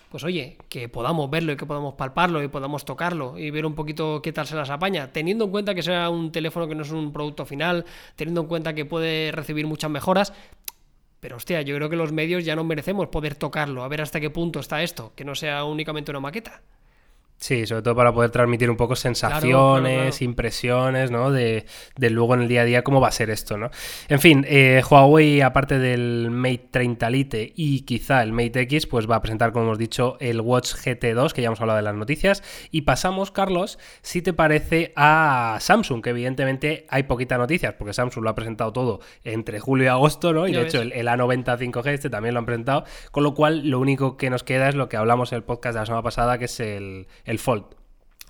pues 0.09 0.23
oye, 0.23 0.57
que 0.69 0.89
podamos 0.89 1.29
verlo 1.29 1.51
y 1.51 1.57
que 1.57 1.65
podamos 1.65 1.95
palparlo 1.95 2.41
y 2.41 2.47
podamos 2.47 2.85
tocarlo 2.85 3.37
y 3.37 3.51
ver 3.51 3.65
un 3.65 3.75
poquito 3.75 4.21
qué 4.21 4.31
tal 4.31 4.47
se 4.47 4.55
las 4.55 4.69
apaña, 4.69 5.11
teniendo 5.11 5.45
en 5.45 5.51
cuenta 5.51 5.75
que 5.75 5.83
sea 5.83 6.09
un 6.09 6.31
teléfono 6.31 6.67
que 6.67 6.75
no 6.75 6.83
es 6.83 6.91
un 6.91 7.11
producto 7.11 7.45
final, 7.45 7.85
teniendo 8.15 8.41
en 8.41 8.47
cuenta 8.47 8.73
que 8.73 8.85
puede 8.85 9.31
recibir 9.31 9.67
muchas 9.67 9.91
mejoras. 9.91 10.33
Pero 11.19 11.37
hostia, 11.37 11.61
yo 11.61 11.75
creo 11.75 11.89
que 11.89 11.95
los 11.95 12.11
medios 12.11 12.45
ya 12.45 12.55
no 12.55 12.63
merecemos 12.63 13.07
poder 13.07 13.35
tocarlo, 13.35 13.83
a 13.83 13.87
ver 13.87 14.01
hasta 14.01 14.19
qué 14.19 14.29
punto 14.29 14.59
está 14.59 14.83
esto, 14.83 15.13
que 15.15 15.25
no 15.25 15.35
sea 15.35 15.63
únicamente 15.63 16.11
una 16.11 16.19
maqueta. 16.19 16.61
Sí, 17.39 17.67
sobre 17.67 17.83
todo 17.83 17.95
para 17.95 18.11
poder 18.11 18.31
transmitir 18.31 18.67
un 18.69 18.77
poco 18.77 18.95
sensaciones, 18.95 20.23
impresiones, 20.23 21.11
¿no? 21.11 21.31
De, 21.31 21.65
luego 21.95 22.33
en 22.33 22.41
el 22.41 22.47
día 22.47 22.61
a 22.61 22.65
día 22.65 22.83
cómo 22.83 22.99
va 22.99 23.09
a 23.09 23.11
ser 23.11 23.29
esto, 23.29 23.57
¿no? 23.57 23.69
En 24.09 24.19
fin, 24.19 24.43
eh, 24.47 24.81
Huawei, 24.89 25.41
aparte 25.41 25.77
del 25.77 26.31
Mate 26.31 26.69
30 26.71 27.09
Lite 27.11 27.53
y 27.55 27.81
quizá 27.81 28.23
el 28.23 28.31
Mate 28.31 28.61
X, 28.61 28.87
pues 28.87 29.07
va 29.09 29.17
a 29.17 29.21
presentar, 29.21 29.51
como 29.51 29.65
hemos 29.65 29.77
dicho, 29.77 30.17
el 30.19 30.41
Watch 30.41 30.73
GT2, 30.73 31.31
que 31.31 31.43
ya 31.43 31.47
hemos 31.47 31.61
hablado 31.61 31.77
de 31.77 31.83
las 31.83 31.93
noticias. 31.93 32.41
Y 32.71 32.81
pasamos, 32.81 33.29
Carlos, 33.29 33.77
si 34.01 34.23
te 34.23 34.33
parece, 34.33 34.93
a 34.95 35.57
Samsung, 35.61 36.01
que 36.01 36.09
evidentemente 36.09 36.87
hay 36.89 37.03
poquitas 37.03 37.37
noticias, 37.37 37.75
porque 37.75 37.93
Samsung 37.93 38.23
lo 38.23 38.31
ha 38.31 38.35
presentado 38.35 38.73
todo 38.73 38.99
entre 39.23 39.59
julio 39.59 39.85
y 39.85 39.89
agosto, 39.89 40.33
¿no? 40.33 40.47
Y 40.47 40.53
de 40.53 40.63
hecho 40.63 40.81
el, 40.81 40.91
A90 40.91 41.55
5G 41.59 41.87
este 41.89 42.09
también 42.09 42.33
lo 42.33 42.39
han 42.39 42.47
presentado, 42.47 42.83
con 43.11 43.23
lo 43.23 43.35
cual 43.35 43.69
lo 43.69 43.79
único 43.79 44.17
que 44.17 44.31
nos 44.31 44.43
queda 44.43 44.69
es 44.69 44.75
lo 44.75 44.89
que 44.89 44.97
hablamos 44.97 45.31
en 45.31 45.37
el 45.37 45.43
podcast 45.43 45.75
de 45.75 45.81
la 45.81 45.85
semana 45.85 46.01
pasada, 46.01 46.39
que 46.39 46.45
es 46.45 46.59
el 46.59 47.05
el 47.27 47.37
Fold. 47.37 47.65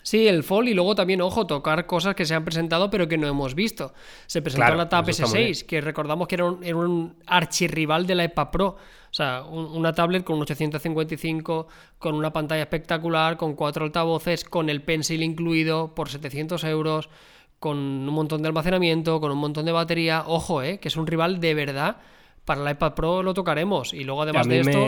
Sí, 0.07 0.27
el 0.27 0.43
Fold 0.43 0.69
y 0.69 0.73
luego 0.73 0.95
también, 0.95 1.21
ojo, 1.21 1.45
tocar 1.47 1.85
cosas 1.85 2.15
que 2.15 2.25
se 2.25 2.33
han 2.33 2.45
presentado 2.45 2.89
pero 2.89 3.07
que 3.07 3.17
no 3.17 3.27
hemos 3.27 3.55
visto. 3.55 3.93
Se 4.25 4.41
presentó 4.41 4.75
la 4.75 4.87
Tab 4.87 5.05
S6, 5.05 5.65
que 5.65 5.81
recordamos 5.81 6.27
que 6.27 6.35
era 6.35 6.45
un, 6.45 6.63
era 6.63 6.77
un 6.77 7.17
archirrival 7.25 8.07
de 8.07 8.15
la 8.15 8.23
iPad 8.23 8.49
Pro. 8.49 8.67
O 8.67 9.13
sea, 9.13 9.43
una 9.43 9.93
tablet 9.93 10.23
con 10.23 10.35
un 10.35 10.43
855, 10.43 11.67
con 11.97 12.15
una 12.15 12.31
pantalla 12.31 12.61
espectacular, 12.61 13.37
con 13.37 13.55
cuatro 13.55 13.85
altavoces, 13.85 14.43
con 14.43 14.69
el 14.69 14.81
Pencil 14.81 15.23
incluido 15.23 15.93
por 15.95 16.09
700 16.09 16.63
euros, 16.65 17.09
con 17.59 17.77
un 17.77 18.13
montón 18.13 18.41
de 18.41 18.47
almacenamiento, 18.47 19.19
con 19.19 19.31
un 19.31 19.39
montón 19.39 19.65
de 19.65 19.71
batería. 19.71 20.23
Ojo, 20.25 20.61
eh, 20.61 20.79
que 20.79 20.87
es 20.87 20.97
un 20.97 21.07
rival 21.07 21.39
de 21.39 21.53
verdad. 21.53 21.97
Para 22.45 22.61
la 22.61 22.71
iPad 22.71 22.93
Pro 22.93 23.23
lo 23.23 23.33
tocaremos. 23.33 23.93
Y 23.93 24.03
luego 24.03 24.21
además 24.21 24.47
de 24.47 24.59
esto... 24.61 24.79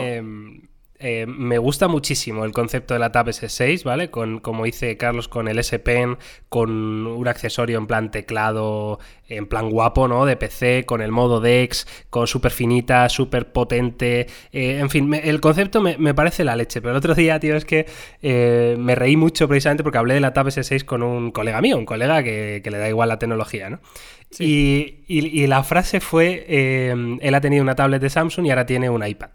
Eh, 1.02 1.24
me 1.26 1.56
gusta 1.56 1.88
muchísimo 1.88 2.44
el 2.44 2.52
concepto 2.52 2.92
de 2.92 3.00
la 3.00 3.10
Tab 3.10 3.28
S6, 3.28 3.84
¿vale? 3.84 4.10
Con, 4.10 4.38
como 4.38 4.66
dice 4.66 4.98
Carlos, 4.98 5.28
con 5.28 5.48
el 5.48 5.58
S 5.58 5.78
Pen, 5.78 6.18
con 6.50 7.06
un 7.06 7.26
accesorio 7.26 7.78
en 7.78 7.86
plan 7.86 8.10
teclado, 8.10 8.98
en 9.26 9.46
plan 9.46 9.70
guapo, 9.70 10.08
¿no? 10.08 10.26
De 10.26 10.36
PC, 10.36 10.84
con 10.84 11.00
el 11.00 11.10
modo 11.10 11.40
DeX, 11.40 11.86
con 12.10 12.26
súper 12.26 12.52
finita, 12.52 13.08
súper 13.08 13.50
potente. 13.50 14.26
Eh, 14.52 14.78
en 14.78 14.90
fin, 14.90 15.14
el 15.14 15.40
concepto 15.40 15.80
me, 15.80 16.14
parece 16.14 16.44
la 16.44 16.54
leche. 16.54 16.82
Pero 16.82 16.90
el 16.90 16.98
otro 16.98 17.14
día, 17.14 17.40
tío, 17.40 17.56
es 17.56 17.64
que 17.64 17.86
eh, 18.20 18.76
me 18.78 18.94
reí 18.94 19.16
mucho 19.16 19.48
precisamente 19.48 19.82
porque 19.82 19.96
hablé 19.96 20.14
de 20.14 20.20
la 20.20 20.34
Tab 20.34 20.48
S6 20.48 20.84
con 20.84 21.02
un 21.02 21.30
colega 21.30 21.62
mío, 21.62 21.78
un 21.78 21.86
colega 21.86 22.22
que, 22.22 22.60
le 22.62 22.78
da 22.78 22.88
igual 22.90 23.08
la 23.08 23.18
tecnología, 23.18 23.70
¿no? 23.70 23.80
Y, 24.38 24.98
y, 25.08 25.46
la 25.48 25.64
frase 25.64 25.98
fue, 25.98 26.44
él 26.48 27.34
ha 27.34 27.40
tenido 27.40 27.64
una 27.64 27.74
tablet 27.74 28.00
de 28.00 28.10
Samsung 28.10 28.46
y 28.46 28.50
ahora 28.50 28.64
tiene 28.64 28.88
un 28.88 29.04
iPad. 29.04 29.30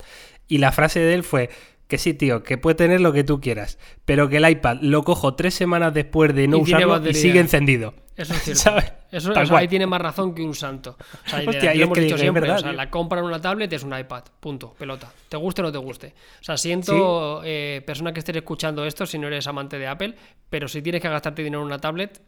Y 0.48 0.60
la 0.60 0.72
frase 0.72 1.00
de 1.00 1.14
él 1.14 1.24
fue 1.24 1.50
que 1.88 1.98
sí, 1.98 2.14
tío, 2.14 2.44
que 2.44 2.58
puede 2.58 2.76
tener 2.76 3.02
lo 3.02 3.14
que 3.14 3.24
tú 3.24 3.40
quieras, 3.40 3.78
pero 4.06 4.28
que 4.28 4.38
el 4.38 4.50
iPad 4.50 4.78
lo 4.82 5.04
cojo 5.04 5.36
tres 5.36 5.54
semanas 5.54 5.94
después 5.94 6.34
de 6.34 6.48
no 6.48 6.58
usarlo 6.60 7.08
y 7.08 7.14
sigue 7.14 7.40
encendido. 7.40 7.94
Eso 8.16 8.34
es 8.34 8.42
cierto. 8.62 8.94
Eso, 9.12 9.56
ahí 9.56 9.68
tiene 9.68 9.86
más 9.86 10.02
razón 10.02 10.34
que 10.34 10.42
un 10.42 10.56
santo. 10.56 10.98
O 11.26 11.30
sea, 11.30 11.44
Hostia, 11.46 11.76
lo 11.76 11.84
hemos 11.84 11.98
dicho 11.98 12.18
siempre. 12.18 12.50
o 12.50 12.58
sea, 12.58 12.74
la 12.74 12.90
compra 12.90 13.20
en 13.20 13.26
una 13.26 13.40
tablet 13.40 13.72
es 13.72 13.84
un 13.84 13.98
iPad. 13.98 14.24
Punto. 14.40 14.74
Pelota. 14.74 15.12
Te 15.30 15.38
guste 15.38 15.62
o 15.62 15.66
no 15.66 15.72
te 15.72 15.78
guste. 15.78 16.14
O 16.42 16.44
sea, 16.44 16.58
siento, 16.58 17.42
eh, 17.44 17.84
persona 17.86 18.14
que 18.14 18.20
estés 18.20 18.36
escuchando 18.36 18.86
esto, 18.86 19.06
si 19.06 19.20
no 19.20 19.28
eres 19.28 19.48
amante 19.48 19.78
de 19.78 19.88
Apple, 19.88 20.16
pero 20.50 20.68
si 20.68 20.82
tienes 20.82 21.02
que 21.02 21.10
gastarte 21.10 21.44
dinero 21.44 21.62
en 21.62 21.68
una 21.68 21.80
tablet, 21.80 22.22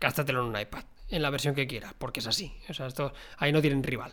gástatelo 0.00 0.42
en 0.42 0.48
un 0.48 0.60
iPad. 0.60 0.84
En 1.10 1.22
la 1.22 1.30
versión 1.30 1.54
que 1.54 1.66
quieras, 1.66 1.94
porque 1.96 2.20
es 2.20 2.26
así. 2.26 2.52
O 2.68 2.74
sea, 2.74 2.86
esto, 2.86 3.12
ahí 3.38 3.50
no 3.50 3.62
tienen 3.62 3.82
rival. 3.82 4.12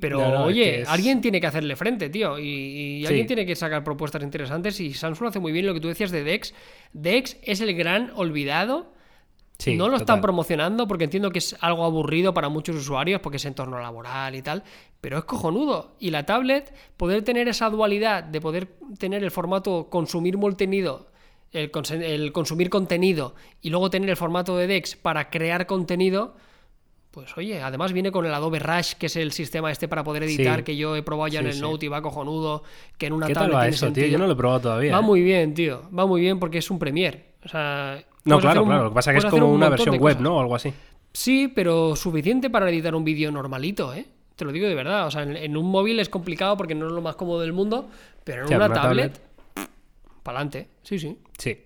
Pero 0.00 0.44
oye, 0.44 0.84
alguien 0.86 1.20
tiene 1.20 1.40
que 1.40 1.46
hacerle 1.46 1.76
frente, 1.76 2.08
tío. 2.08 2.38
Y, 2.38 3.04
alguien 3.06 3.26
tiene 3.26 3.46
que 3.46 3.54
sacar 3.54 3.84
propuestas 3.84 4.22
interesantes. 4.22 4.80
Y 4.80 4.94
Samsung 4.94 5.28
hace 5.28 5.40
muy 5.40 5.52
bien 5.52 5.66
lo 5.66 5.74
que 5.74 5.80
tú 5.80 5.88
decías 5.88 6.10
de 6.10 6.24
Dex. 6.24 6.54
Dex 6.92 7.36
es 7.42 7.60
el 7.60 7.74
gran 7.74 8.12
olvidado. 8.14 8.92
no 9.66 9.88
lo 9.88 9.96
están 9.96 10.20
promocionando 10.20 10.88
porque 10.88 11.04
entiendo 11.04 11.30
que 11.30 11.38
es 11.38 11.56
algo 11.60 11.84
aburrido 11.84 12.32
para 12.32 12.48
muchos 12.48 12.76
usuarios 12.76 13.20
porque 13.20 13.36
es 13.36 13.44
entorno 13.44 13.78
laboral 13.78 14.34
y 14.34 14.42
tal. 14.42 14.64
Pero 15.00 15.18
es 15.18 15.24
cojonudo. 15.24 15.96
Y 15.98 16.10
la 16.10 16.24
tablet, 16.24 16.74
poder 16.96 17.22
tener 17.22 17.48
esa 17.48 17.68
dualidad 17.70 18.24
de 18.24 18.40
poder 18.40 18.68
tener 18.98 19.22
el 19.22 19.30
formato 19.30 19.88
consumir 19.90 20.38
contenido 20.38 21.10
el, 21.52 21.70
el 22.02 22.32
consumir 22.32 22.70
contenido 22.70 23.34
y 23.60 23.70
luego 23.70 23.90
tener 23.90 24.10
el 24.10 24.16
formato 24.16 24.56
de 24.56 24.66
Dex 24.66 24.96
para 24.96 25.30
crear 25.30 25.66
contenido 25.66 26.36
pues 27.10 27.36
oye, 27.36 27.60
además 27.60 27.92
viene 27.92 28.12
con 28.12 28.24
el 28.24 28.32
Adobe 28.32 28.60
Rush, 28.60 28.94
que 28.94 29.06
es 29.06 29.16
el 29.16 29.32
sistema 29.32 29.72
este 29.72 29.88
para 29.88 30.04
poder 30.04 30.22
editar, 30.22 30.62
que 30.62 30.76
yo 30.76 30.94
he 30.94 31.02
probado 31.02 31.28
ya 31.28 31.40
en 31.40 31.46
el 31.46 31.60
Note 31.60 31.86
y 31.86 31.88
va 31.88 32.00
cojonudo, 32.02 32.62
que 32.96 33.06
en 33.06 33.14
una 33.14 33.26
¿Qué 33.26 33.34
tal 33.34 33.52
va 33.52 33.66
eso, 33.66 33.92
tío? 33.92 34.06
Yo 34.06 34.18
no 34.18 34.26
lo 34.26 34.34
he 34.34 34.36
probado 34.36 34.60
todavía. 34.60 34.92
Va 34.92 35.00
¿eh? 35.00 35.02
muy 35.02 35.22
bien, 35.22 35.54
tío. 35.54 35.82
Va 35.96 36.06
muy 36.06 36.20
bien 36.20 36.38
porque 36.38 36.58
es 36.58 36.70
un 36.70 36.78
Premiere. 36.78 37.30
O 37.44 37.48
sea, 37.48 38.04
no, 38.24 38.38
claro, 38.38 38.64
claro. 38.64 38.84
Lo 38.84 38.90
que 38.90 38.94
pasa 38.94 39.12
es 39.12 39.20
que 39.20 39.26
es 39.26 39.30
como 39.30 39.52
una 39.52 39.68
versión 39.68 39.98
web, 39.98 40.20
¿no? 40.20 40.36
O 40.36 40.40
algo 40.40 40.54
así. 40.54 40.72
Sí, 41.12 41.48
pero 41.52 41.96
suficiente 41.96 42.50
para 42.50 42.70
editar 42.70 42.94
un 42.94 43.04
vídeo 43.04 43.32
normalito, 43.32 43.92
¿eh? 43.92 44.06
Te 44.36 44.44
lo 44.44 44.52
digo 44.52 44.68
de 44.68 44.74
verdad. 44.74 45.06
O 45.06 45.10
sea, 45.10 45.22
en, 45.22 45.56
un 45.56 45.66
móvil 45.66 45.98
es 45.98 46.08
complicado 46.08 46.56
porque 46.56 46.74
no 46.74 46.86
es 46.86 46.92
lo 46.92 47.02
más 47.02 47.16
cómodo 47.16 47.40
del 47.40 47.52
mundo, 47.52 47.88
pero 48.24 48.46
en 48.46 48.54
una, 48.54 48.72
tablet, 48.72 49.12
tablet 49.14 49.70
para 50.22 50.38
adelante. 50.38 50.68
Sí, 50.82 50.98
sí. 50.98 51.18
Sí. 51.36 51.58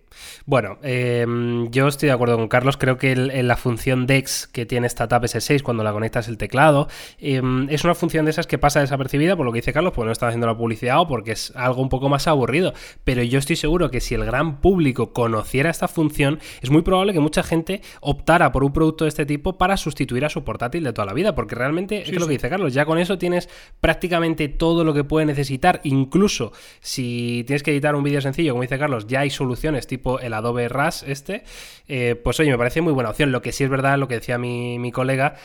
Bueno, 0.46 0.78
em, 0.82 1.70
yo 1.70 1.88
estoy 1.88 2.08
de 2.08 2.12
acuerdo 2.12 2.36
con 2.36 2.48
Carlos. 2.48 2.76
Creo 2.76 2.98
que 2.98 3.14
la 3.16 3.56
función 3.56 4.06
DEX 4.06 4.46
que 4.46 4.66
tiene 4.66 4.86
esta 4.86 5.08
Tab 5.08 5.22
S6 5.24 5.62
cuando 5.62 5.84
la 5.84 5.92
conectas 5.92 6.28
el 6.28 6.38
teclado 6.38 6.88
em, 7.18 7.68
es 7.70 7.84
una 7.84 7.94
función 7.94 8.24
de 8.24 8.30
esas 8.30 8.46
que 8.46 8.58
pasa 8.58 8.80
desapercibida 8.80 9.36
por 9.36 9.46
lo 9.46 9.52
que 9.52 9.58
dice 9.58 9.72
Carlos, 9.72 9.92
porque 9.94 10.06
no 10.06 10.12
está 10.12 10.28
haciendo 10.28 10.46
la 10.46 10.56
publicidad 10.56 11.00
o 11.00 11.08
porque 11.08 11.32
es 11.32 11.52
algo 11.56 11.82
un 11.82 11.88
poco 11.88 12.08
más 12.08 12.26
aburrido. 12.26 12.74
Pero 13.04 13.22
yo 13.22 13.38
estoy 13.38 13.56
seguro 13.56 13.90
que 13.90 14.00
si 14.00 14.14
el 14.14 14.24
gran 14.24 14.60
público 14.60 15.12
conociera 15.12 15.70
esta 15.70 15.88
función, 15.88 16.40
es 16.62 16.70
muy 16.70 16.82
probable 16.82 17.12
que 17.12 17.20
mucha 17.20 17.42
gente 17.42 17.82
optara 18.00 18.52
por 18.52 18.64
un 18.64 18.72
producto 18.72 19.04
de 19.04 19.08
este 19.08 19.26
tipo 19.26 19.56
para 19.58 19.76
sustituir 19.76 20.24
a 20.24 20.28
su 20.28 20.44
portátil 20.44 20.84
de 20.84 20.92
toda 20.92 21.06
la 21.06 21.14
vida, 21.14 21.34
porque 21.34 21.54
realmente 21.54 22.02
es 22.02 22.12
lo 22.12 22.26
que 22.26 22.34
dice 22.34 22.48
Carlos. 22.48 22.74
Ya 22.74 22.84
con 22.84 22.98
eso 22.98 23.18
tienes 23.18 23.48
prácticamente 23.80 24.48
todo 24.48 24.84
lo 24.84 24.94
que 24.94 25.04
puede 25.04 25.26
necesitar. 25.26 25.80
Incluso 25.84 26.52
si 26.80 27.44
tienes 27.46 27.62
que 27.62 27.72
editar 27.72 27.94
un 27.94 28.04
vídeo 28.04 28.20
sencillo, 28.20 28.52
como 28.52 28.62
dice 28.62 28.78
Carlos, 28.78 29.06
ya 29.06 29.20
hay 29.20 29.30
soluciones 29.30 29.86
tipo 29.86 30.03
el 30.20 30.34
Adobe 30.34 30.68
Rush 30.68 31.02
este, 31.06 31.44
eh, 31.88 32.20
pues 32.22 32.38
oye, 32.40 32.50
me 32.50 32.58
parece 32.58 32.80
muy 32.80 32.92
buena 32.92 33.10
opción. 33.10 33.32
Lo 33.32 33.42
que 33.42 33.52
sí 33.52 33.64
es 33.64 33.70
verdad, 33.70 33.98
lo 33.98 34.08
que 34.08 34.16
decía 34.16 34.38
mi, 34.38 34.78
mi 34.78 34.92
colega, 34.92 35.36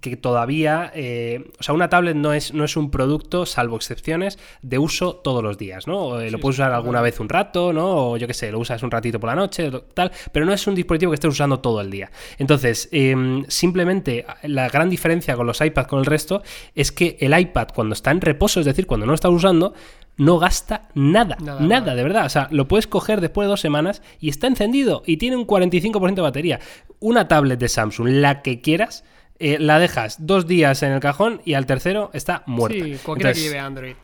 que 0.00 0.16
todavía, 0.16 0.92
eh, 0.94 1.50
o 1.58 1.62
sea, 1.62 1.74
una 1.74 1.88
tablet 1.88 2.14
no 2.14 2.34
es, 2.34 2.52
no 2.52 2.64
es 2.64 2.76
un 2.76 2.90
producto, 2.90 3.46
salvo 3.46 3.76
excepciones, 3.76 4.38
de 4.60 4.78
uso 4.78 5.16
todos 5.16 5.42
los 5.42 5.56
días, 5.56 5.86
¿no? 5.86 6.20
Eh, 6.20 6.30
lo 6.30 6.38
puedes 6.38 6.58
usar 6.58 6.72
alguna 6.72 7.00
vez 7.00 7.20
un 7.20 7.28
rato, 7.28 7.72
¿no? 7.72 8.10
O 8.10 8.16
yo 8.18 8.26
qué 8.26 8.34
sé, 8.34 8.52
lo 8.52 8.58
usas 8.58 8.82
un 8.82 8.90
ratito 8.90 9.18
por 9.18 9.28
la 9.30 9.36
noche, 9.36 9.70
tal, 9.94 10.12
pero 10.30 10.44
no 10.44 10.52
es 10.52 10.66
un 10.66 10.74
dispositivo 10.74 11.10
que 11.10 11.14
estés 11.14 11.32
usando 11.32 11.60
todo 11.60 11.80
el 11.80 11.90
día. 11.90 12.10
Entonces, 12.36 12.88
em, 12.92 13.44
simplemente 13.48 14.26
la 14.42 14.68
gran 14.68 14.90
diferencia 14.90 15.36
con 15.36 15.46
los 15.46 15.60
iPads 15.60 15.88
con 15.88 16.00
el 16.00 16.06
resto 16.06 16.42
es 16.74 16.92
que 16.92 17.16
el 17.20 17.38
iPad 17.38 17.68
cuando 17.74 17.94
está 17.94 18.10
en 18.10 18.20
reposo, 18.20 18.60
es 18.60 18.66
decir, 18.66 18.86
cuando 18.86 19.06
no 19.06 19.12
lo 19.12 19.16
estás 19.16 19.32
usando, 19.32 19.72
no 20.18 20.38
gasta 20.38 20.88
nada, 20.94 21.36
nada, 21.40 21.94
de 21.94 22.02
verdad. 22.02 22.26
O 22.26 22.28
sea, 22.28 22.48
lo 22.50 22.68
puedes 22.68 22.86
coger 22.86 23.20
después 23.20 23.46
de 23.46 23.50
dos 23.50 23.60
semanas 23.60 24.02
y 24.20 24.28
está 24.28 24.48
encendido 24.48 25.02
y 25.06 25.16
tiene 25.16 25.36
un 25.36 25.46
45% 25.46 26.14
de 26.14 26.22
batería. 26.22 26.60
Una 26.98 27.28
tablet 27.28 27.58
de 27.58 27.68
Samsung, 27.68 28.08
la 28.08 28.42
que 28.42 28.60
quieras, 28.60 29.04
eh, 29.38 29.58
la 29.58 29.78
dejas 29.78 30.26
dos 30.26 30.46
días 30.46 30.82
en 30.82 30.92
el 30.92 31.00
cajón 31.00 31.40
y 31.44 31.54
al 31.54 31.66
tercero 31.66 32.10
está 32.12 32.42
muerta. 32.46 32.84
Sí, 32.84 32.98
cualquiera 33.04 33.32
que 33.32 33.40
lleve 33.40 33.58
Android. 33.58 33.94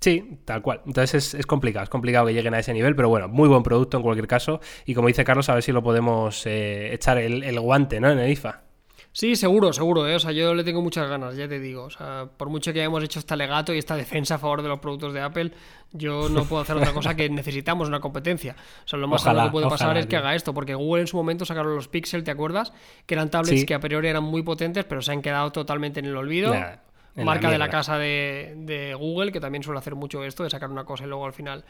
Sí, 0.00 0.38
tal 0.44 0.62
cual. 0.62 0.80
Entonces 0.84 1.34
es, 1.34 1.46
complicado, 1.46 1.84
es 1.84 1.88
complicado 1.88 2.26
que 2.26 2.34
lleguen 2.34 2.54
a 2.54 2.58
ese 2.58 2.72
nivel, 2.72 2.96
pero 2.96 3.08
bueno, 3.08 3.28
muy 3.28 3.48
buen 3.48 3.62
producto 3.62 3.96
en 3.96 4.02
cualquier 4.02 4.26
caso. 4.26 4.60
Y 4.84 4.94
como 4.94 5.06
dice 5.06 5.24
Carlos, 5.24 5.48
a 5.48 5.54
ver 5.54 5.62
si 5.62 5.70
lo 5.70 5.82
podemos 5.82 6.44
eh, 6.46 6.92
echar 6.92 7.18
el, 7.18 7.44
el, 7.44 7.60
guante, 7.60 8.00
¿no? 8.00 8.10
En 8.10 8.18
el 8.18 8.30
IFA. 8.30 8.62
Sí, 9.14 9.36
seguro, 9.36 9.74
seguro, 9.74 10.08
¿eh? 10.08 10.14
O 10.14 10.18
sea, 10.18 10.32
yo 10.32 10.54
le 10.54 10.64
tengo 10.64 10.80
muchas 10.80 11.06
ganas, 11.06 11.36
ya 11.36 11.46
te 11.46 11.60
digo. 11.60 11.84
O 11.84 11.90
sea, 11.90 12.28
por 12.34 12.48
mucho 12.48 12.72
que 12.72 12.80
hayamos 12.80 13.04
hecho 13.04 13.18
este 13.18 13.34
alegato 13.34 13.74
y 13.74 13.78
esta 13.78 13.94
defensa 13.94 14.36
a 14.36 14.38
favor 14.38 14.62
de 14.62 14.68
los 14.68 14.78
productos 14.78 15.12
de 15.12 15.20
Apple, 15.20 15.52
yo 15.92 16.30
no 16.30 16.44
puedo 16.44 16.62
hacer 16.62 16.76
otra 16.76 16.92
cosa 16.94 17.14
que 17.14 17.28
necesitamos 17.28 17.88
una 17.88 18.00
competencia. 18.00 18.56
O 18.84 18.88
sea, 18.88 18.98
lo 18.98 19.08
más 19.08 19.22
que 19.22 19.50
puede 19.50 19.68
pasar 19.68 19.98
es 19.98 20.06
que 20.06 20.16
haga 20.16 20.34
esto, 20.34 20.54
porque 20.54 20.74
Google 20.74 21.02
en 21.02 21.08
su 21.08 21.18
momento 21.18 21.44
sacaron 21.44 21.74
los 21.74 21.88
Pixel, 21.88 22.24
¿te 22.24 22.30
acuerdas? 22.30 22.72
Que 23.04 23.14
eran 23.14 23.30
tablets 23.30 23.66
que 23.66 23.74
a 23.74 23.80
priori 23.80 24.08
eran 24.08 24.24
muy 24.24 24.42
potentes, 24.42 24.86
pero 24.86 25.02
se 25.02 25.12
han 25.12 25.20
quedado 25.20 25.52
totalmente 25.52 26.00
en 26.00 26.06
el 26.06 26.16
olvido. 26.16 26.54
Marca 27.14 27.50
de 27.50 27.58
la 27.58 27.68
casa 27.68 27.98
de, 27.98 28.96
Google, 28.98 29.30
que 29.30 29.40
también 29.40 29.62
suele 29.62 29.78
hacer 29.78 29.94
mucho 29.94 30.24
esto, 30.24 30.44
de 30.44 30.48
sacar 30.48 30.70
una 30.70 30.84
cosa 30.84 31.04
y 31.04 31.08
luego 31.08 31.26
al 31.26 31.34
final 31.34 31.66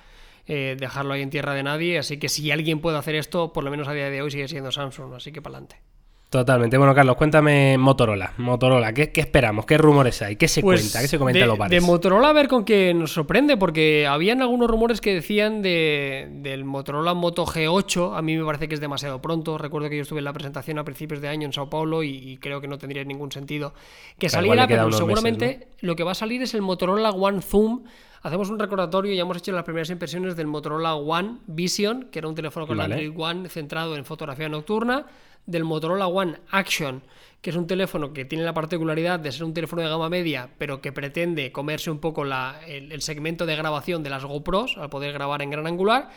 eh, 0.46 0.76
dejarlo 0.78 1.14
ahí 1.14 1.22
en 1.22 1.30
tierra 1.30 1.54
de 1.54 1.64
nadie. 1.64 1.98
Así 1.98 2.18
que 2.18 2.28
si 2.28 2.52
alguien 2.52 2.80
puede 2.80 2.98
hacer 2.98 3.16
esto, 3.16 3.52
por 3.52 3.64
lo 3.64 3.70
menos 3.72 3.88
a 3.88 3.92
día 3.92 4.10
de 4.10 4.22
hoy 4.22 4.30
sigue 4.30 4.46
siendo 4.46 4.70
Samsung. 4.70 5.14
Así 5.14 5.32
que 5.32 5.42
para 5.42 5.56
adelante. 5.56 5.91
Totalmente. 6.32 6.78
Bueno, 6.78 6.94
Carlos, 6.94 7.16
cuéntame 7.16 7.76
Motorola. 7.76 8.32
Motorola, 8.38 8.94
¿qué, 8.94 9.12
esperamos? 9.14 9.66
¿Qué 9.66 9.76
rumores 9.76 10.22
hay? 10.22 10.36
¿Qué 10.36 10.48
se 10.48 10.62
pues 10.62 10.80
cuenta? 10.80 11.02
¿Qué 11.02 11.08
se 11.08 11.18
comenta 11.18 11.40
de, 11.40 11.46
los 11.46 11.68
De 11.68 11.82
Motorola 11.82 12.30
a 12.30 12.32
ver 12.32 12.48
con 12.48 12.64
qué 12.64 12.94
nos 12.94 13.12
sorprende, 13.12 13.58
porque 13.58 14.06
habían 14.06 14.40
algunos 14.40 14.70
rumores 14.70 15.02
que 15.02 15.12
decían 15.12 15.60
de, 15.60 16.28
del 16.30 16.64
Motorola 16.64 17.12
Moto 17.12 17.44
G8. 17.44 18.16
A 18.16 18.22
mí 18.22 18.34
me 18.38 18.46
parece 18.46 18.66
que 18.66 18.74
es 18.74 18.80
demasiado 18.80 19.20
pronto. 19.20 19.58
Recuerdo 19.58 19.90
que 19.90 19.96
yo 19.96 20.02
estuve 20.04 20.20
en 20.20 20.24
la 20.24 20.32
presentación 20.32 20.78
a 20.78 20.84
principios 20.84 21.20
de 21.20 21.28
año 21.28 21.44
en 21.44 21.52
Sao 21.52 21.68
Paulo 21.68 22.02
y, 22.02 22.38
creo 22.38 22.62
que 22.62 22.66
no 22.66 22.78
tendría 22.78 23.04
ningún 23.04 23.30
sentido 23.30 23.74
que 24.16 24.30
saliera, 24.30 24.66
pero 24.66 24.90
seguramente 24.90 25.68
lo 25.80 25.96
que 25.96 26.02
va 26.02 26.12
a 26.12 26.14
salir 26.14 26.40
es 26.40 26.54
el 26.54 26.62
Motorola 26.62 27.10
One 27.10 27.42
Zoom 27.42 27.84
hacemos 28.22 28.50
un 28.50 28.58
recordatorio, 28.58 29.12
ya 29.12 29.22
hemos 29.22 29.36
hecho 29.36 29.52
las 29.52 29.64
primeras 29.64 29.90
impresiones 29.90 30.36
del 30.36 30.46
Motorola 30.46 30.94
One 30.94 31.38
Vision, 31.46 32.08
que 32.10 32.20
era 32.20 32.28
un 32.28 32.34
teléfono 32.34 32.66
con 32.66 32.80
Android 32.80 33.12
One 33.14 33.48
centrado 33.48 33.96
en 33.96 34.04
fotografía 34.04 34.48
nocturna 34.48 35.06
del 35.46 35.64
Motorola 35.64 36.06
One 36.06 36.38
Action, 36.50 37.02
que 37.40 37.50
es 37.50 37.56
un 37.56 37.66
teléfono 37.66 38.12
que 38.12 38.24
tiene 38.24 38.44
la 38.44 38.54
particularidad 38.54 39.18
de 39.18 39.32
ser 39.32 39.44
un 39.44 39.52
teléfono 39.52 39.82
de 39.82 39.88
gama 39.88 40.08
media, 40.08 40.48
pero 40.58 40.80
que 40.80 40.92
pretende 40.92 41.50
comerse 41.50 41.90
un 41.90 41.98
poco 41.98 42.24
el, 42.24 43.02
segmento 43.02 43.46
de 43.46 43.56
grabación 43.56 44.02
de 44.02 44.10
las 44.10 44.24
GoPros 44.24 44.78
al 44.78 44.90
poder 44.90 45.12
grabar 45.12 45.42
en 45.42 45.50
gran 45.50 45.66
angular. 45.66 46.10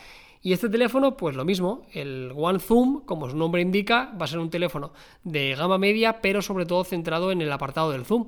Y 0.44 0.54
este 0.54 0.70
teléfono, 0.70 1.18
pues 1.18 1.36
lo 1.36 1.44
mismo, 1.44 1.88
el 1.92 2.32
One 2.36 2.60
Zoom, 2.60 3.02
como 3.06 3.28
su 3.28 3.36
nombre 3.36 3.64
indica, 3.64 4.14
va 4.22 4.26
a 4.26 4.28
ser 4.28 4.38
un 4.38 4.52
teléfono 4.52 4.94
de 5.24 5.56
gama 5.56 5.80
media, 5.80 6.22
pero 6.22 6.44
sobre 6.44 6.68
todo 6.68 6.84
centrado 6.84 7.32
en 7.32 7.42
el 7.42 7.52
apartado 7.52 7.92
del 7.92 8.06
zoom. 8.06 8.28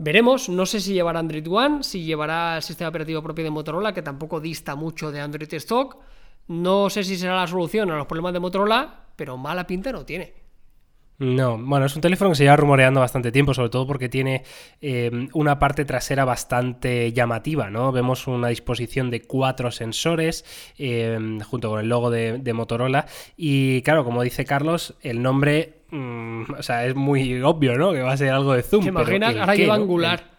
Veremos, 0.00 0.48
no 0.48 0.64
sé 0.64 0.78
si 0.78 0.92
llevará 0.92 1.18
Android 1.18 1.50
One, 1.50 1.82
si 1.82 2.04
llevará 2.04 2.58
el 2.58 2.62
sistema 2.62 2.90
operativo 2.90 3.20
propio 3.20 3.42
de 3.42 3.50
Motorola, 3.50 3.92
que 3.92 4.02
tampoco 4.02 4.38
dista 4.38 4.76
mucho 4.76 5.10
de 5.10 5.20
Android 5.20 5.52
Stock. 5.54 5.96
No 6.48 6.90
sé 6.90 7.04
si 7.04 7.16
será 7.16 7.36
la 7.36 7.46
solución 7.46 7.90
a 7.90 7.96
los 7.96 8.06
problemas 8.06 8.32
de 8.32 8.40
Motorola, 8.40 9.06
pero 9.16 9.36
mala 9.36 9.66
pinta 9.66 9.92
no 9.92 10.04
tiene. 10.04 10.32
No, 11.18 11.58
bueno, 11.58 11.86
es 11.86 11.96
un 11.96 12.00
teléfono 12.00 12.30
que 12.30 12.36
se 12.36 12.44
lleva 12.44 12.56
rumoreando 12.56 13.00
bastante 13.00 13.32
tiempo, 13.32 13.52
sobre 13.52 13.70
todo 13.70 13.88
porque 13.88 14.08
tiene 14.08 14.44
eh, 14.80 15.10
una 15.32 15.58
parte 15.58 15.84
trasera 15.84 16.24
bastante 16.24 17.12
llamativa, 17.12 17.70
¿no? 17.70 17.90
Vemos 17.90 18.28
una 18.28 18.48
disposición 18.48 19.10
de 19.10 19.22
cuatro 19.22 19.72
sensores 19.72 20.44
eh, 20.78 21.18
junto 21.44 21.70
con 21.70 21.80
el 21.80 21.88
logo 21.88 22.10
de, 22.10 22.52
Motorola 22.54 23.06
y 23.36 23.82
claro, 23.82 24.04
como 24.04 24.22
dice 24.22 24.44
Carlos, 24.44 24.94
el 25.02 25.20
nombre, 25.20 25.82
mm, 25.90 26.52
o 26.56 26.62
sea, 26.62 26.86
es 26.86 26.94
muy 26.94 27.42
obvio, 27.42 27.76
¿no? 27.76 27.92
Que 27.92 28.02
va 28.02 28.12
a 28.12 28.16
ser 28.16 28.30
algo 28.30 28.52
de 28.52 28.62
zoom. 28.62 28.84
¿Te 28.84 28.90
imaginas? 28.90 29.34
Ahora 29.34 29.56
lleva 29.56 29.74
angular. 29.74 30.37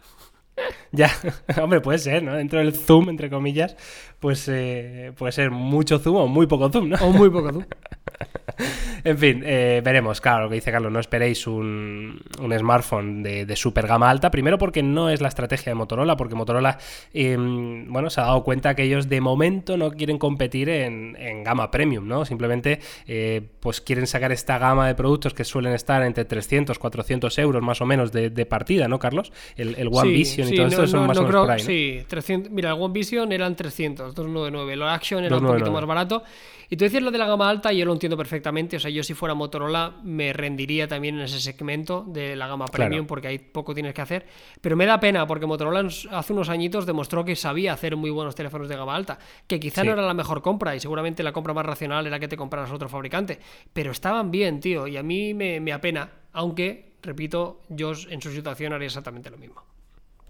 Ya, 0.92 1.12
hombre, 1.62 1.82
puede 1.82 2.00
ser, 2.00 2.24
¿no? 2.24 2.34
Dentro 2.34 2.60
del 2.60 2.76
zoom, 2.76 3.10
entre 3.10 3.30
comillas, 3.30 3.76
pues 4.20 4.48
eh, 4.48 5.14
puede 5.18 5.32
ser 5.32 5.52
mucho 5.52 6.00
zoom 6.00 6.16
o 6.16 6.28
muy 6.28 6.48
poco 6.48 6.70
zoom, 6.72 6.90
¿no? 6.90 6.98
O 7.02 7.12
muy 7.12 7.30
poco 7.30 7.52
zoom. 7.52 7.66
en 9.04 9.18
fin, 9.18 9.44
eh, 9.46 9.82
veremos. 9.84 10.22
Claro, 10.22 10.44
lo 10.44 10.50
que 10.50 10.56
dice 10.56 10.72
Carlos, 10.72 10.92
no 10.92 11.00
esperéis 11.00 11.48
un, 11.48 12.22
smartphone 12.58 13.24
de, 13.24 13.56
super 13.56 13.88
gama 13.88 14.10
alta. 14.10 14.32
Primero 14.32 14.58
porque 14.58 14.84
no 14.84 15.10
es 15.10 15.22
la 15.22 15.28
estrategia 15.28 15.72
de 15.72 15.76
Motorola, 15.76 16.16
porque 16.18 16.36
Motorola, 16.36 16.78
em, 17.14 17.92
bueno, 17.92 18.10
se 18.10 18.22
ha 18.22 18.26
dado 18.26 18.44
cuenta 18.44 18.76
que 18.76 18.84
ellos 18.84 19.10
de 19.10 19.22
momento 19.22 19.78
no 19.78 19.92
quieren 19.92 20.18
competir 20.18 20.70
en, 20.70 21.44
gama 21.44 21.72
premium, 21.72 22.08
¿no? 22.08 22.26
Simplemente, 22.26 22.80
eh, 23.08 23.42
pues 23.60 23.82
quieren 23.82 24.08
sacar 24.08 24.32
esta 24.32 24.58
gama 24.58 24.88
de 24.88 24.96
productos 24.96 25.34
que 25.34 25.44
suelen 25.44 25.74
estar 25.74 26.04
entre 26.04 26.26
300, 26.26 26.78
400 26.78 27.38
euros 27.40 27.62
más 27.62 27.82
o 27.82 27.86
menos 27.86 28.12
de, 28.12 28.46
partida, 28.46 28.88
¿no, 28.88 29.00
Carlos? 29.00 29.32
El, 29.56 29.90
One 29.92 30.12
Vision 30.12 30.52
y 30.52 30.56
todo 30.56 30.68
esto 30.68 30.88
son 30.88 31.08
más 31.08 31.18
o 31.18 31.24
menos 31.24 31.42
por 31.42 31.52
ahí, 31.52 31.60
Sí, 31.60 32.04
300, 32.08 32.52
mira, 32.52 32.72
el 32.72 32.82
One 32.82 32.94
Vision 32.94 33.32
eran 33.32 33.56
300, 33.56 34.16
299. 34.16 34.74
El 34.74 34.84
Action 34.84 35.24
era 35.24 35.38
un 35.38 35.46
poquito 35.46 35.72
más 35.72 35.86
barato. 35.86 36.24
Y 36.72 36.78
tú 36.78 36.86
dices 36.86 37.02
lo 37.02 37.10
de 37.10 37.18
la 37.18 37.26
gama 37.26 37.50
alta, 37.50 37.74
y 37.74 37.80
yo 37.80 37.86
lo 37.86 37.94
entiendo 37.94 38.16
perfectamente. 38.16 38.78
O 38.78 38.80
sea, 38.80 38.92
yo 38.92 39.04
si 39.04 39.16
fuera 39.16 39.34
Motorola 39.34 39.96
me 40.04 40.34
rendiría 40.34 40.88
también 40.88 41.16
en 41.16 41.22
ese 41.22 41.40
segmento 41.40 42.06
de 42.08 42.36
la 42.36 42.48
gama 42.48 42.66
premium 42.66 43.08
porque 43.08 43.28
ahí 43.28 43.40
poco 43.40 43.74
tienes 43.74 43.94
que 43.94 44.02
hacer. 44.02 44.28
Pero 44.62 44.76
me 44.76 44.86
da 44.86 45.00
pena 45.00 45.26
porque 45.26 45.48
Motorola 45.48 45.88
hace 46.12 46.34
unos 46.34 46.50
añitos 46.50 46.86
demostró 46.86 47.26
que 47.26 47.36
sabía 47.36 47.74
hacer 47.74 47.96
muy 47.96 48.12
buenos 48.12 48.36
teléfonos 48.36 48.70
de 48.70 48.76
gama 48.76 48.96
alta. 48.96 49.18
Que 49.48 49.60
quizá 49.60 49.84
no 49.84 49.94
era 49.94 50.04
la 50.04 50.14
mejor 50.14 50.42
compra 50.42 50.76
y 50.76 50.80
seguramente 50.80 51.24
la 51.24 51.32
compra 51.32 51.54
más 51.54 51.66
racional 51.66 52.06
era 52.06 52.20
que 52.20 52.28
te 52.28 52.38
compraras 52.38 52.72
otro 52.72 52.88
fabricante. 52.88 53.40
Pero 53.74 53.92
estaban 53.92 54.30
bien, 54.30 54.60
tío. 54.60 54.86
Y 54.86 54.98
a 54.98 55.04
mí 55.04 55.34
me, 55.34 55.60
me 55.60 55.74
apena. 55.74 56.12
Aunque, 56.34 56.94
repito, 57.02 57.62
yo 57.70 57.94
en 58.10 58.22
su 58.22 58.32
situación 58.32 58.74
haría 58.74 58.86
exactamente 58.86 59.32
lo 59.32 59.38
mismo. 59.38 59.69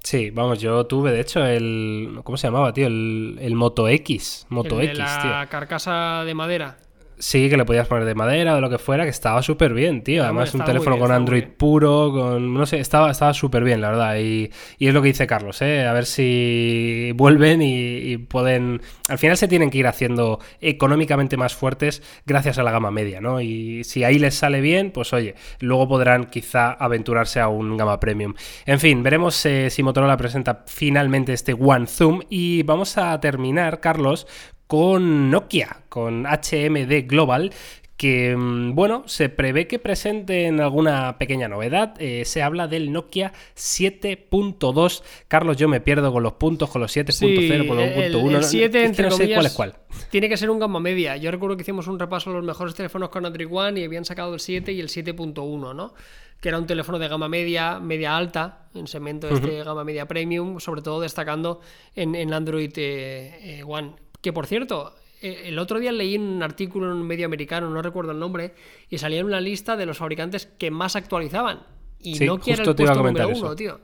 Sí, 0.03 0.31
vamos, 0.31 0.59
yo 0.59 0.85
tuve 0.85 1.11
de 1.11 1.21
hecho 1.21 1.45
el. 1.45 2.21
¿Cómo 2.23 2.37
se 2.37 2.47
llamaba, 2.47 2.73
tío? 2.73 2.87
El, 2.87 3.37
el 3.41 3.55
Moto 3.55 3.87
X. 3.87 4.45
Moto 4.49 4.79
X, 4.81 4.97
la 4.97 5.47
carcasa 5.49 6.23
de 6.25 6.33
madera. 6.33 6.77
Sí, 7.21 7.49
que 7.49 7.57
le 7.57 7.65
podías 7.65 7.85
poner 7.85 8.05
de 8.05 8.15
madera 8.15 8.53
o 8.53 8.55
de 8.55 8.61
lo 8.61 8.69
que 8.69 8.77
fuera, 8.77 9.03
que 9.03 9.09
estaba 9.09 9.43
súper 9.43 9.73
bien, 9.73 10.03
tío. 10.03 10.23
Además, 10.23 10.53
un 10.53 10.63
teléfono 10.63 10.97
con 10.97 11.11
Android 11.11 11.43
puro, 11.43 12.13
con. 12.13 12.53
No 12.53 12.65
sé, 12.65 12.79
estaba 12.79 13.11
estaba 13.11 13.33
súper 13.33 13.61
bien, 13.65 13.81
la 13.81 13.89
verdad. 13.89 14.17
Y, 14.19 14.49
es 14.79 14.93
lo 14.93 15.01
que 15.01 15.09
dice 15.09 15.27
Carlos, 15.27 15.61
¿eh? 15.61 15.85
A 15.85 15.91
ver 15.91 16.05
si 16.05 17.11
vuelven 17.15 17.61
y, 17.61 18.15
pueden. 18.17 18.81
Al 19.09 19.17
final 19.17 19.35
se 19.35 19.49
tienen 19.49 19.69
que 19.69 19.79
ir 19.79 19.87
haciendo 19.87 20.39
económicamente 20.61 21.35
más 21.35 21.55
fuertes 21.55 22.01
gracias 22.25 22.57
a 22.57 22.63
la 22.63 22.71
gama 22.71 22.89
media, 22.89 23.19
¿no? 23.19 23.41
Y 23.41 23.83
si 23.83 24.05
ahí 24.05 24.17
les 24.17 24.35
sale 24.35 24.61
bien, 24.61 24.91
pues 24.91 25.11
oye, 25.11 25.35
luego 25.59 25.89
podrán 25.89 26.25
quizá 26.25 26.71
aventurarse 26.71 27.41
a 27.41 27.49
un 27.49 27.75
gama 27.75 27.99
premium. 27.99 28.33
En 28.65 28.79
fin, 28.79 29.03
veremos 29.03 29.45
eh, 29.45 29.69
si 29.69 29.83
Motorola 29.83 30.15
presenta 30.15 30.63
finalmente 30.67 31.33
este 31.33 31.53
One 31.53 31.87
Zoom. 31.87 32.21
Y 32.29 32.63
vamos 32.63 32.97
a 32.97 33.19
terminar, 33.19 33.81
Carlos, 33.81 34.25
con 34.69 35.31
Nokia, 35.31 35.77
con 35.89 36.27
HMD 36.27 37.07
Global, 37.07 37.51
que, 37.97 38.35
mm, 38.37 38.75
bueno, 38.75 39.01
se 39.07 39.27
prevé 39.29 39.65
que 39.65 39.79
presenten 39.79 40.61
alguna 40.61 41.17
pequeña 41.17 41.47
novedad. 41.47 41.95
Eh, 41.97 42.23
se 42.23 42.43
habla 42.43 42.67
del 42.67 42.91
Nokia 42.91 43.33
7.2. 43.55 45.01
Carlos, 45.27 45.57
yo 45.57 45.67
me 45.67 45.81
pierdo 45.81 46.13
con 46.13 46.21
los 46.21 46.33
puntos, 46.33 46.69
con 46.69 46.81
los 46.81 46.95
7.0, 46.95 47.67
con 47.67 47.77
los 47.77 47.87
1.1. 47.87 48.37
El, 48.37 48.43
7, 48.43 48.85
entre 48.85 49.09
no 49.09 49.15
sé 49.15 49.33
cuál 49.33 49.45
es 49.47 49.53
cuál. 49.53 49.73
Tiene 50.11 50.29
que 50.29 50.37
ser 50.37 50.51
un 50.51 50.59
gama 50.59 50.79
media. 50.79 51.17
Yo 51.17 51.31
recuerdo 51.31 51.57
que 51.57 51.63
hicimos 51.63 51.87
un 51.87 51.97
repaso 51.97 52.29
a 52.29 52.33
los 52.33 52.43
mejores 52.43 52.75
teléfonos 52.75 53.09
con 53.09 53.25
Android 53.25 53.49
One 53.51 53.79
y 53.79 53.85
habían 53.85 54.05
sacado 54.05 54.35
el 54.35 54.39
7 54.39 54.71
y 54.71 54.79
el 54.81 54.89
7.1, 54.89 55.73
¿no? 55.73 55.95
que 56.39 56.49
era 56.49 56.59
un 56.59 56.67
teléfono 56.67 56.99
de 56.99 57.07
gama 57.07 57.27
media, 57.27 57.79
media 57.79 58.15
alta, 58.15 58.69
en 58.75 58.85
segmento 58.85 59.27
de 59.27 59.33
este 59.33 59.63
gama 59.63 59.83
media 59.83 60.07
premium, 60.07 60.59
sobre 60.59 60.83
todo 60.83 61.01
destacando 61.01 61.59
en, 61.95 62.33
Android 62.33 62.71
eh, 62.77 63.57
eh, 63.59 63.63
One. 63.65 64.08
Que 64.21 64.33
por 64.33 64.47
cierto, 64.47 64.95
eh, 65.21 65.43
el 65.45 65.59
otro 65.59 65.79
día 65.79 65.91
leí 65.91 66.17
un 66.17 66.41
artículo 66.43 66.87
en 66.91 66.93
un 66.93 67.07
medio 67.07 67.25
americano, 67.25 67.69
no 67.69 67.81
recuerdo 67.81 68.11
el 68.11 68.19
nombre, 68.19 68.53
y 68.89 68.97
salía 68.97 69.19
en 69.19 69.25
una 69.25 69.41
lista 69.41 69.75
de 69.75 69.85
los 69.85 69.97
fabricantes 69.97 70.45
que 70.45 70.71
más 70.71 70.95
actualizaban. 70.95 71.61
Y 72.01 72.19
no 72.19 72.39
quiere 72.39 72.63
el 72.63 72.75
puesto 72.75 73.03
número 73.03 73.29
uno, 73.29 73.55
tío. 73.55 73.79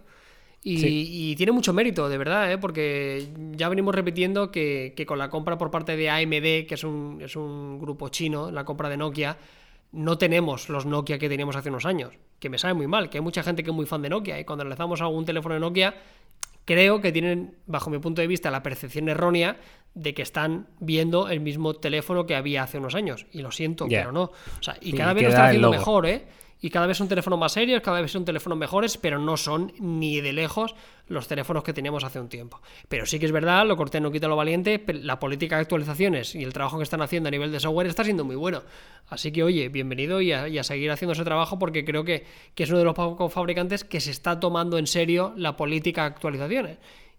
Y, 0.67 1.35
tiene 1.35 1.51
mucho 1.51 1.73
mérito, 1.73 2.09
de 2.09 2.17
verdad, 2.17 2.51
¿eh? 2.51 2.57
porque 2.57 3.27
ya 3.51 3.69
venimos 3.69 3.93
repitiendo 3.93 4.49
que, 4.49 4.95
con 5.07 5.19
la 5.19 5.29
compra 5.29 5.59
por 5.59 5.69
parte 5.69 5.95
de 5.95 6.09
AMD, 6.09 6.65
que 6.67 6.71
es 6.71 6.83
un, 6.83 7.19
es 7.21 7.35
un 7.35 7.79
grupo 7.79 8.09
chino, 8.09 8.49
la 8.49 8.65
compra 8.65 8.89
de 8.89 8.97
Nokia, 8.97 9.37
no 9.91 10.17
tenemos 10.17 10.69
los 10.69 10.87
Nokia 10.87 11.19
que 11.19 11.29
teníamos 11.29 11.55
hace 11.55 11.69
unos 11.69 11.85
años, 11.85 12.13
que 12.39 12.49
me 12.49 12.57
sabe 12.57 12.73
muy 12.73 12.87
mal, 12.87 13.11
que 13.11 13.19
hay 13.19 13.23
mucha 13.23 13.43
gente 13.43 13.63
que 13.63 13.69
es 13.69 13.75
muy 13.75 13.85
fan 13.85 14.01
de 14.01 14.09
Nokia 14.09 14.39
y 14.39 14.43
cuando 14.43 14.65
lanzamos 14.65 15.01
algún 15.01 15.23
teléfono 15.23 15.53
de 15.53 15.61
Nokia, 15.61 15.93
creo 16.65 16.99
que 16.99 17.11
tienen, 17.11 17.57
bajo 17.67 17.91
mi 17.91 17.99
punto 17.99 18.21
de 18.21 18.27
vista, 18.27 18.49
la 18.49 18.63
percepción 18.63 19.07
errónea 19.07 19.57
de 19.95 20.13
que 20.13 20.21
están 20.21 20.67
viendo 20.79 21.29
el 21.29 21.39
mismo 21.39 21.73
teléfono 21.73 22.25
que 22.25 22.35
había 22.35 22.63
hace 22.63 22.77
unos 22.77 22.95
años. 22.95 23.25
Y 23.31 23.41
lo 23.41 23.51
siento, 23.51 23.87
pero 23.89 24.11
no. 24.11 24.23
O 24.23 24.63
sea, 24.63 24.77
y 24.79 24.93
cada 24.93 25.13
vez 25.13 25.23
lo 25.23 25.29
están 25.29 25.47
haciendo 25.47 25.71
mejor, 25.71 26.05
¿eh? 26.05 26.25
y 26.61 26.69
cada 26.69 26.87
vez 26.87 26.97
son 26.97 27.07
teléfonos 27.07 27.37
más 27.37 27.51
serios, 27.51 27.81
cada 27.81 28.01
vez 28.01 28.11
son 28.11 28.25
teléfonos 28.25 28.57
mejores, 28.57 28.97
pero 28.97 29.19
no 29.19 29.37
son 29.37 29.73
ni 29.79 30.21
de 30.21 30.33
lejos 30.33 30.73
los 31.07 31.27
teléfonos 31.27 31.63
que 31.63 31.73
teníamos 31.73 32.03
hace 32.03 32.19
un 32.19 32.27
tiempo. 32.27 32.59
Pero 32.87 33.05
sí 33.05 33.19
que 33.19 33.27
es 33.27 33.31
verdad, 33.31 33.67
lo 33.67 33.77
corté 33.77 34.01
no 34.01 34.11
quita 34.11 34.27
lo 34.27 34.35
valiente, 34.35 34.83
la 35.03 35.19
política 35.19 35.57
de 35.57 35.61
actualizaciones 35.61 36.33
y 36.33 36.43
el 36.43 36.53
trabajo 36.53 36.77
que 36.77 36.83
están 36.83 37.03
haciendo 37.03 37.27
a 37.27 37.31
nivel 37.31 37.51
de 37.51 37.59
software 37.59 37.87
está 37.87 38.03
siendo 38.03 38.23
muy 38.23 38.35
bueno. 38.35 38.63
Así 39.09 39.31
que 39.31 39.43
oye, 39.43 39.69
bienvenido 39.69 40.21
y 40.21 40.31
a, 40.31 40.63
seguir 40.63 40.89
haciendo 40.89 41.13
ese 41.13 41.23
trabajo 41.23 41.59
porque 41.59 41.85
creo 41.85 42.03
que, 42.03 42.25
es 42.55 42.69
uno 42.69 42.79
de 42.79 42.85
los 42.85 42.95
pocos 42.95 43.31
fabricantes 43.31 43.83
que 43.83 43.99
se 43.99 44.09
está 44.09 44.39
tomando 44.39 44.79
en 44.79 44.87
serio 44.87 45.33
la 45.37 45.55
política 45.55 46.01
de 46.01 46.07
actualizaciones. 46.07 46.77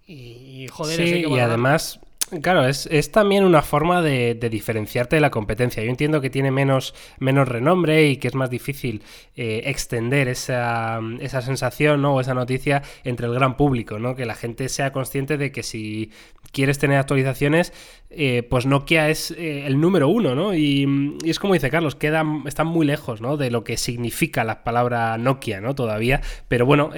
Y, 0.08 0.66
joder, 0.72 1.06
sí, 1.06 1.24
y 1.28 1.38
además 1.38 2.00
Claro, 2.42 2.66
es, 2.66 3.12
también 3.12 3.44
una 3.44 3.62
forma 3.62 4.02
de, 4.02 4.34
diferenciarte 4.34 5.14
de 5.14 5.20
la 5.20 5.30
competencia. 5.30 5.84
Yo 5.84 5.90
entiendo 5.90 6.20
que 6.20 6.28
tiene 6.28 6.50
menos, 6.50 6.92
menos 7.20 7.46
renombre 7.46 8.08
y 8.08 8.16
que 8.16 8.26
es 8.26 8.34
más 8.34 8.50
difícil 8.50 9.04
eh, 9.36 9.62
extender 9.66 10.26
esa, 10.26 10.98
esa 11.20 11.40
sensación 11.40 12.02
¿no? 12.02 12.16
o 12.16 12.20
esa 12.20 12.34
noticia 12.34 12.82
entre 13.04 13.28
el 13.28 13.34
gran 13.34 13.56
público, 13.56 14.00
¿no? 14.00 14.16
Que 14.16 14.26
la 14.26 14.34
gente 14.34 14.68
sea 14.68 14.90
consciente 14.92 15.38
de 15.38 15.52
que 15.52 15.62
si 15.62 16.10
quieres 16.50 16.80
tener 16.80 16.98
actualizaciones, 16.98 17.72
eh, 18.10 18.42
pues 18.42 18.66
Nokia 18.66 19.08
es 19.08 19.30
eh, 19.30 19.64
el 19.66 19.80
número 19.80 20.08
uno, 20.08 20.34
¿no? 20.34 20.52
Y, 20.52 21.16
y, 21.22 21.30
es 21.30 21.38
como 21.38 21.54
dice 21.54 21.70
Carlos, 21.70 21.94
quedan, 21.94 22.42
están 22.46 22.66
muy 22.66 22.86
lejos, 22.86 23.20
¿no? 23.20 23.36
De 23.36 23.52
lo 23.52 23.62
que 23.62 23.76
significa 23.76 24.42
la 24.42 24.64
palabra 24.64 25.16
Nokia, 25.16 25.60
¿no? 25.60 25.76
Todavía. 25.76 26.22
Pero 26.48 26.66
bueno, 26.66 26.90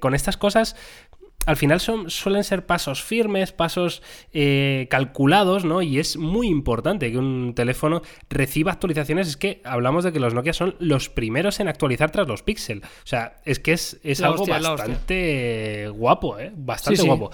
con 0.00 0.14
estas 0.14 0.36
cosas 0.36 0.76
al 1.46 1.56
final 1.56 1.80
son, 1.80 2.10
suelen 2.10 2.44
ser 2.44 2.66
pasos 2.66 3.02
firmes, 3.02 3.52
pasos 3.52 4.02
eh, 4.32 4.88
calculados, 4.90 5.64
¿no? 5.64 5.80
Y 5.80 5.98
es 5.98 6.16
muy 6.16 6.48
importante 6.48 7.10
que 7.10 7.18
un 7.18 7.54
teléfono 7.54 8.02
reciba 8.28 8.72
actualizaciones. 8.72 9.28
Es 9.28 9.36
que 9.36 9.62
hablamos 9.64 10.04
de 10.04 10.12
que 10.12 10.20
los 10.20 10.34
Nokia 10.34 10.52
son 10.52 10.74
los 10.80 11.08
primeros 11.08 11.60
en 11.60 11.68
actualizar 11.68 12.10
tras 12.10 12.26
los 12.26 12.42
Pixel. 12.42 12.82
O 12.82 13.06
sea, 13.06 13.36
es 13.44 13.60
que 13.60 13.72
es, 13.72 13.96
algo 14.20 14.44
bastante 14.44 15.88
guapo, 15.94 16.38
¿eh? 16.38 16.52
Bastante 16.54 17.02
guapo. 17.02 17.30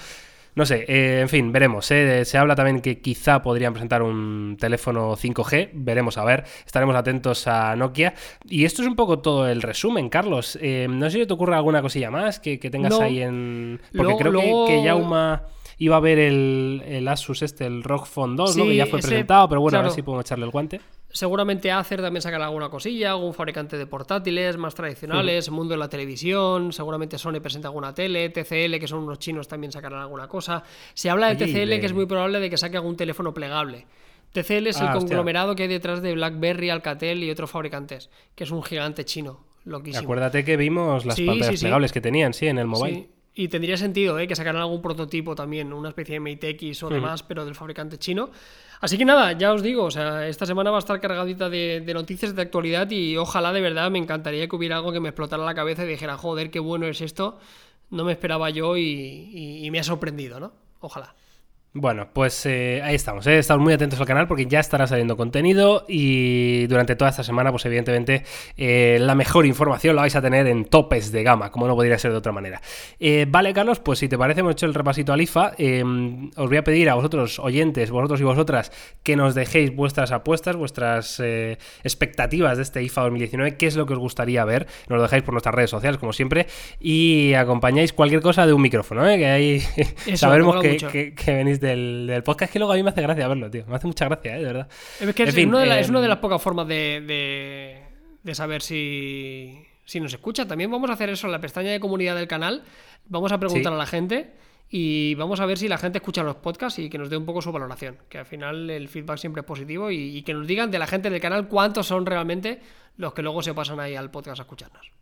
No 0.55 0.66
sé, 0.66 0.84
eh, 0.86 1.20
en 1.22 1.28
fin, 1.28 1.50
veremos. 1.50 1.90
Eh. 1.90 2.24
Se 2.24 2.36
habla 2.36 2.55
también 2.55 2.80
que 2.80 3.00
quizá 3.00 3.40
podrían 3.40 3.72
presentar 3.72 4.03
un 4.03 4.57
teléfono 4.61 5.16
5G. 5.16 5.70
Veremos 5.72 6.18
a 6.18 6.24
ver. 6.24 6.44
Estaremos 6.66 6.94
atentos 6.94 7.46
a 7.46 7.74
Nokia. 7.74 8.14
Y 8.48 8.64
esto 8.64 8.82
es 8.82 8.88
un 8.88 8.94
poco 8.94 9.20
todo 9.20 9.48
el 9.48 9.62
resumen, 9.62 10.11
Carlos. 10.11 10.59
Eh, 10.61 10.86
no 10.90 11.09
sé 11.09 11.20
si 11.20 11.26
te 11.26 11.32
ocurre 11.32 11.57
alguna 11.57 11.80
cosilla 11.80 12.11
más 12.11 12.38
que, 12.38 12.59
tengas 12.59 13.00
ahí 13.00 13.22
en. 13.22 13.80
Porque 13.96 14.16
creo 14.16 14.32
que, 14.32 14.64
que 14.68 14.82
Yauma 14.84 15.46
iba 15.78 15.96
a 15.96 16.00
ver 16.00 16.18
el, 16.18 17.09
Asus 17.09 17.42
este, 17.42 17.66
el 17.66 17.82
ROG 17.82 18.07
Phone 18.07 18.36
2, 18.36 18.57
¿no? 18.57 18.64
Que 18.64 18.76
ya 18.76 18.86
fue 18.86 19.00
presentado, 19.00 19.48
pero 19.48 19.61
bueno, 19.61 19.78
a 19.78 19.82
ver 19.82 19.90
si 19.90 20.03
podemos 20.03 20.24
echarle 20.24 20.44
el 20.44 20.50
guante. 20.50 20.80
Seguramente 21.12 21.70
Acer 21.70 22.00
también 22.00 22.22
sacará 22.22 22.46
alguna 22.46 22.70
cosilla, 22.70 23.10
algún 23.10 23.34
fabricante 23.34 23.76
de 23.76 23.86
portátiles 23.86 24.56
más 24.56 24.74
tradicionales, 24.74 25.46
el 25.46 25.52
mundo 25.52 25.74
de 25.74 25.78
la 25.78 25.88
televisión, 25.88 26.72
seguramente 26.72 27.18
Sony 27.18 27.40
presenta 27.40 27.68
alguna 27.68 27.94
tele, 27.94 28.30
TCL, 28.30 28.78
que 28.80 28.88
son 28.88 29.00
unos 29.00 29.18
chinos, 29.18 29.46
también 29.46 29.72
sacarán 29.72 30.00
alguna 30.00 30.26
cosa. 30.26 30.64
Se 30.94 31.10
habla 31.10 31.34
de 31.34 31.36
TCL, 31.36 31.80
que 31.80 31.86
es 31.86 31.92
muy 31.92 32.06
probable 32.06 32.40
de 32.40 32.48
que 32.48 32.56
saque 32.56 32.78
algún 32.78 32.96
teléfono 32.96 33.34
plegable. 33.34 33.86
TCL 34.32 34.68
es 34.68 34.80
el 34.80 34.88
ah, 34.88 34.92
conglomerado 34.94 35.54
que 35.54 35.64
hay 35.64 35.68
detrás 35.68 36.00
de 36.00 36.14
BlackBerry, 36.14 36.70
Alcatel 36.70 37.22
y 37.22 37.30
otros 37.30 37.50
fabricantes, 37.50 38.08
que 38.34 38.44
es 38.44 38.50
un 38.50 38.62
gigante 38.62 39.04
chino. 39.04 39.44
Loquísimo. 39.64 40.02
Acuérdate 40.02 40.44
que 40.44 40.56
vimos 40.56 41.04
las 41.04 41.20
pantallas 41.20 41.60
plegables 41.60 41.92
que 41.92 42.00
tenían, 42.00 42.32
sí, 42.32 42.46
en 42.46 42.58
el 42.58 42.66
mobile. 42.66 43.08
Y 43.35 43.49
tendría 43.49 43.76
sentido 43.76 44.18
¿eh? 44.18 44.28
que 44.28 44.37
sacaran 44.37 44.61
algún 44.61 44.83
prototipo 44.83 45.35
también, 45.35 45.72
una 45.72 45.89
especie 45.89 46.14
de 46.14 46.20
Mate 46.20 46.51
X 46.51 46.83
o 46.83 46.91
demás, 46.91 47.22
pero 47.22 47.45
del 47.45 47.55
fabricante 47.55 47.99
chino. 47.99 48.30
Así 48.80 48.99
que 48.99 49.05
nada, 49.05 49.33
ya 49.33 49.53
os 49.53 49.62
digo, 49.62 49.85
o 49.85 49.91
sea, 49.91 50.28
esta 50.28 50.45
semana 50.45 50.70
va 50.70 50.76
a 50.76 50.80
estar 50.80 51.01
cargadita 51.01 51.49
de, 51.49 51.91
noticias 51.95 52.35
de 52.35 52.43
actualidad 52.43 52.91
y 52.91 53.16
ojalá 53.16 53.53
de 53.53 53.61
verdad 53.61 53.91
me 53.91 53.99
encantaría 53.99 54.49
que 54.49 54.57
hubiera 54.57 54.76
algo 54.76 54.93
que 54.93 55.01
me 55.01 55.09
explotara 55.09 55.45
la 55.45 55.55
cabeza 55.55 55.85
y 55.85 55.89
dijera, 55.89 56.18
joder, 56.18 56.51
qué 56.51 56.59
bueno 56.59 56.87
es 56.87 57.01
esto, 57.01 57.39
no 57.91 58.05
me 58.05 58.12
esperaba 58.12 58.51
yo 58.51 58.76
y 58.76 59.68
me 59.70 59.80
ha 59.80 59.85
sorprendido, 59.85 60.39
¿no? 60.39 60.53
Ojalá. 60.80 61.14
Bueno, 61.75 62.09
pues 62.12 62.45
eh, 62.45 62.83
ahí 62.85 62.95
estamos, 62.95 63.27
¿eh? 63.27 63.39
estamos 63.39 63.64
muy 63.64 63.73
atentos 63.73 63.99
al 63.99 64.05
canal 64.05 64.29
porque 64.29 64.45
ya 64.45 64.61
estará 64.61 64.87
saliendo 64.87 65.16
contenido 65.16 65.87
y 65.89 66.66
durante 66.66 66.97
toda 66.97 67.09
esta 67.09 67.25
semana, 67.25 67.51
pues 67.51 67.64
evidentemente 67.64 68.25
eh, 68.59 68.99
la 69.01 69.14
mejor 69.14 69.47
información 69.47 69.97
la 69.97 70.03
vais 70.03 70.14
a 70.14 70.20
tener 70.20 70.47
en 70.49 70.66
topes 70.66 71.12
de 71.12 71.23
gama, 71.23 71.51
como 71.51 71.66
no 71.66 71.75
podría 71.75 71.99
ser 71.99 72.11
de 72.11 72.18
otra 72.18 72.31
manera. 72.31 72.61
Eh, 73.01 73.25
vale, 73.27 73.55
Carlos, 73.55 73.81
pues 73.81 74.01
si 74.01 74.09
te 74.11 74.18
parece, 74.18 74.41
hemos 74.41 74.53
hecho 74.53 74.66
el 74.66 74.75
repasito 74.75 75.14
al 75.14 75.23
IFA. 75.23 75.53
Em, 75.57 76.31
os 76.37 76.47
voy 76.47 76.59
a 76.59 76.62
pedir 76.62 76.91
a 76.91 76.95
vosotros, 76.95 77.39
oyentes, 77.39 77.91
vosotros 77.91 78.20
y 78.20 78.25
vosotras, 78.25 78.70
que 79.03 79.16
nos 79.16 79.35
dejéis 79.35 79.75
vuestras 79.75 80.12
apuestas, 80.12 80.57
vuestras 80.57 81.23
expectativas 81.83 82.59
de 82.59 82.64
este 82.64 82.83
IFA 82.83 83.05
2019, 83.05 83.57
qué 83.57 83.66
es 83.66 83.77
lo 83.77 83.87
que 83.87 83.95
os 83.95 83.99
gustaría 83.99 84.45
ver. 84.45 84.66
Nos 84.91 84.99
lo 84.99 85.03
dejáis 85.05 85.23
por 85.23 85.33
nuestras 85.33 85.55
redes 85.55 85.70
sociales, 85.70 85.99
como 85.99 86.12
siempre, 86.12 86.49
y 86.81 87.33
acompañáis 87.33 87.95
cualquier 87.95 88.20
cosa 88.20 88.47
de 88.47 88.53
un 88.53 88.61
micrófono, 88.61 89.05
que 89.05 89.27
ahí 89.27 89.61
sabremos 90.16 90.61
que, 90.61 91.14
que 91.16 91.33
venís 91.33 91.61
del, 91.62 92.22
podcast 92.24 92.52
que 92.52 92.58
luego 92.58 92.72
a 92.72 92.76
mí 92.76 92.82
me 92.82 92.90
hace 92.90 93.00
gracia 93.00 93.26
verlo, 93.26 93.50
tío. 93.50 93.64
Me 93.66 93.76
hace 93.76 93.86
mucha 93.86 94.04
gracia, 94.06 94.36
¿eh? 94.36 94.40
de 94.40 94.44
verdad. 94.44 94.68
Es 95.00 95.14
que 95.14 95.22
es, 95.22 95.36
una 95.46 95.60
de 95.60 95.80
es, 95.80 95.88
una 95.88 96.00
de 96.00 96.08
las 96.08 96.18
pocas 96.18 96.42
formas 96.42 96.68
de, 96.68 97.80
de, 98.22 98.34
saber 98.34 98.60
si, 98.60 99.64
si, 99.84 100.00
nos 100.00 100.12
escucha. 100.12 100.46
También 100.46 100.70
vamos 100.70 100.90
a 100.90 100.94
hacer 100.94 101.08
eso 101.08 101.26
en 101.26 101.32
la 101.32 101.40
pestaña 101.40 101.70
de 101.70 101.80
comunidad 101.80 102.16
del 102.16 102.28
canal. 102.28 102.64
Vamos 103.06 103.32
a 103.32 103.38
preguntar 103.38 103.72
a 103.72 103.76
la 103.76 103.86
gente 103.86 104.32
y 104.68 105.14
vamos 105.14 105.40
a 105.40 105.46
ver 105.46 105.56
si 105.56 105.68
la 105.68 105.78
gente 105.78 105.98
escucha 105.98 106.22
los 106.22 106.36
podcasts 106.36 106.78
y 106.78 106.90
que 106.90 106.98
nos 106.98 107.08
dé 107.08 107.16
un 107.16 107.24
poco 107.24 107.40
su 107.40 107.52
valoración. 107.52 107.96
Que 108.08 108.18
al 108.18 108.26
final 108.26 108.68
el 108.68 108.88
feedback 108.88 109.18
siempre 109.18 109.40
es 109.40 109.46
positivo 109.46 109.90
y, 109.90 110.16
y 110.16 110.22
que 110.22 110.34
nos 110.34 110.46
digan 110.46 110.70
de 110.70 110.78
la 110.78 110.86
gente 110.86 111.08
del 111.08 111.20
canal 111.20 111.48
cuántos 111.48 111.86
son 111.86 112.04
realmente 112.04 112.60
los 112.96 113.14
que 113.14 113.22
luego 113.22 113.42
se 113.42 113.54
pasan 113.54 113.80
ahí 113.80 113.94
al 113.94 114.10
podcast 114.10 114.40
a 114.40 114.42
escucharnos. 114.42 114.92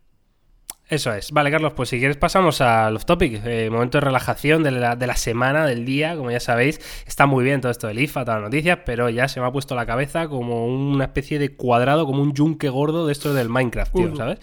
Eso 0.91 1.13
es. 1.13 1.31
Vale, 1.31 1.49
Carlos, 1.49 1.71
pues 1.73 1.87
si 1.87 1.99
quieres 1.99 2.17
pasamos 2.17 2.59
al 2.59 2.97
off 2.97 3.05
topic. 3.05 3.41
Eh, 3.45 3.69
momento 3.69 3.97
de 3.97 4.01
relajación 4.01 4.61
de 4.61 4.71
la, 4.71 4.97
de 4.97 5.07
la, 5.07 5.15
semana, 5.15 5.65
del 5.65 5.85
día, 5.85 6.17
como 6.17 6.31
ya 6.31 6.41
sabéis. 6.41 6.81
Está 7.07 7.27
muy 7.27 7.45
bien 7.45 7.61
todo 7.61 7.71
esto 7.71 7.87
del 7.87 7.97
IFA, 7.97 8.25
todas 8.25 8.41
las 8.41 8.51
noticias, 8.51 8.79
pero 8.85 9.09
ya 9.09 9.29
se 9.29 9.39
me 9.39 9.45
ha 9.45 9.51
puesto 9.53 9.73
la 9.73 9.85
cabeza 9.85 10.27
como 10.27 10.67
una 10.67 11.05
especie 11.05 11.39
de 11.39 11.55
cuadrado, 11.55 12.05
como 12.05 12.21
un 12.21 12.33
yunque 12.33 12.67
gordo 12.67 13.07
de 13.07 13.13
esto 13.13 13.33
del 13.33 13.47
Minecraft, 13.47 13.95
tío, 13.95 14.15
¿sabes? 14.17 14.39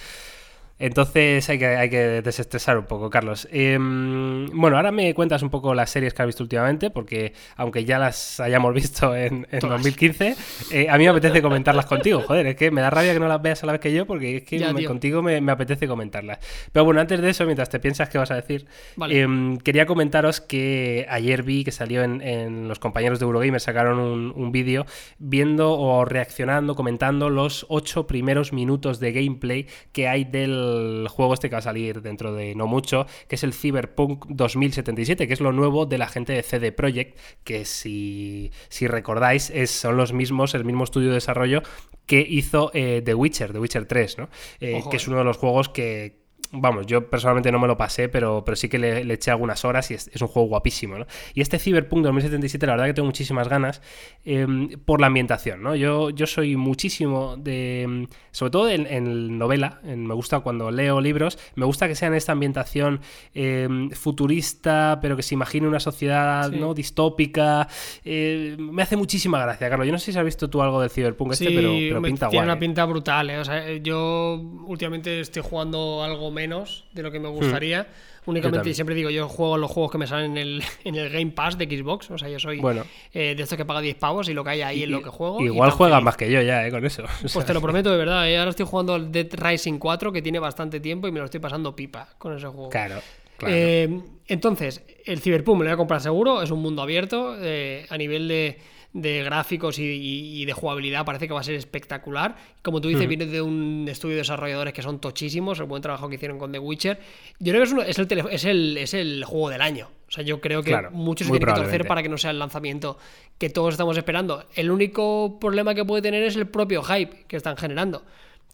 Entonces 0.78 1.48
hay 1.48 1.58
que, 1.58 1.66
hay 1.66 1.90
que 1.90 2.22
desestresar 2.22 2.78
un 2.78 2.84
poco, 2.84 3.10
Carlos. 3.10 3.48
Em, 3.50 4.46
bueno, 4.52 4.76
ahora 4.76 4.92
me 4.92 5.12
cuentas 5.12 5.42
un 5.42 5.50
poco 5.50 5.74
las 5.74 5.90
series 5.90 6.14
que 6.14 6.22
has 6.22 6.26
visto 6.26 6.44
últimamente, 6.44 6.90
porque 6.90 7.32
aunque 7.56 7.84
ya 7.84 7.98
las 7.98 8.38
hayamos 8.38 8.72
visto 8.74 9.14
en, 9.16 9.46
2015, 9.60 10.36
eh, 10.70 10.86
a 10.88 10.96
mí 10.96 11.04
me 11.04 11.10
apetece 11.10 11.42
comentarlas 11.42 11.86
contigo. 11.86 12.20
Joder, 12.20 12.46
es 12.46 12.56
que 12.56 12.70
me 12.70 12.80
da 12.80 12.90
rabia 12.90 13.12
que 13.12 13.20
no 13.20 13.26
las 13.26 13.42
veas 13.42 13.62
a 13.62 13.66
la 13.66 13.72
vez 13.72 13.80
que 13.80 13.92
yo, 13.92 14.06
porque 14.06 14.36
es 14.38 14.42
que 14.44 14.86
contigo 14.86 15.22
me, 15.22 15.50
apetece 15.50 15.88
comentarlas. 15.88 16.38
Pero 16.70 16.84
bueno, 16.84 17.00
antes 17.00 17.20
de 17.20 17.30
eso, 17.30 17.44
mientras 17.44 17.70
te 17.70 17.80
piensas 17.80 18.08
qué 18.08 18.18
vas 18.18 18.30
a 18.30 18.36
decir, 18.36 18.66
em, 19.08 19.58
quería 19.58 19.86
comentaros 19.86 20.40
que 20.40 21.06
ayer 21.10 21.42
vi 21.42 21.64
que 21.64 21.72
salió 21.72 22.02
en, 22.02 22.68
los 22.68 22.78
compañeros 22.78 23.18
de 23.18 23.24
Eurogamer, 23.24 23.60
sacaron 23.60 23.98
un, 23.98 24.32
un 24.34 24.52
vídeo 24.52 24.86
viendo 25.18 25.72
o 25.72 26.04
reaccionando, 26.04 26.74
comentando 26.74 27.30
los 27.30 27.66
ocho 27.68 28.06
primeros 28.06 28.52
minutos 28.52 29.00
de 29.00 29.12
gameplay 29.12 29.66
que 29.92 30.08
hay 30.08 30.24
del 30.24 30.67
juego 31.08 31.34
este 31.34 31.48
que 31.48 31.54
va 31.54 31.60
a 31.60 31.62
salir 31.62 32.02
dentro 32.02 32.34
de 32.34 32.54
no 32.54 32.66
mucho, 32.66 33.06
que 33.28 33.36
es 33.36 33.44
el 33.44 33.52
Cyberpunk 33.52 34.26
2077, 34.28 35.26
que 35.26 35.32
es 35.32 35.40
lo 35.40 35.52
nuevo 35.52 35.86
de 35.86 35.98
la 35.98 36.08
gente 36.08 36.32
de 36.32 36.42
CD 36.42 36.72
Projekt, 36.72 37.18
que 37.44 37.64
si, 37.64 38.50
si 38.68 38.86
recordáis 38.86 39.50
es, 39.50 39.70
son 39.70 39.96
los 39.96 40.12
mismos, 40.12 40.54
el 40.54 40.64
mismo 40.64 40.84
estudio 40.84 41.08
de 41.08 41.14
desarrollo 41.14 41.62
que 42.06 42.26
hizo 42.28 42.70
eh, 42.74 43.02
The 43.04 43.14
Witcher, 43.14 43.52
The 43.52 43.58
Witcher 43.58 43.86
3, 43.86 44.18
¿no? 44.18 44.28
Eh, 44.60 44.82
que 44.90 44.96
es 44.96 45.06
eh. 45.06 45.10
uno 45.10 45.18
de 45.18 45.24
los 45.24 45.36
juegos 45.36 45.68
que, 45.68 46.27
vamos, 46.52 46.86
yo 46.86 47.08
personalmente 47.08 47.52
no 47.52 47.58
me 47.58 47.66
lo 47.66 47.76
pasé, 47.76 48.08
pero, 48.08 48.42
pero 48.44 48.56
sí 48.56 48.68
que 48.68 48.78
le, 48.78 49.12
eché 49.12 49.30
algunas 49.30 49.64
horas 49.64 49.90
y 49.90 49.94
es, 49.94 50.10
un 50.20 50.28
juego 50.28 50.48
guapísimo, 50.48 50.98
¿no? 50.98 51.06
Y 51.34 51.40
este 51.40 51.58
Cyberpunk 51.58 52.02
2077, 52.04 52.66
la 52.66 52.72
verdad 52.72 52.86
que 52.86 52.94
tengo 52.94 53.06
muchísimas 53.06 53.48
ganas 53.48 53.82
em, 54.24 54.70
por 54.84 55.00
la 55.00 55.08
ambientación, 55.08 55.62
¿no? 55.62 55.74
Yo, 55.74 56.10
yo 56.10 56.26
soy 56.26 56.56
muchísimo 56.56 57.36
de, 57.36 58.08
sobre 58.30 58.50
todo 58.50 58.68
en, 58.68 59.38
novela, 59.38 59.80
me 59.84 60.14
gusta 60.14 60.40
cuando 60.40 60.70
leo 60.70 61.00
libros, 61.00 61.38
me 61.54 61.66
gusta 61.66 61.88
que 61.88 61.94
sea 61.94 62.08
en 62.08 62.14
esta 62.14 62.32
ambientación 62.32 63.00
em, 63.34 63.90
futurista, 63.90 64.98
pero 65.02 65.16
que 65.16 65.22
se 65.22 65.34
imagine 65.34 65.68
una 65.68 65.80
sociedad, 65.80 66.50
¿no? 66.50 66.74
Distópica. 66.74 67.68
Eh, 68.04 68.56
me 68.58 68.82
hace 68.82 68.96
muchísima 68.96 69.40
gracia, 69.40 69.68
Carlos. 69.68 69.86
Yo 69.86 69.92
no 69.92 69.98
sé 69.98 70.12
si 70.12 70.18
has 70.18 70.24
visto 70.24 70.48
tú 70.48 70.62
algo 70.62 70.80
del 70.80 70.90
Cyberpunk 70.90 71.32
este, 71.32 71.50
pero, 71.50 71.72
pero 71.72 72.02
pinta 72.02 72.28
tiene 72.28 72.44
una 72.44 72.58
pinta 72.58 72.84
brutal, 72.84 73.30
¿eh? 73.30 73.38
O 73.38 73.44
sea, 73.44 73.76
yo 73.76 74.40
últimamente 74.66 75.20
estoy 75.20 75.42
jugando 75.42 76.02
algo 76.02 76.30
menos 76.38 76.84
de 76.92 77.02
lo 77.02 77.10
que 77.10 77.18
me 77.20 77.28
gustaría. 77.28 77.88
Únicamente, 78.26 78.72
siempre 78.74 78.94
digo, 78.94 79.10
yo 79.10 79.26
juego 79.28 79.56
los 79.58 79.70
juegos 79.70 79.90
que 79.90 79.98
me 79.98 80.06
salen 80.06 80.32
en 80.32 80.36
el, 80.38 80.62
en 80.84 80.94
el 80.94 81.10
Game 81.10 81.32
Pass 81.32 81.58
de 81.58 81.64
Xbox. 81.64 82.10
O 82.10 82.18
sea, 82.18 82.28
yo 82.28 82.38
soy 82.38 82.60
Bueno. 82.60 82.84
eh, 83.12 83.34
de 83.36 83.42
estos 83.42 83.56
que 83.56 83.64
paga 83.64 83.80
10 83.80 83.96
pavos 83.96 84.28
y 84.28 84.34
lo 84.34 84.44
que 84.44 84.50
hay 84.50 84.62
ahí 84.62 84.82
es 84.84 84.88
lo 84.88 85.02
que 85.02 85.08
juego. 85.10 85.40
y 85.40 85.46
Igual 85.46 85.70
juegas 85.70 86.02
más 86.02 86.16
que 86.16 86.30
yo 86.30 86.40
ya, 86.42 86.66
¿eh? 86.66 86.70
Con 86.70 86.84
eso. 86.86 87.02
O 87.08 87.08
Pues 87.22 87.32
sea, 87.32 87.44
te 87.44 87.54
lo 87.54 87.60
prometo 87.60 87.90
de 87.90 87.96
verdad, 87.96 88.28
¿eh? 88.28 88.38
ahora 88.38 88.50
estoy 88.50 88.66
jugando 88.66 88.94
al 88.94 89.10
Dead 89.10 89.28
Rising 89.32 89.78
4 89.78 90.12
que 90.12 90.22
tiene 90.22 90.38
bastante 90.38 90.78
tiempo 90.80 91.08
y 91.08 91.12
me 91.12 91.18
lo 91.20 91.24
estoy 91.24 91.40
pasando 91.40 91.74
pipa 91.74 92.08
con 92.18 92.36
ese 92.36 92.46
juego. 92.46 92.68
Claro, 92.68 93.00
claro. 93.38 93.54
Eh, 93.56 94.00
entonces, 94.26 94.82
el 95.06 95.20
Cyberpunk 95.20 95.58
me 95.58 95.64
lo 95.64 95.70
voy 95.70 95.74
a 95.74 95.76
comprar 95.78 96.00
seguro, 96.02 96.42
es 96.42 96.50
un 96.50 96.60
mundo 96.60 96.82
abierto, 96.82 97.32
a 97.32 97.96
nivel 97.96 98.28
de, 98.28 98.58
de 98.92 99.22
gráficos 99.22 99.78
y, 99.78 99.82
y- 99.84 100.42
y 100.42 100.44
de 100.46 100.52
jugabilidad 100.54 101.04
parece 101.04 101.28
que 101.28 101.34
va 101.34 101.40
a 101.40 101.44
ser 101.44 101.54
espectacular. 101.54 102.36
Como 102.62 102.80
tú 102.80 102.88
dices, 102.88 103.02
viene 103.08 103.26
de 103.26 103.42
un 103.42 103.86
estudio 103.88 104.14
de 104.14 104.20
desarrolladores 104.22 104.72
que 104.72 104.80
son 104.82 104.98
tochísimos, 104.98 105.58
el 105.60 105.66
buen 105.66 105.82
trabajo 105.82 106.08
que 106.08 106.14
hicieron 106.14 106.38
con 106.38 106.52
The 106.52 106.58
Witcher. 106.58 106.98
Yo 107.38 107.52
creo 107.52 107.60
que 107.62 107.66
es, 107.66 107.72
uno- 107.72 107.82
es 107.82 107.98
el, 107.98 108.08
tele- 108.08 108.24
es, 108.30 108.44
el, 108.44 108.76
es 108.78 108.94
el 108.94 109.24
juego 109.24 109.50
del 109.50 109.60
año. 109.62 109.88
O 110.08 110.10
sea, 110.10 110.24
yo 110.24 110.40
creo 110.40 110.62
que 110.62 110.70
Claro, 110.70 110.90
muchos 110.90 111.26
se 111.26 111.32
tienen 111.32 111.46
que 111.54 111.60
torcer 111.60 111.86
para 111.88 112.02
que 112.02 112.08
no 112.08 112.16
sea 112.16 112.30
el 112.30 112.38
lanzamiento 112.38 112.96
que 113.36 113.50
todos 113.50 113.74
estamos 113.74 113.96
esperando. 113.98 114.46
El 114.54 114.70
único 114.70 115.38
problema 115.38 115.74
que 115.74 115.84
puede 115.84 116.00
tener 116.00 116.22
es 116.22 116.34
el 116.36 116.46
propio 116.46 116.82
hype 116.82 117.24
que 117.28 117.36
están 117.36 117.56
generando. 117.58 118.02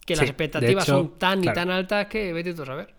Que 0.05 0.15
Sí, 0.15 0.21
las 0.21 0.29
expectativas 0.29 0.83
hecho, 0.83 0.97
son 0.97 1.17
tan 1.17 1.43
y 1.43 1.47
tan 1.47 1.71
altas 1.71 2.07
que 2.07 2.33
vete 2.33 2.53
tú 2.53 2.63
a 2.63 2.65
saber. 2.65 2.93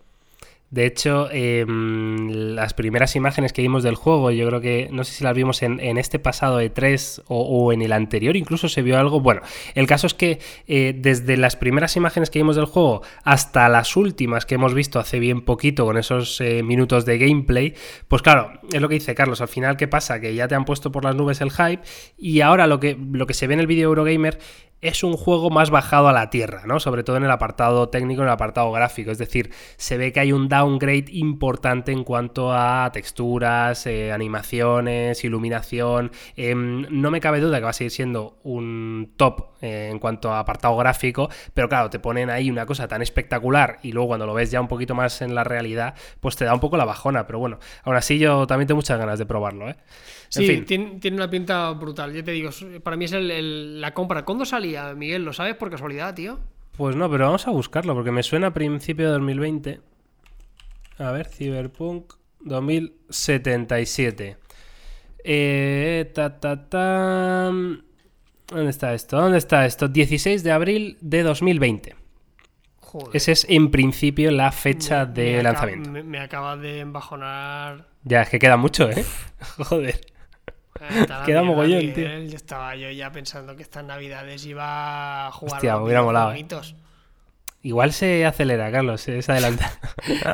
De 0.70 0.84
hecho, 0.84 1.28
eh, 1.30 1.64
las 1.68 2.74
primeras 2.74 3.14
imágenes 3.14 3.52
que 3.52 3.62
vimos 3.62 3.84
del 3.84 3.94
juego, 3.94 4.32
yo 4.32 4.48
creo 4.48 4.60
que 4.60 4.88
no 4.90 5.04
sé 5.04 5.12
si 5.12 5.22
las 5.22 5.34
vimos 5.34 5.62
en, 5.62 5.80
este 5.96 6.18
pasado 6.18 6.58
de 6.58 6.70
3 6.70 7.22
o, 7.28 7.40
o 7.42 7.72
en 7.72 7.82
el 7.82 7.92
anterior, 7.92 8.36
incluso 8.36 8.68
se 8.68 8.82
vio 8.82 8.98
algo. 8.98 9.20
Bueno, 9.20 9.42
el 9.74 9.86
caso 9.86 10.08
es 10.08 10.14
que 10.14 10.40
eh, 10.66 10.92
desde 10.96 11.36
las 11.36 11.54
primeras 11.54 11.96
imágenes 11.96 12.30
que 12.30 12.40
vimos 12.40 12.56
del 12.56 12.64
juego 12.64 13.02
hasta 13.22 13.68
las 13.68 13.96
últimas 13.96 14.44
que 14.44 14.56
hemos 14.56 14.74
visto 14.74 14.98
hace 14.98 15.20
bien 15.20 15.42
poquito 15.42 15.84
con 15.84 15.98
esos 15.98 16.40
eh, 16.40 16.64
minutos 16.64 17.04
de 17.04 17.18
gameplay, 17.18 17.74
pues 18.08 18.22
claro, 18.22 18.60
es 18.72 18.80
lo 18.80 18.88
que 18.88 18.94
dice 18.94 19.14
Carlos. 19.14 19.40
Al 19.40 19.48
final, 19.48 19.76
¿qué 19.76 19.86
pasa? 19.86 20.20
Que 20.20 20.34
ya 20.34 20.48
te 20.48 20.56
han 20.56 20.64
puesto 20.64 20.90
por 20.90 21.04
las 21.04 21.14
nubes 21.14 21.40
el 21.40 21.52
hype 21.52 21.82
y 22.18 22.40
ahora 22.40 22.66
lo 22.66 22.80
que, 22.80 22.98
lo 23.12 23.26
que 23.26 23.34
se 23.34 23.46
ve 23.46 23.54
en 23.54 23.60
el 23.60 23.68
vídeo 23.68 23.88
Eurogamer 23.88 24.38
es 24.82 25.02
un 25.02 25.16
juego 25.16 25.50
más 25.50 25.70
bajado 25.70 26.08
a 26.08 26.12
la 26.12 26.30
tierra, 26.30 26.62
¿no? 26.66 26.78
Sobre 26.80 27.02
todo 27.02 27.16
en 27.16 27.24
el 27.24 27.30
apartado 27.30 27.88
técnico, 27.88 28.22
en 28.22 28.28
el 28.28 28.32
apartado 28.34 28.70
gráfico. 28.72 29.10
Es 29.10 29.18
decir, 29.18 29.50
se 29.76 29.96
ve 29.96 30.12
que 30.12 30.20
hay 30.20 30.32
un 30.32 30.48
downgrade 30.48 31.06
importante 31.12 31.92
en 31.92 32.04
cuanto 32.04 32.52
a 32.52 32.90
texturas, 32.92 33.86
eh, 33.86 34.12
animaciones, 34.12 35.24
iluminación. 35.24 36.10
Em, 36.36 36.86
no 36.90 37.10
me 37.10 37.20
cabe 37.20 37.40
duda 37.40 37.58
que 37.58 37.64
va 37.64 37.70
a 37.70 37.72
seguir 37.72 37.90
siendo 37.90 38.38
un 38.42 39.14
top 39.16 39.48
eh, 39.62 39.88
en 39.90 39.98
cuanto 39.98 40.30
a 40.32 40.40
apartado 40.40 40.76
gráfico, 40.76 41.30
pero 41.54 41.68
claro, 41.68 41.88
te 41.90 41.98
ponen 41.98 42.28
ahí 42.30 42.50
una 42.50 42.66
cosa 42.66 42.86
tan 42.86 43.00
espectacular 43.02 43.78
y 43.82 43.92
luego 43.92 44.08
cuando 44.08 44.26
lo 44.26 44.34
ves 44.34 44.50
ya 44.50 44.60
un 44.60 44.68
poquito 44.68 44.94
más 44.94 45.22
en 45.22 45.34
la 45.34 45.44
realidad, 45.44 45.94
pues 46.20 46.36
te 46.36 46.44
da 46.44 46.52
un 46.54 46.60
poco 46.60 46.76
la 46.76 46.84
bajona. 46.84 47.26
Pero 47.26 47.38
bueno, 47.38 47.58
aún 47.82 47.96
así 47.96 48.18
yo 48.18 48.46
también 48.46 48.68
tengo 48.68 48.76
muchas 48.76 48.98
ganas 48.98 49.18
de 49.18 49.26
probarlo, 49.26 49.68
¿eh? 49.70 49.76
En 49.76 50.42
Sí, 50.42 50.46
fin. 50.46 50.64
tiene, 50.64 50.98
tiene 51.00 51.16
una 51.16 51.30
pinta 51.30 51.70
brutal. 51.70 52.12
Yo 52.12 52.22
te 52.24 52.32
digo, 52.32 52.50
para 52.82 52.96
mí 52.96 53.04
es 53.04 53.12
el- 53.12 53.30
el- 53.30 53.80
la 53.80 53.94
compra. 53.94 54.24
¿Cuándo 54.24 54.44
Miguel? 54.96 55.24
¿Lo 55.24 55.32
sabes 55.32 55.54
por 55.56 55.70
casualidad, 55.70 56.14
tío? 56.14 56.38
Pues 56.76 56.94
no, 56.96 57.10
pero 57.10 57.24
vamos 57.26 57.46
a 57.46 57.50
buscarlo 57.50 57.94
porque 57.94 58.10
me 58.10 58.22
suena 58.22 58.48
a 58.48 58.52
principio 58.54 59.06
de 59.06 59.12
2020. 59.12 59.80
A 60.98 61.10
ver, 61.10 61.26
Cyberpunk 61.28 62.12
2077. 62.40 64.36
Eh, 65.24 66.10
ta, 66.14 66.38
ta, 66.38 66.68
ta. 66.68 67.50
¿Dónde 68.48 68.70
está 68.70 68.94
esto? 68.94 69.16
¿Dónde 69.20 69.38
está 69.38 69.66
esto? 69.66 69.88
16 69.88 70.42
de 70.44 70.52
abril 70.52 70.98
de 71.00 71.22
2020. 71.24 71.96
Joder. 72.80 73.08
Esa 73.16 73.32
es 73.32 73.44
en 73.48 73.70
principio 73.72 74.30
la 74.30 74.52
fecha 74.52 75.04
Me- 75.06 75.12
de 75.12 75.22
me 75.24 75.38
acaba- 75.40 75.42
lanzamiento. 75.52 75.90
me, 75.90 76.02
me 76.04 76.20
acaba 76.20 76.56
de 76.56 76.78
embajonar. 76.80 77.88
Ya, 78.04 78.22
es 78.22 78.28
que 78.28 78.38
queda 78.38 78.56
mucho, 78.56 78.88
¿eh? 78.88 79.04
Joder. 79.58 80.00
Está 80.80 81.18
la 81.20 81.24
Queda 81.24 81.40
mierda, 81.42 81.42
mogollón, 81.42 81.78
Miguel. 81.78 81.94
tío. 81.94 82.30
Yo 82.30 82.36
estaba 82.36 82.76
yo 82.76 82.90
ya 82.90 83.10
pensando 83.12 83.56
que 83.56 83.62
estas 83.62 83.84
navidades 83.84 84.44
iba 84.46 85.26
a 85.26 85.32
jugar 85.32 85.54
Hostia, 85.54 85.72
a 85.74 85.82
hubiera 85.82 86.02
molado, 86.02 86.30
¿eh? 86.30 86.34
videojueguitos. 86.34 86.76
Igual 87.62 87.92
se 87.92 88.24
acelera, 88.24 88.70
Carlos, 88.70 89.00
se 89.00 89.18
adelanta. 89.28 89.72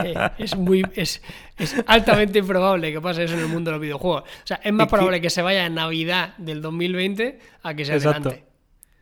Eh, 0.05 0.15
es 0.39 0.55
muy 0.57 0.85
es, 0.97 1.23
es 1.57 1.77
altamente 1.87 2.39
improbable 2.41 2.93
que 2.93 3.01
pase 3.01 3.25
eso 3.25 3.35
en 3.35 3.41
el 3.41 3.49
mundo 3.49 3.71
de 3.71 3.77
los 3.77 3.81
videojuegos. 3.81 4.23
O 4.25 4.47
sea, 4.47 4.61
es 4.63 4.73
más 4.73 4.89
probable 4.89 5.21
que 5.21 5.31
se 5.31 5.41
vaya 5.41 5.65
en 5.65 5.75
Navidad 5.77 6.37
del 6.37 6.61
2020 6.61 7.39
a 7.63 7.75
que 7.75 7.85
se 7.87 7.95
Exacto. 7.95 8.29
adelante. 8.29 8.47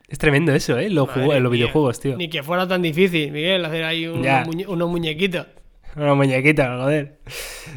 Es 0.07 0.17
tremendo 0.17 0.53
eso, 0.53 0.77
¿eh? 0.77 0.89
Los, 0.89 1.09
los 1.15 1.51
videojuegos, 1.51 1.99
tío. 1.99 2.15
Ni 2.15 2.29
que 2.29 2.41
fuera 2.43 2.67
tan 2.67 2.81
difícil, 2.81 3.31
Miguel, 3.31 3.65
hacer 3.65 3.83
ahí 3.83 4.07
un- 4.07 4.21
muñe- 4.21 4.67
unos 4.67 4.89
muñequitos. 4.89 5.47
Una 5.95 6.13
muñequita, 6.13 6.77
joder. 6.77 7.19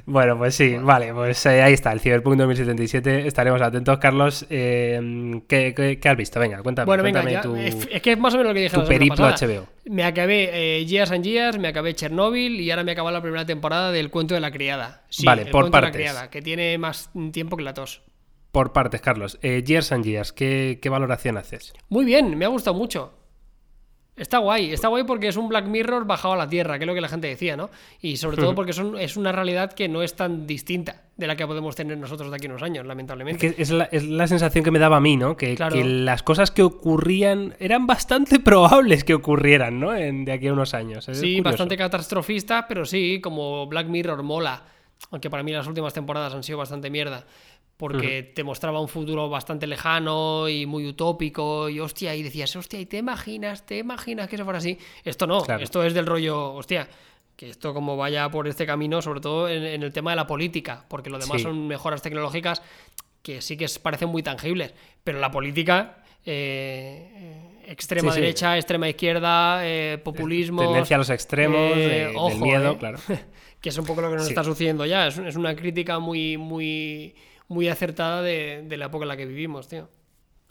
Bueno, 0.07 0.39
pues 0.39 0.55
sí, 0.55 0.77
vale, 0.81 1.13
pues 1.13 1.45
eh, 1.47 1.63
ahí 1.63 1.73
está, 1.73 1.93
el 1.93 2.01
Cyberpunk 2.01 2.37
2077. 2.37 3.27
Estaremos 3.27 3.61
atentos, 3.61 3.99
Carlos. 3.99 4.47
eh, 4.51 5.41
¿qué, 5.49 5.75
qué, 5.75 5.99
qué 5.99 6.09
has 6.09 6.17
visto? 6.17 6.39
Venga, 6.41 6.63
cuéntame. 6.63 6.87
Bueno, 6.87 7.03
venga, 7.03 7.23
cuéntame 7.23 7.35
ya, 7.35 7.43
tu, 7.43 7.57
es, 7.57 8.01
que 8.03 8.13
es 8.13 8.19
más 8.19 8.35
o 8.35 8.39
menos 8.39 8.51
lo 8.51 8.55
que 8.55 8.61
dije 8.61 8.75
tu 8.75 8.83
la 8.83 8.87
periplo 8.89 9.17
pasada. 9.17 9.53
HBO. 9.55 9.67
Me 9.87 10.05
acabé 10.05 10.51
eh, 10.79 10.85
Years 10.87 11.11
and 11.11 11.25
Years, 11.25 11.59
me 11.59 11.69
acabé 11.69 11.95
Chernobyl 11.95 12.61
y 12.61 12.71
ahora 12.71 12.85
me 12.85 12.93
acaba 12.93 13.11
la 13.11 13.21
primera 13.21 13.45
temporada 13.45 13.91
del 13.93 14.11
Cuento 14.11 14.35
de 14.35 14.41
la 14.41 14.51
Criada. 14.51 15.03
Sí, 15.09 15.27
Vale, 15.27 15.43
el 15.43 15.51
por 15.51 15.63
Cuento 15.63 15.77
de 15.77 15.81
la 15.81 15.87
partes. 15.87 16.01
Criada, 16.01 16.31
que 16.31 16.43
tiene 16.43 16.79
más 16.79 17.11
tiempo 17.33 17.57
que 17.57 17.63
la 17.65 17.75
tos. 17.75 18.03
Por 18.53 18.73
partes, 18.73 19.01
Carlos. 19.01 19.39
Eh, 19.43 19.65
Years 19.67 19.91
and 19.91 20.05
Years, 20.05 20.33
¿qué, 20.33 20.79
qué 20.81 20.89
valoración 20.89 21.37
haces? 21.37 21.73
Muy 21.89 22.05
bien, 22.05 22.39
me 22.39 22.45
ha 22.45 22.49
gustado 22.49 22.77
mucho. 22.77 23.13
Está 24.17 24.39
guay, 24.39 24.73
está 24.73 24.87
guay 24.89 25.03
porque 25.03 25.27
es 25.27 25.37
un 25.37 25.49
Black 25.49 25.67
Mirror 25.67 26.05
bajado 26.07 26.35
a 26.35 26.37
la 26.37 26.49
tierra, 26.49 26.79
que 26.79 26.85
es 26.85 26.87
lo 26.87 26.95
que 26.95 27.01
la 27.01 27.09
gente 27.09 27.27
decía, 27.27 27.57
¿no? 27.57 27.69
Y 28.01 28.17
sobre 28.17 28.37
todo 28.37 28.55
porque 28.55 28.73
son, 28.73 28.97
es 28.97 29.17
una 29.17 29.33
realidad 29.33 29.73
que 29.73 29.89
no 29.89 30.03
es 30.05 30.15
tan 30.15 30.47
distinta 30.47 31.03
de 31.17 31.27
la 31.27 31.35
que 31.35 31.45
podemos 31.47 31.75
tener 31.75 31.99
nosotros 31.99 32.31
de 32.31 32.37
aquí 32.37 32.47
a 32.47 32.51
unos 32.51 32.63
años, 32.63 32.83
Es, 32.83 32.87
lamentablemente. 32.89 33.55
que 33.55 33.61
es, 33.63 33.71
la, 33.71 33.85
es 33.85 34.05
la 34.05 34.29
sensación 34.29 34.63
que 34.65 34.71
me 34.71 34.79
daba 34.79 34.99
a 34.99 35.01
mí, 35.01 35.17
¿no? 35.17 35.37
Que, 35.37 35.57
Claro. 35.57 35.75
que 35.75 35.83
las 35.85 36.23
cosas 36.23 36.53
que 36.53 36.63
ocurrían 36.63 37.57
eran 37.59 37.89
bastante 37.89 38.39
probables 38.41 39.03
que 39.03 39.15
ocurrieran, 39.15 39.81
¿no? 39.81 39.95
En, 39.95 40.25
de 40.25 40.31
aquí 40.33 40.47
a 40.47 40.53
unos 40.53 40.75
años. 40.75 41.09
Es 41.09 41.19
Sí, 41.19 41.37
curioso. 41.39 41.43
bastante 41.51 41.77
catastrofista, 41.77 42.67
pero 42.69 42.85
sí, 42.85 43.21
como 43.21 43.67
Black 43.67 43.89
Mirror 43.89 44.23
mola. 44.23 44.63
Aunque 45.11 45.29
para 45.29 45.43
mí 45.43 45.53
las 45.53 45.67
últimas 45.67 45.93
temporadas 45.93 46.33
han 46.35 46.43
sido 46.45 46.59
bastante 46.59 46.89
mierda. 46.89 47.25
Porque 47.77 48.23
te 48.23 48.45
mostraba 48.45 48.81
un 48.81 48.89
futuro 48.89 49.29
bastante 49.29 49.67
lejano 49.67 50.49
y 50.49 50.65
muy 50.65 50.87
utópico. 50.87 51.69
Y 51.69 51.81
hostia, 51.81 52.15
y 52.15 52.23
decías, 52.23 52.55
hostia, 52.55 52.79
y 52.81 52.87
te 52.87 52.99
imaginas, 52.99 53.67
te 53.67 53.79
imaginas 53.79 54.29
que 54.29 54.37
eso 54.37 54.45
fuera 54.45 54.59
así. 54.59 54.79
Esto 55.05 55.27
no, 55.27 55.43
Claro. 55.43 55.63
esto 55.63 55.83
es 55.83 55.93
del 55.93 56.07
rollo, 56.07 56.53
hostia, 56.55 56.89
que 57.37 57.51
esto 57.51 57.75
como 57.75 57.97
vaya 57.97 58.29
por 58.31 58.47
este 58.47 58.65
camino, 58.65 59.03
sobre 59.03 59.21
todo 59.21 59.49
en, 59.49 59.65
en 59.65 59.83
el 59.83 59.93
tema 59.93 60.11
de 60.13 60.17
la 60.17 60.27
política. 60.27 60.85
Porque 60.89 61.11
lo 61.11 61.19
demás 61.19 61.39
Sí. 61.39 61.43
son 61.43 61.67
mejoras 61.67 62.01
tecnológicas 62.01 62.63
que 63.23 63.43
sí 63.43 63.57
que 63.57 63.67
parecen 63.83 64.09
muy 64.09 64.23
tangibles. 64.23 64.73
Pero 65.03 65.19
la 65.19 65.31
política. 65.31 65.99
eh, 66.27 67.11
eh, 67.15 67.71
extrema 67.71 68.11
Sí, 68.13 68.15
sí. 68.17 68.21
derecha, 68.23 68.57
extrema 68.57 68.89
izquierda, 68.89 69.61
eh, 69.67 69.99
populismo. 70.03 70.63
Tendencia 70.63 70.97
a 70.97 70.99
los 70.99 71.11
extremos, 71.11 71.77
Eh, 71.77 71.81
de- 71.81 71.89
del 72.07 72.17
ojo, 72.17 72.37
miedo, 72.39 72.79
claro. 72.79 72.99
que 73.61 73.69
es 73.69 73.77
un 73.77 73.85
poco 73.85 74.01
lo 74.01 74.09
que 74.11 74.17
nos 74.17 74.29
está 74.29 74.43
sucediendo 74.45 74.87
ya. 74.87 75.07
Es, 75.09 75.19
es 75.19 75.37
una 75.37 75.55
crítica 75.55 75.99
muy, 75.99 76.39
muy, 76.39 77.15
muy 77.49 77.69
acertada 77.69 78.23
de, 78.23 78.63
de 78.67 78.77
la 78.77 78.87
época 78.87 79.05
en 79.05 79.09
la 79.09 79.17
que 79.17 79.27
vivimos, 79.27 79.69
tío. 79.69 79.89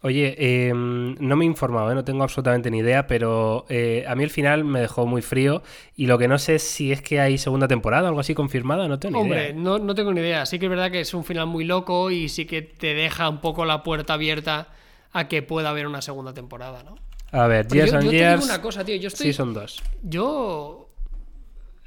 Oye, 0.05 0.35
eh, 0.37 0.73
no 0.73 1.35
me 1.37 1.45
he 1.45 1.47
informado, 1.47 1.89
¿eh? 1.89 1.95
no 1.95 2.03
tengo 2.03 2.23
absolutamente 2.23 2.69
ni 2.69 2.79
idea, 2.79 3.07
pero 3.07 3.65
eh, 3.69 4.03
a 4.05 4.15
mí 4.15 4.23
el 4.25 4.29
final 4.29 4.65
me 4.65 4.81
dejó 4.81 5.05
muy 5.05 5.21
frío 5.21 5.63
y 5.95 6.07
lo 6.07 6.17
que 6.17 6.27
no 6.27 6.37
sé 6.37 6.55
es 6.55 6.63
si 6.63 6.91
es 6.91 7.01
que 7.01 7.21
hay 7.21 7.37
segunda 7.37 7.69
temporada 7.69 8.03
o 8.03 8.07
algo 8.09 8.19
así 8.19 8.35
confirmada, 8.35 8.89
no 8.89 8.99
tengo 8.99 9.15
ni 9.15 9.21
Hombre, 9.23 9.39
idea. 9.39 9.49
¿eh? 9.51 9.53
no, 9.53 9.79
no 9.79 9.95
tengo 9.95 10.13
ni 10.13 10.19
idea. 10.19 10.45
Sí 10.45 10.59
que 10.59 10.65
es 10.65 10.69
verdad 10.69 10.91
que 10.91 10.99
es 10.99 11.13
un 11.13 11.23
final 11.23 11.47
muy 11.47 11.63
loco 11.63 12.11
y 12.11 12.27
sí 12.27 12.45
que 12.45 12.61
te 12.61 12.93
deja 12.93 13.29
un 13.29 13.39
poco 13.39 13.63
la 13.63 13.81
puerta 13.81 14.15
abierta 14.15 14.67
a 15.13 15.29
que 15.29 15.41
pueda 15.41 15.69
haber 15.69 15.87
una 15.87 16.01
segunda 16.01 16.33
temporada, 16.33 16.83
¿no? 16.83 16.95
A 17.31 17.47
ver, 17.47 17.65
Pero 17.69 17.85
Years 17.85 17.91
yo, 17.91 17.97
and 17.97 18.05
yo 18.05 18.11
te 18.11 18.17
digo 18.17 18.29
Years, 18.29 18.43
una 18.45 18.61
cosa, 18.61 18.83
tío. 18.83 18.95
Yo 18.97 19.07
estoy. 19.07 19.27
sí 19.27 19.33
son 19.33 19.53
dos. 19.53 19.81
Yo. 20.03 20.89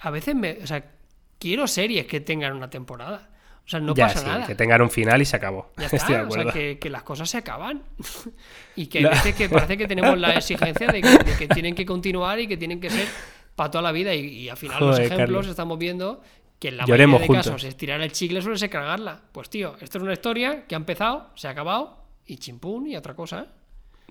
A 0.01 0.11
veces 0.11 0.35
me. 0.35 0.59
O 0.63 0.67
sea, 0.67 0.91
quiero 1.39 1.67
series 1.67 2.07
que 2.07 2.21
tengan 2.21 2.55
una 2.55 2.71
temporada. 2.71 3.29
O 3.67 3.69
sea, 3.69 3.81
no 3.81 3.95
ya, 3.95 4.07
pasa 4.07 4.21
sí, 4.21 4.27
nada. 4.27 4.47
que 4.47 4.55
tengan 4.55 4.81
un 4.83 4.91
final 4.91 5.21
y 5.21 5.25
se 5.25 5.35
acabó. 5.37 5.73
Ya 5.77 5.87
Estoy 5.87 5.99
de 5.99 6.05
está, 6.05 6.23
o 6.23 6.25
acuerdo. 6.27 6.45
sea, 6.45 6.53
que, 6.53 6.79
que 6.79 6.89
las 6.91 7.03
cosas 7.03 7.29
se 7.29 7.39
acaban. 7.39 7.83
y 8.77 8.87
que 8.87 8.99
hay 8.99 9.05
veces 9.07 9.35
que 9.35 9.49
parece 9.51 9.77
que 9.77 9.89
tenemos 9.89 10.17
la 10.19 10.35
exigencia 10.35 10.87
de 10.87 11.03
que, 11.03 11.09
de 11.09 11.37
que 11.37 11.49
tienen 11.49 11.75
que 11.75 11.85
continuar 11.85 12.39
y 12.39 12.47
que 12.47 12.57
tienen 12.57 12.81
que 12.81 12.91
ser 12.91 13.09
para 13.57 13.71
toda 13.71 13.83
la 13.83 13.93
vida. 13.93 14.15
Y, 14.15 14.21
y 14.27 14.49
al 14.49 14.57
final 14.57 14.81
los 14.81 14.99
ejemplos 14.99 15.19
Carlos. 15.19 15.47
estamos 15.49 15.79
viendo 15.79 16.23
que 16.61 16.69
en 16.69 16.77
la 16.77 16.85
Lloremos 16.87 17.21
mayoría 17.21 17.39
de 17.39 17.43
juntos. 17.43 17.47
casos 17.63 17.65
estirar 17.69 18.01
el 18.01 18.13
chicle 18.13 18.41
suele 18.41 18.57
ser 18.59 18.71
cargarla. 18.71 19.21
Pues 19.33 19.51
tío, 19.51 19.77
esto 19.81 19.99
es 19.99 20.05
una 20.05 20.13
historia 20.13 20.65
que 20.67 20.75
ha 20.77 20.79
empezado, 20.79 21.31
se 21.35 21.49
ha 21.49 21.51
acabado 21.51 22.05
y 22.25 22.37
chimpún 22.39 22.87
y 22.87 22.97
otra 22.97 23.15
cosa. 23.15 23.49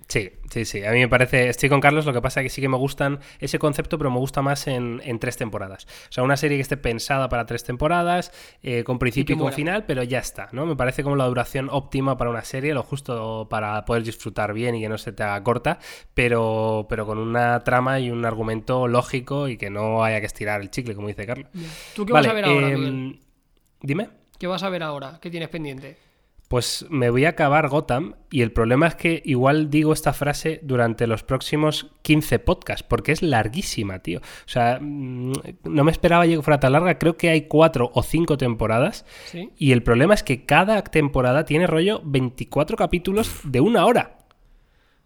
Sí, 0.08 0.30
sí, 0.50 0.64
sí. 0.64 0.84
A 0.84 0.92
mí 0.92 1.00
me 1.00 1.08
parece. 1.08 1.48
Estoy 1.48 1.68
con 1.68 1.80
Carlos, 1.80 2.06
lo 2.06 2.12
que 2.12 2.22
pasa 2.22 2.40
es 2.40 2.44
que 2.44 2.50
sí 2.50 2.60
que 2.60 2.68
me 2.68 2.76
gustan 2.76 3.18
ese 3.40 3.58
concepto, 3.58 3.98
pero 3.98 4.10
me 4.10 4.18
gusta 4.18 4.40
más 4.40 4.68
en, 4.68 5.00
tres 5.18 5.36
temporadas. 5.36 5.86
O 6.08 6.12
sea, 6.12 6.22
una 6.22 6.36
serie 6.36 6.58
que 6.58 6.62
esté 6.62 6.76
pensada 6.76 7.28
para 7.28 7.44
tres 7.44 7.64
temporadas, 7.64 8.30
eh, 8.62 8.84
con 8.84 9.00
principio 9.00 9.34
y, 9.34 9.38
con 9.38 9.52
final, 9.52 9.84
pero 9.84 10.04
ya 10.04 10.20
está, 10.20 10.48
¿no? 10.52 10.64
Me 10.64 10.76
parece 10.76 11.02
como 11.02 11.16
la 11.16 11.24
duración 11.26 11.68
óptima 11.72 12.16
para 12.16 12.30
una 12.30 12.44
serie, 12.44 12.72
lo 12.72 12.84
justo 12.84 13.48
para 13.50 13.84
poder 13.84 14.04
disfrutar 14.04 14.52
bien 14.52 14.76
y 14.76 14.80
que 14.80 14.88
no 14.88 14.96
se 14.96 15.12
te 15.12 15.24
haga 15.24 15.42
corta, 15.42 15.80
pero, 16.14 16.86
pero 16.88 17.04
con 17.04 17.18
una 17.18 17.64
trama 17.64 17.98
y 17.98 18.10
un 18.10 18.24
argumento 18.24 18.86
lógico 18.86 19.48
y 19.48 19.56
que 19.56 19.70
no 19.70 20.04
haya 20.04 20.20
que 20.20 20.26
estirar 20.26 20.60
el 20.60 20.70
chicle, 20.70 20.94
como 20.94 21.08
dice 21.08 21.26
Carlos. 21.26 21.48
¿Tú 21.96 22.06
qué 22.06 22.12
vas 22.12 22.26
a 22.26 22.32
ver 22.32 22.44
ahora, 22.44 22.70
em, 22.70 23.18
Dime. 23.80 24.08
¿Qué 24.38 24.46
vas 24.46 24.62
a 24.62 24.68
ver 24.68 24.82
ahora? 24.82 25.18
¿Qué 25.20 25.30
tienes 25.30 25.48
pendiente? 25.48 26.05
Pues 26.48 26.86
me 26.90 27.10
voy 27.10 27.24
a 27.24 27.30
acabar 27.30 27.68
Gotham 27.68 28.14
y 28.30 28.42
el 28.42 28.52
problema 28.52 28.86
es 28.86 28.94
que 28.94 29.20
igual 29.24 29.68
digo 29.68 29.92
esta 29.92 30.12
frase 30.12 30.60
durante 30.62 31.08
los 31.08 31.24
próximos 31.24 31.88
15 32.02 32.38
podcasts, 32.38 32.84
porque 32.84 33.10
es 33.10 33.20
larguísima, 33.22 33.98
tío. 33.98 34.20
O 34.20 34.48
sea, 34.48 34.78
mm, 34.80 35.32
no 35.64 35.82
me 35.82 35.90
esperaba 35.90 36.24
que 36.24 36.40
fuera 36.42 36.60
tan 36.60 36.72
larga, 36.72 36.98
creo 36.98 37.16
que 37.16 37.30
hay 37.30 37.42
cuatro 37.42 37.90
o 37.94 38.02
cinco 38.04 38.38
temporadas. 38.38 39.04
Y 39.58 39.72
el 39.72 39.82
problema 39.82 40.14
es 40.14 40.22
que 40.22 40.44
cada 40.44 40.84
temporada 40.84 41.44
tiene 41.44 41.66
rollo 41.66 42.00
24 42.04 42.76
capítulos 42.76 43.40
de 43.42 43.60
una 43.60 43.84
hora. 43.84 44.18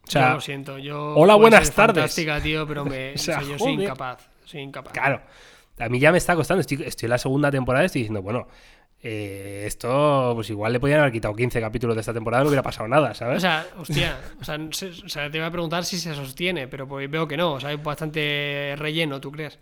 O 0.07 0.11
sea, 0.11 0.29
yo 0.29 0.35
lo 0.35 0.41
siento, 0.43 0.79
yo... 0.79 1.15
Hola, 1.15 1.37
buenas 1.37 1.71
tardes. 1.73 2.15
tío, 2.43 2.67
pero 2.67 2.85
me, 2.85 3.15
yo 3.17 3.59
soy 3.59 3.73
incapaz, 3.73 4.29
soy 4.45 4.61
incapaz. 4.61 4.93
Claro, 4.93 5.23
a 5.79 5.89
mí 5.89 5.99
ya 5.99 6.13
me 6.13 6.19
está 6.19 6.37
costando, 6.37 6.61
estoy, 6.61 6.83
estoy 6.83 7.07
en 7.07 7.11
la 7.11 7.19
segunda 7.19 7.51
temporada 7.51 7.85
y 7.85 7.87
estoy 7.87 8.03
diciendo, 8.03 8.21
bueno... 8.21 8.47
Eh, 9.03 9.65
esto, 9.67 10.33
pues 10.35 10.51
igual 10.51 10.75
le 10.75 10.81
podían 10.81 11.01
haber 11.01 11.13
quitado 11.13 11.35
15 11.35 11.59
capítulos 11.61 11.97
de 11.97 12.01
esta 12.01 12.13
temporada, 12.13 12.43
no 12.43 12.51
hubiera 12.51 12.63
pasado 12.63 12.87
nada, 12.87 13.15
¿sabes? 13.15 13.39
O 13.39 13.41
sea, 13.41 13.67
hostia, 13.79 14.19
o 14.41 15.09
sea, 15.09 15.31
te 15.31 15.39
voy 15.39 15.47
a 15.47 15.51
preguntar 15.51 15.85
si 15.87 15.99
se 15.99 16.15
sostiene, 16.15 16.69
pero 16.69 16.87
pues 16.87 17.11
veo 17.11 17.27
que 17.27 17.37
no, 17.37 17.55
o 17.55 17.61
sea, 17.61 17.71
hay 17.71 17.77
bastante 17.77 18.75
relleno, 18.77 19.21
¿tú 19.21 19.33
crees? 19.33 19.59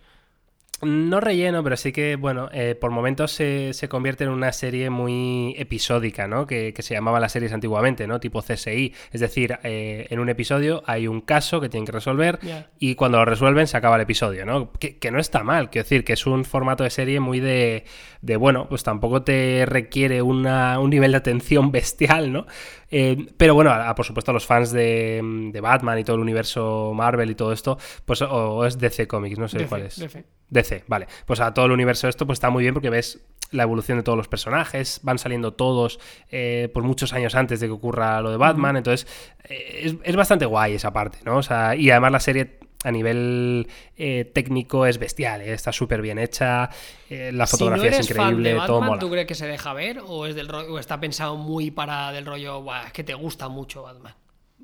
No 0.80 1.18
relleno, 1.18 1.64
pero 1.64 1.76
sí 1.76 1.90
que, 1.90 2.14
bueno, 2.14 2.50
eh, 2.52 2.76
por 2.80 2.92
momentos 2.92 3.32
se, 3.32 3.74
convierte 3.88 4.22
en 4.22 4.30
una 4.30 4.52
serie 4.52 4.90
muy 4.90 5.56
episódica, 5.58 6.28
¿no? 6.28 6.46
Que, 6.46 6.72
se 6.78 6.94
llamaba 6.94 7.18
las 7.18 7.32
series 7.32 7.52
antiguamente, 7.52 8.06
¿no? 8.06 8.20
Tipo 8.20 8.42
CSI. 8.42 8.94
Es 9.10 9.20
decir, 9.20 9.58
eh, 9.64 10.06
en 10.08 10.20
un 10.20 10.28
episodio 10.28 10.84
hay 10.86 11.08
un 11.08 11.20
caso 11.20 11.60
que 11.60 11.68
tienen 11.68 11.84
que 11.84 11.90
resolver 11.90 12.38
y 12.78 12.94
cuando 12.94 13.18
lo 13.18 13.24
resuelven 13.24 13.66
se 13.66 13.76
acaba 13.76 13.96
el 13.96 14.02
episodio, 14.02 14.46
¿no? 14.46 14.70
Que, 14.70 15.10
no 15.10 15.18
está 15.18 15.42
mal, 15.42 15.68
quiero 15.70 15.84
decir, 15.84 16.04
que 16.04 16.12
es 16.12 16.26
un 16.26 16.44
formato 16.44 16.84
de 16.84 16.90
serie 16.90 17.18
muy 17.18 17.40
de, 17.40 17.84
de 18.20 18.36
bueno, 18.36 18.68
pues 18.68 18.82
tampoco 18.82 19.22
te 19.22 19.64
requiere 19.66 20.22
una, 20.22 20.78
un 20.80 20.90
nivel 20.90 21.12
de 21.12 21.18
atención 21.18 21.70
bestial, 21.72 22.32
¿no? 22.32 22.46
Eh, 22.90 23.26
pero 23.36 23.54
bueno, 23.54 23.72
por 23.94 24.06
supuesto, 24.06 24.32
los 24.32 24.46
fans 24.46 24.72
de, 24.72 25.58
Batman 25.60 25.98
y 25.98 26.04
todo 26.04 26.16
el 26.16 26.22
universo 26.22 26.92
Marvel 26.94 27.30
y 27.30 27.34
todo 27.34 27.52
esto, 27.52 27.78
pues 28.04 28.22
o, 28.22 28.64
es 28.64 28.78
DC 28.78 29.06
Comics, 29.06 29.38
no 29.38 29.48
sé 29.48 29.66
cuál 29.66 29.82
es. 29.82 29.98
DC. 29.98 30.24
DC, 30.48 30.84
vale. 30.86 31.06
Pues 31.26 31.40
a 31.40 31.52
todo 31.52 31.66
el 31.66 31.72
universo 31.72 32.08
esto, 32.08 32.26
pues 32.26 32.36
está 32.36 32.50
muy 32.50 32.62
bien 32.62 32.74
porque 32.74 32.90
ves 32.90 33.20
la 33.50 33.62
evolución 33.62 33.98
de 33.98 34.04
todos 34.04 34.16
los 34.16 34.28
personajes, 34.28 35.00
van 35.02 35.18
saliendo 35.18 35.54
todos 35.54 35.98
eh, 36.30 36.70
por 36.72 36.82
muchos 36.82 37.12
años 37.12 37.34
antes 37.34 37.60
de 37.60 37.66
que 37.66 37.72
ocurra 37.72 38.20
lo 38.20 38.30
de 38.30 38.36
Batman, 38.36 38.76
entonces 38.76 39.06
eh, 39.44 39.80
es, 39.84 39.96
es, 40.02 40.16
bastante 40.16 40.44
guay 40.44 40.74
esa 40.74 40.92
parte, 40.92 41.18
¿no? 41.24 41.38
O 41.38 41.42
sea, 41.42 41.74
y 41.74 41.90
además 41.90 42.12
la 42.12 42.20
serie 42.20 42.58
a 42.84 42.90
nivel 42.90 43.66
eh, 43.96 44.30
técnico 44.32 44.86
es 44.86 44.98
bestial, 44.98 45.40
eh, 45.40 45.52
está 45.52 45.72
súper 45.72 46.00
bien 46.00 46.18
hecha, 46.18 46.70
eh, 47.10 47.32
la 47.32 47.46
fotografía 47.46 47.90
es 47.90 48.10
increíble, 48.10 48.56
todo 48.66 48.80
mola. 48.80 49.00
¿Tú 49.00 49.10
crees 49.10 49.26
que 49.26 49.34
se 49.34 49.46
deja 49.46 49.72
ver 49.72 50.00
o 50.06 50.26
es 50.26 50.34
del 50.34 50.50
o 50.50 50.78
está 50.78 51.00
pensado 51.00 51.36
muy 51.36 51.70
para 51.70 52.12
del 52.12 52.26
rollo, 52.26 52.64
es 52.86 52.92
que 52.92 53.04
te 53.04 53.14
gusta 53.14 53.48
mucho 53.48 53.82
Batman? 53.82 54.14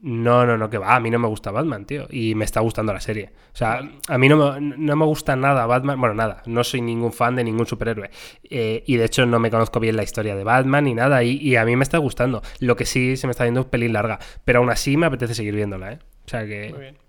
No, 0.01 0.45
no, 0.45 0.59
no, 0.59 0.69
que 0.69 0.77
va, 0.77 0.95
a 0.95 1.01
mí 1.01 1.11
no 1.11 1.19
me 1.19 1.29
gusta 1.29 1.51
Batman, 1.51 1.87
tío, 1.87 2.07
y 2.11 2.35
me 2.35 2.45
está 2.45 2.61
gustando 2.61 2.93
la 2.93 3.01
serie. 3.01 3.31
O 3.55 3.57
sea, 3.57 3.81
a 4.07 4.19
mí 4.19 4.29
no 4.29 4.37
me, 4.37 4.61
no 4.61 4.97
me 4.97 5.05
gusta 5.07 5.35
nada 5.35 5.65
Batman, 5.65 5.99
bueno, 5.99 6.15
nada, 6.15 6.43
no 6.45 6.63
soy 6.63 6.83
ningún 6.83 7.11
fan 7.11 7.37
de 7.37 7.43
ningún 7.43 7.67
superhéroe, 7.67 8.11
y 8.43 8.97
de 8.97 9.05
hecho 9.05 9.25
no 9.25 9.39
me 9.39 9.51
conozco 9.51 9.81
bien 9.81 9.97
la 9.97 10.03
historia 10.03 10.37
de 10.37 10.45
Batman 10.45 10.85
ni 10.85 10.95
nada, 10.95 11.25
y, 11.25 11.39
y, 11.39 11.57
a 11.57 11.65
mí 11.65 11.75
me 11.75 11.85
está 11.85 11.99
gustando. 11.99 12.43
Lo 12.61 12.77
que 12.77 12.85
sí 12.85 13.17
se 13.17 13.27
me 13.27 13.31
está 13.31 13.45
viendo 13.45 13.63
un 13.63 13.71
pelín 13.71 13.95
larga, 13.95 14.19
pero 14.45 14.59
aún 14.59 14.71
así 14.71 14.97
me 14.97 15.07
apetece 15.07 15.35
seguir 15.35 15.55
viéndola, 15.55 15.93
¿eh? 15.93 15.99
O 16.27 16.29
sea 16.29 16.47
que... 16.47 16.71
Muy 16.71 16.81
bien. 16.81 17.04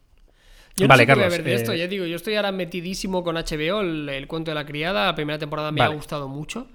Yo 0.76 0.88
no 0.88 0.98
sé 0.98 1.08
Carlos, 1.08 1.30
ver 1.30 1.44
de 1.44 1.56
esto, 1.56 1.72
eh, 1.72 1.78
ya 1.80 1.88
digo, 1.88 2.06
yo 2.06 2.18
estoy 2.18 2.36
ahora 2.36 2.52
metidísimo 2.52 3.24
con 3.24 3.36
HBO, 3.36 3.82
el, 3.82 4.28
cuento 4.28 4.52
de 4.52 4.56
la 4.56 4.66
criada, 4.66 5.06
la 5.06 5.16
primera 5.16 5.40
temporada 5.40 5.72
me 5.72 5.82
ha 5.82 5.88
gustado 5.88 6.28
mucho. 6.28 6.68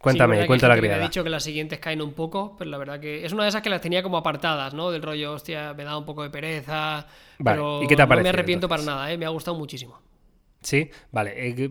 Cuéntame, 0.00 0.46
cuenta 0.46 0.68
la 0.68 0.76
criada. 0.76 0.96
Me 0.96 1.04
ha 1.04 1.06
dicho 1.08 1.22
que 1.22 1.30
las 1.30 1.42
siguientes 1.42 1.78
caen 1.78 2.00
un 2.00 2.14
poco, 2.14 2.56
pero 2.56 2.70
la 2.70 2.78
verdad 2.78 3.00
que 3.00 3.24
es 3.24 3.32
una 3.32 3.42
de 3.42 3.50
esas 3.50 3.60
que 3.60 3.68
las 3.68 3.82
tenía 3.82 4.02
como 4.02 4.16
apartadas, 4.16 4.72
¿no? 4.72 4.90
Del 4.90 5.02
rollo, 5.02 5.32
hostia, 5.32 5.74
me 5.74 5.84
da 5.84 5.98
un 5.98 6.06
poco 6.06 6.22
de 6.22 6.30
pereza. 6.30 7.06
pero 7.42 7.82
¿Y 7.82 7.86
qué 7.86 7.96
te 7.96 8.06
no 8.06 8.22
me 8.22 8.28
arrepiento 8.28 8.68
para 8.68 8.82
nada, 8.82 9.12
¿eh? 9.12 9.18
Me 9.18 9.26
ha 9.26 9.30
gustado 9.30 9.58
muchísimo. 9.58 10.00
Sí, 10.62 10.90
vale. 11.10 11.32
Eh, 11.36 11.70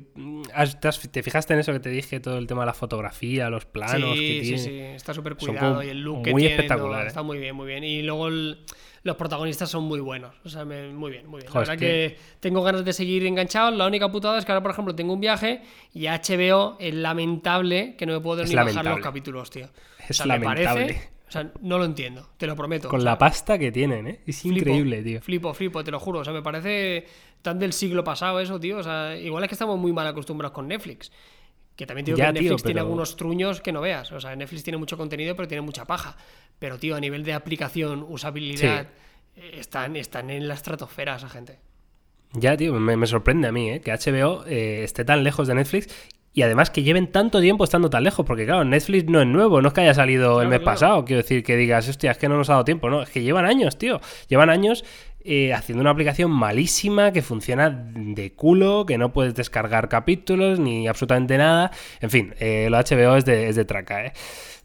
¿Te 1.11 1.23
fijaste 1.23 1.53
en 1.53 1.59
eso 1.59 1.71
que 1.71 1.79
te 1.79 1.89
dije? 1.89 2.19
Todo 2.19 2.37
el 2.37 2.47
tema 2.47 2.61
de 2.61 2.67
la 2.67 2.73
fotografía, 2.73 3.49
los 3.49 3.65
planos. 3.65 4.17
Sí, 4.17 4.39
que 4.39 4.45
sí, 4.45 4.57
sí. 4.57 4.79
Está 4.79 5.13
súper 5.13 5.35
cuidado 5.35 5.83
y 5.83 5.89
el 5.89 6.01
look 6.01 6.23
que 6.23 6.33
tiene. 6.33 6.55
espectacular. 6.55 7.07
Está 7.07 7.21
muy 7.21 7.37
bien, 7.37 7.55
muy 7.55 7.67
bien. 7.67 7.83
Y 7.83 8.01
luego 8.01 8.27
el 8.27 8.65
los 9.03 9.15
protagonistas 9.15 9.69
son 9.69 9.83
muy 9.83 9.99
buenos. 9.99 10.35
O 10.43 10.49
sea, 10.49 10.65
muy 10.65 11.11
bien, 11.11 11.27
muy 11.27 11.41
bien. 11.41 11.53
la 11.53 11.59
verdad 11.59 11.77
que... 11.77 12.17
tengo 12.39 12.61
ganas 12.63 12.83
de 12.83 12.93
seguir 12.93 13.25
enganchado. 13.25 13.71
La 13.71 13.87
única 13.87 14.11
putada 14.11 14.37
es 14.37 14.45
que 14.45 14.51
ahora, 14.51 14.61
por 14.61 14.71
ejemplo, 14.71 14.95
tengo 14.95 15.13
un 15.13 15.21
viaje 15.21 15.61
y 15.93 16.07
HBO 16.07 16.77
es 16.79 16.93
lamentable 16.93 17.95
que 17.95 18.05
no 18.05 18.13
me 18.13 18.19
puedo 18.19 18.43
ni 18.43 18.55
bajar 18.55 18.85
los 18.85 18.99
capítulos, 18.99 19.49
tío. 19.49 19.69
Es 20.07 20.25
lamentable. 20.25 21.09
o 21.27 21.31
sea, 21.31 21.51
no 21.61 21.77
lo 21.77 21.85
entiendo, 21.85 22.29
te 22.37 22.47
lo 22.47 22.55
prometo. 22.55 22.89
Con 22.89 23.03
la 23.03 23.17
pasta 23.17 23.57
que 23.57 23.71
tienen, 23.71 24.07
¿eh? 24.07 24.19
Es 24.25 24.43
increíble, 24.45 25.03
tío. 25.03 25.21
Flipo, 25.21 25.53
flipo, 25.53 25.83
te 25.83 25.91
lo 25.91 25.99
juro. 25.99 26.19
O 26.19 26.23
sea, 26.23 26.33
me 26.33 26.41
parece 26.41 27.05
tan 27.41 27.59
del 27.59 27.73
siglo 27.73 28.03
pasado 28.03 28.39
eso, 28.39 28.59
tío. 28.59 28.77
O 28.77 28.83
sea, 28.83 29.17
igual 29.17 29.43
es 29.43 29.49
que 29.49 29.55
estamos 29.55 29.79
muy 29.79 29.93
mal 29.93 30.07
acostumbrados 30.07 30.53
con 30.53 30.67
Netflix. 30.67 31.11
Que 31.79 31.85
también 31.85 32.03
digo 32.03 32.17
que 32.17 32.33
Netflix 32.33 32.61
tiene 32.63 32.81
algunos 32.81 33.15
truños 33.15 33.61
que 33.61 33.71
no 33.71 33.79
veas. 33.79 34.11
O 34.11 34.19
sea, 34.19 34.35
Netflix 34.35 34.63
tiene 34.63 34.75
mucho 34.75 34.97
contenido, 34.97 35.33
pero 35.37 35.47
tiene 35.47 35.61
mucha 35.61 35.85
paja. 35.85 36.17
Pero, 36.59 36.77
tío, 36.77 36.97
a 36.97 36.99
nivel 36.99 37.23
de 37.23 37.31
aplicación, 37.31 38.05
usabilidad, 38.05 38.87
eh, 39.37 39.51
están, 39.53 39.95
están 39.95 40.29
en 40.29 40.49
la 40.49 40.55
estratosfera 40.55 41.15
esa 41.15 41.29
gente. 41.29 41.57
Ya, 42.33 42.57
tío, 42.57 42.73
me, 42.73 43.07
sorprende 43.07 43.47
a 43.47 43.53
mí, 43.53 43.69
¿eh? 43.69 43.79
Que 43.79 43.93
HBO 43.93 44.43
eh, 44.45 44.83
esté 44.83 45.05
tan 45.05 45.23
lejos 45.23 45.47
de 45.47 45.55
Netflix 45.55 45.87
y 46.33 46.41
además 46.41 46.69
que 46.69 46.83
lleven 46.83 47.11
tanto 47.11 47.41
tiempo 47.41 47.63
estando 47.63 47.89
tan 47.89 48.03
lejos, 48.03 48.25
porque 48.25 48.45
claro, 48.45 48.63
Netflix 48.63 49.09
no 49.09 49.21
es 49.21 49.27
nuevo, 49.27 49.61
no 49.61 49.69
es 49.69 49.73
que 49.73 49.81
haya 49.81 49.93
salido 49.93 50.41
el 50.41 50.47
mes 50.47 50.59
pasado, 50.59 51.03
quiero 51.03 51.21
decir 51.21 51.43
que 51.43 51.55
digas, 51.55 51.87
hostia, 51.89 52.11
es 52.11 52.17
que 52.17 52.29
no 52.29 52.37
nos 52.37 52.49
ha 52.49 52.53
dado 52.53 52.65
tiempo, 52.65 52.89
no, 52.89 53.01
es 53.01 53.09
que 53.09 53.23
llevan 53.23 53.45
años, 53.45 53.77
tío, 53.77 53.99
llevan 54.27 54.49
años 54.49 54.85
eh, 55.31 55.53
haciendo 55.53 55.81
una 55.81 55.91
aplicación 55.91 56.31
malísima 56.31 57.13
que 57.13 57.21
funciona 57.21 57.69
de 57.69 58.31
culo, 58.31 58.87
que 58.87 58.97
no 58.97 59.13
puedes 59.13 59.35
descargar 59.35 59.87
capítulos 59.87 60.59
ni 60.59 60.87
absolutamente 60.87 61.37
nada. 61.37 61.69
En 62.01 62.09
fin, 62.09 62.33
eh, 62.39 62.67
lo 62.71 62.79
HBO 62.79 63.15
es 63.15 63.25
de, 63.25 63.47
es 63.47 63.55
de 63.55 63.63
traca, 63.63 64.07
¿eh? 64.07 64.13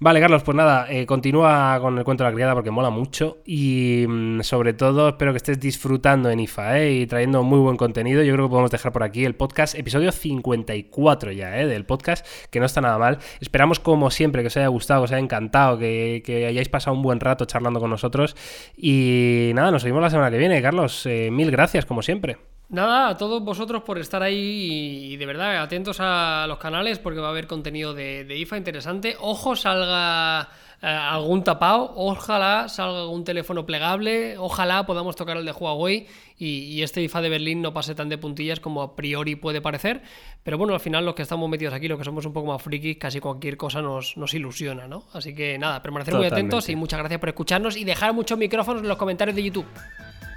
Vale, 0.04 0.20
Carlos, 0.20 0.42
pues 0.42 0.54
nada, 0.54 0.86
eh, 0.90 1.06
continúa 1.06 1.78
con 1.80 1.96
el 1.96 2.04
cuento 2.04 2.24
de 2.24 2.28
la 2.28 2.34
criada 2.34 2.52
porque 2.52 2.70
mola 2.70 2.90
mucho 2.90 3.38
y 3.46 4.04
mm, 4.06 4.42
sobre 4.42 4.74
todo 4.74 5.08
espero 5.08 5.32
que 5.32 5.38
estés 5.38 5.58
disfrutando 5.58 6.28
en 6.28 6.40
IFA 6.40 6.78
¿eh? 6.78 6.92
y 6.92 7.06
trayendo 7.06 7.42
muy 7.42 7.58
buen 7.58 7.78
contenido. 7.78 8.22
Yo 8.22 8.34
creo 8.34 8.44
que 8.44 8.50
podemos 8.50 8.70
dejar 8.70 8.92
por 8.92 9.02
aquí 9.02 9.24
el 9.24 9.34
podcast, 9.34 9.74
episodio 9.74 10.12
54 10.12 11.32
ya 11.32 11.58
¿eh? 11.58 11.66
del 11.66 11.86
podcast, 11.86 12.26
que 12.50 12.60
no 12.60 12.66
está 12.66 12.82
nada 12.82 12.98
mal. 12.98 13.16
Esperamos 13.40 13.80
como 13.80 14.10
siempre 14.10 14.42
que 14.42 14.48
os 14.48 14.56
haya 14.58 14.68
gustado, 14.68 15.00
que 15.00 15.04
os 15.04 15.12
haya 15.12 15.22
encantado, 15.22 15.78
que, 15.78 16.22
que 16.22 16.44
hayáis 16.44 16.68
pasado 16.68 16.94
un 16.94 17.02
buen 17.02 17.18
rato 17.18 17.46
charlando 17.46 17.80
con 17.80 17.88
nosotros 17.88 18.36
y 18.76 19.52
nada, 19.54 19.70
nos 19.70 19.84
vemos 19.84 20.02
la 20.02 20.10
semana 20.10 20.30
que 20.30 20.36
viene. 20.36 20.60
Carlos, 20.60 21.06
eh, 21.06 21.30
mil 21.32 21.50
gracias 21.50 21.86
como 21.86 22.02
siempre. 22.02 22.36
Nada, 22.70 23.10
a 23.10 23.16
todos 23.18 23.42
vosotros 23.44 23.82
por 23.82 23.98
estar 23.98 24.22
ahí 24.22 25.12
y 25.12 25.16
de 25.16 25.26
verdad 25.26 25.62
atentos 25.62 25.98
a 26.00 26.46
los 26.48 26.58
canales 26.58 26.98
porque 26.98 27.20
va 27.20 27.28
a 27.28 27.30
haber 27.30 27.46
contenido 27.46 27.92
de, 27.92 28.26
IFA 28.36 28.56
interesante. 28.56 29.16
Ojo 29.20 29.54
salga 29.54 30.48
eh, 30.80 30.86
algún 30.86 31.44
tapado, 31.44 31.92
ojalá 31.94 32.68
salga 32.70 33.02
algún 33.02 33.22
teléfono 33.22 33.66
plegable, 33.66 34.38
ojalá 34.38 34.86
podamos 34.86 35.14
tocar 35.14 35.36
el 35.36 35.44
de 35.44 35.52
Huawei 35.52 36.06
y, 36.38 36.82
este 36.82 37.02
IFA 37.02 37.20
de 37.20 37.28
Berlín 37.28 37.60
no 37.60 37.74
pase 37.74 37.94
tan 37.94 38.08
de 38.08 38.16
puntillas 38.16 38.60
como 38.60 38.80
a 38.82 38.96
priori 38.96 39.36
puede 39.36 39.60
parecer. 39.60 40.02
Pero 40.42 40.56
bueno, 40.56 40.72
al 40.72 40.80
final 40.80 41.04
los 41.04 41.14
que 41.14 41.22
estamos 41.22 41.48
metidos 41.50 41.74
aquí, 41.74 41.86
los 41.86 41.98
que 41.98 42.04
somos 42.04 42.24
un 42.24 42.32
poco 42.32 42.50
más 42.50 42.62
frikis, 42.62 42.96
casi 42.96 43.20
cualquier 43.20 43.58
cosa 43.58 43.82
nos, 43.82 44.16
nos 44.16 44.32
ilusiona, 44.32 44.88
¿no? 44.88 45.04
Así 45.12 45.34
que 45.34 45.58
nada, 45.58 45.82
permanecer 45.82 46.14
muy 46.14 46.26
atentos 46.26 46.68
y 46.70 46.76
muchas 46.76 46.98
gracias 46.98 47.20
por 47.20 47.28
escucharnos 47.28 47.76
y 47.76 47.84
dejar 47.84 48.14
muchos 48.14 48.38
micrófonos 48.38 48.82
en 48.82 48.88
los 48.88 48.96
comentarios 48.96 49.36
de 49.36 49.42
YouTube. 49.42 49.66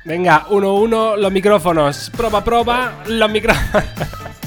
Venga, 0.08 0.46
uno, 0.52 0.76
uno, 0.76 1.18
los 1.18 1.34
micrófonos. 1.34 2.10
Proba, 2.16 2.42
proba, 2.42 3.04
los 3.08 3.30
micrófonos. 3.30 3.84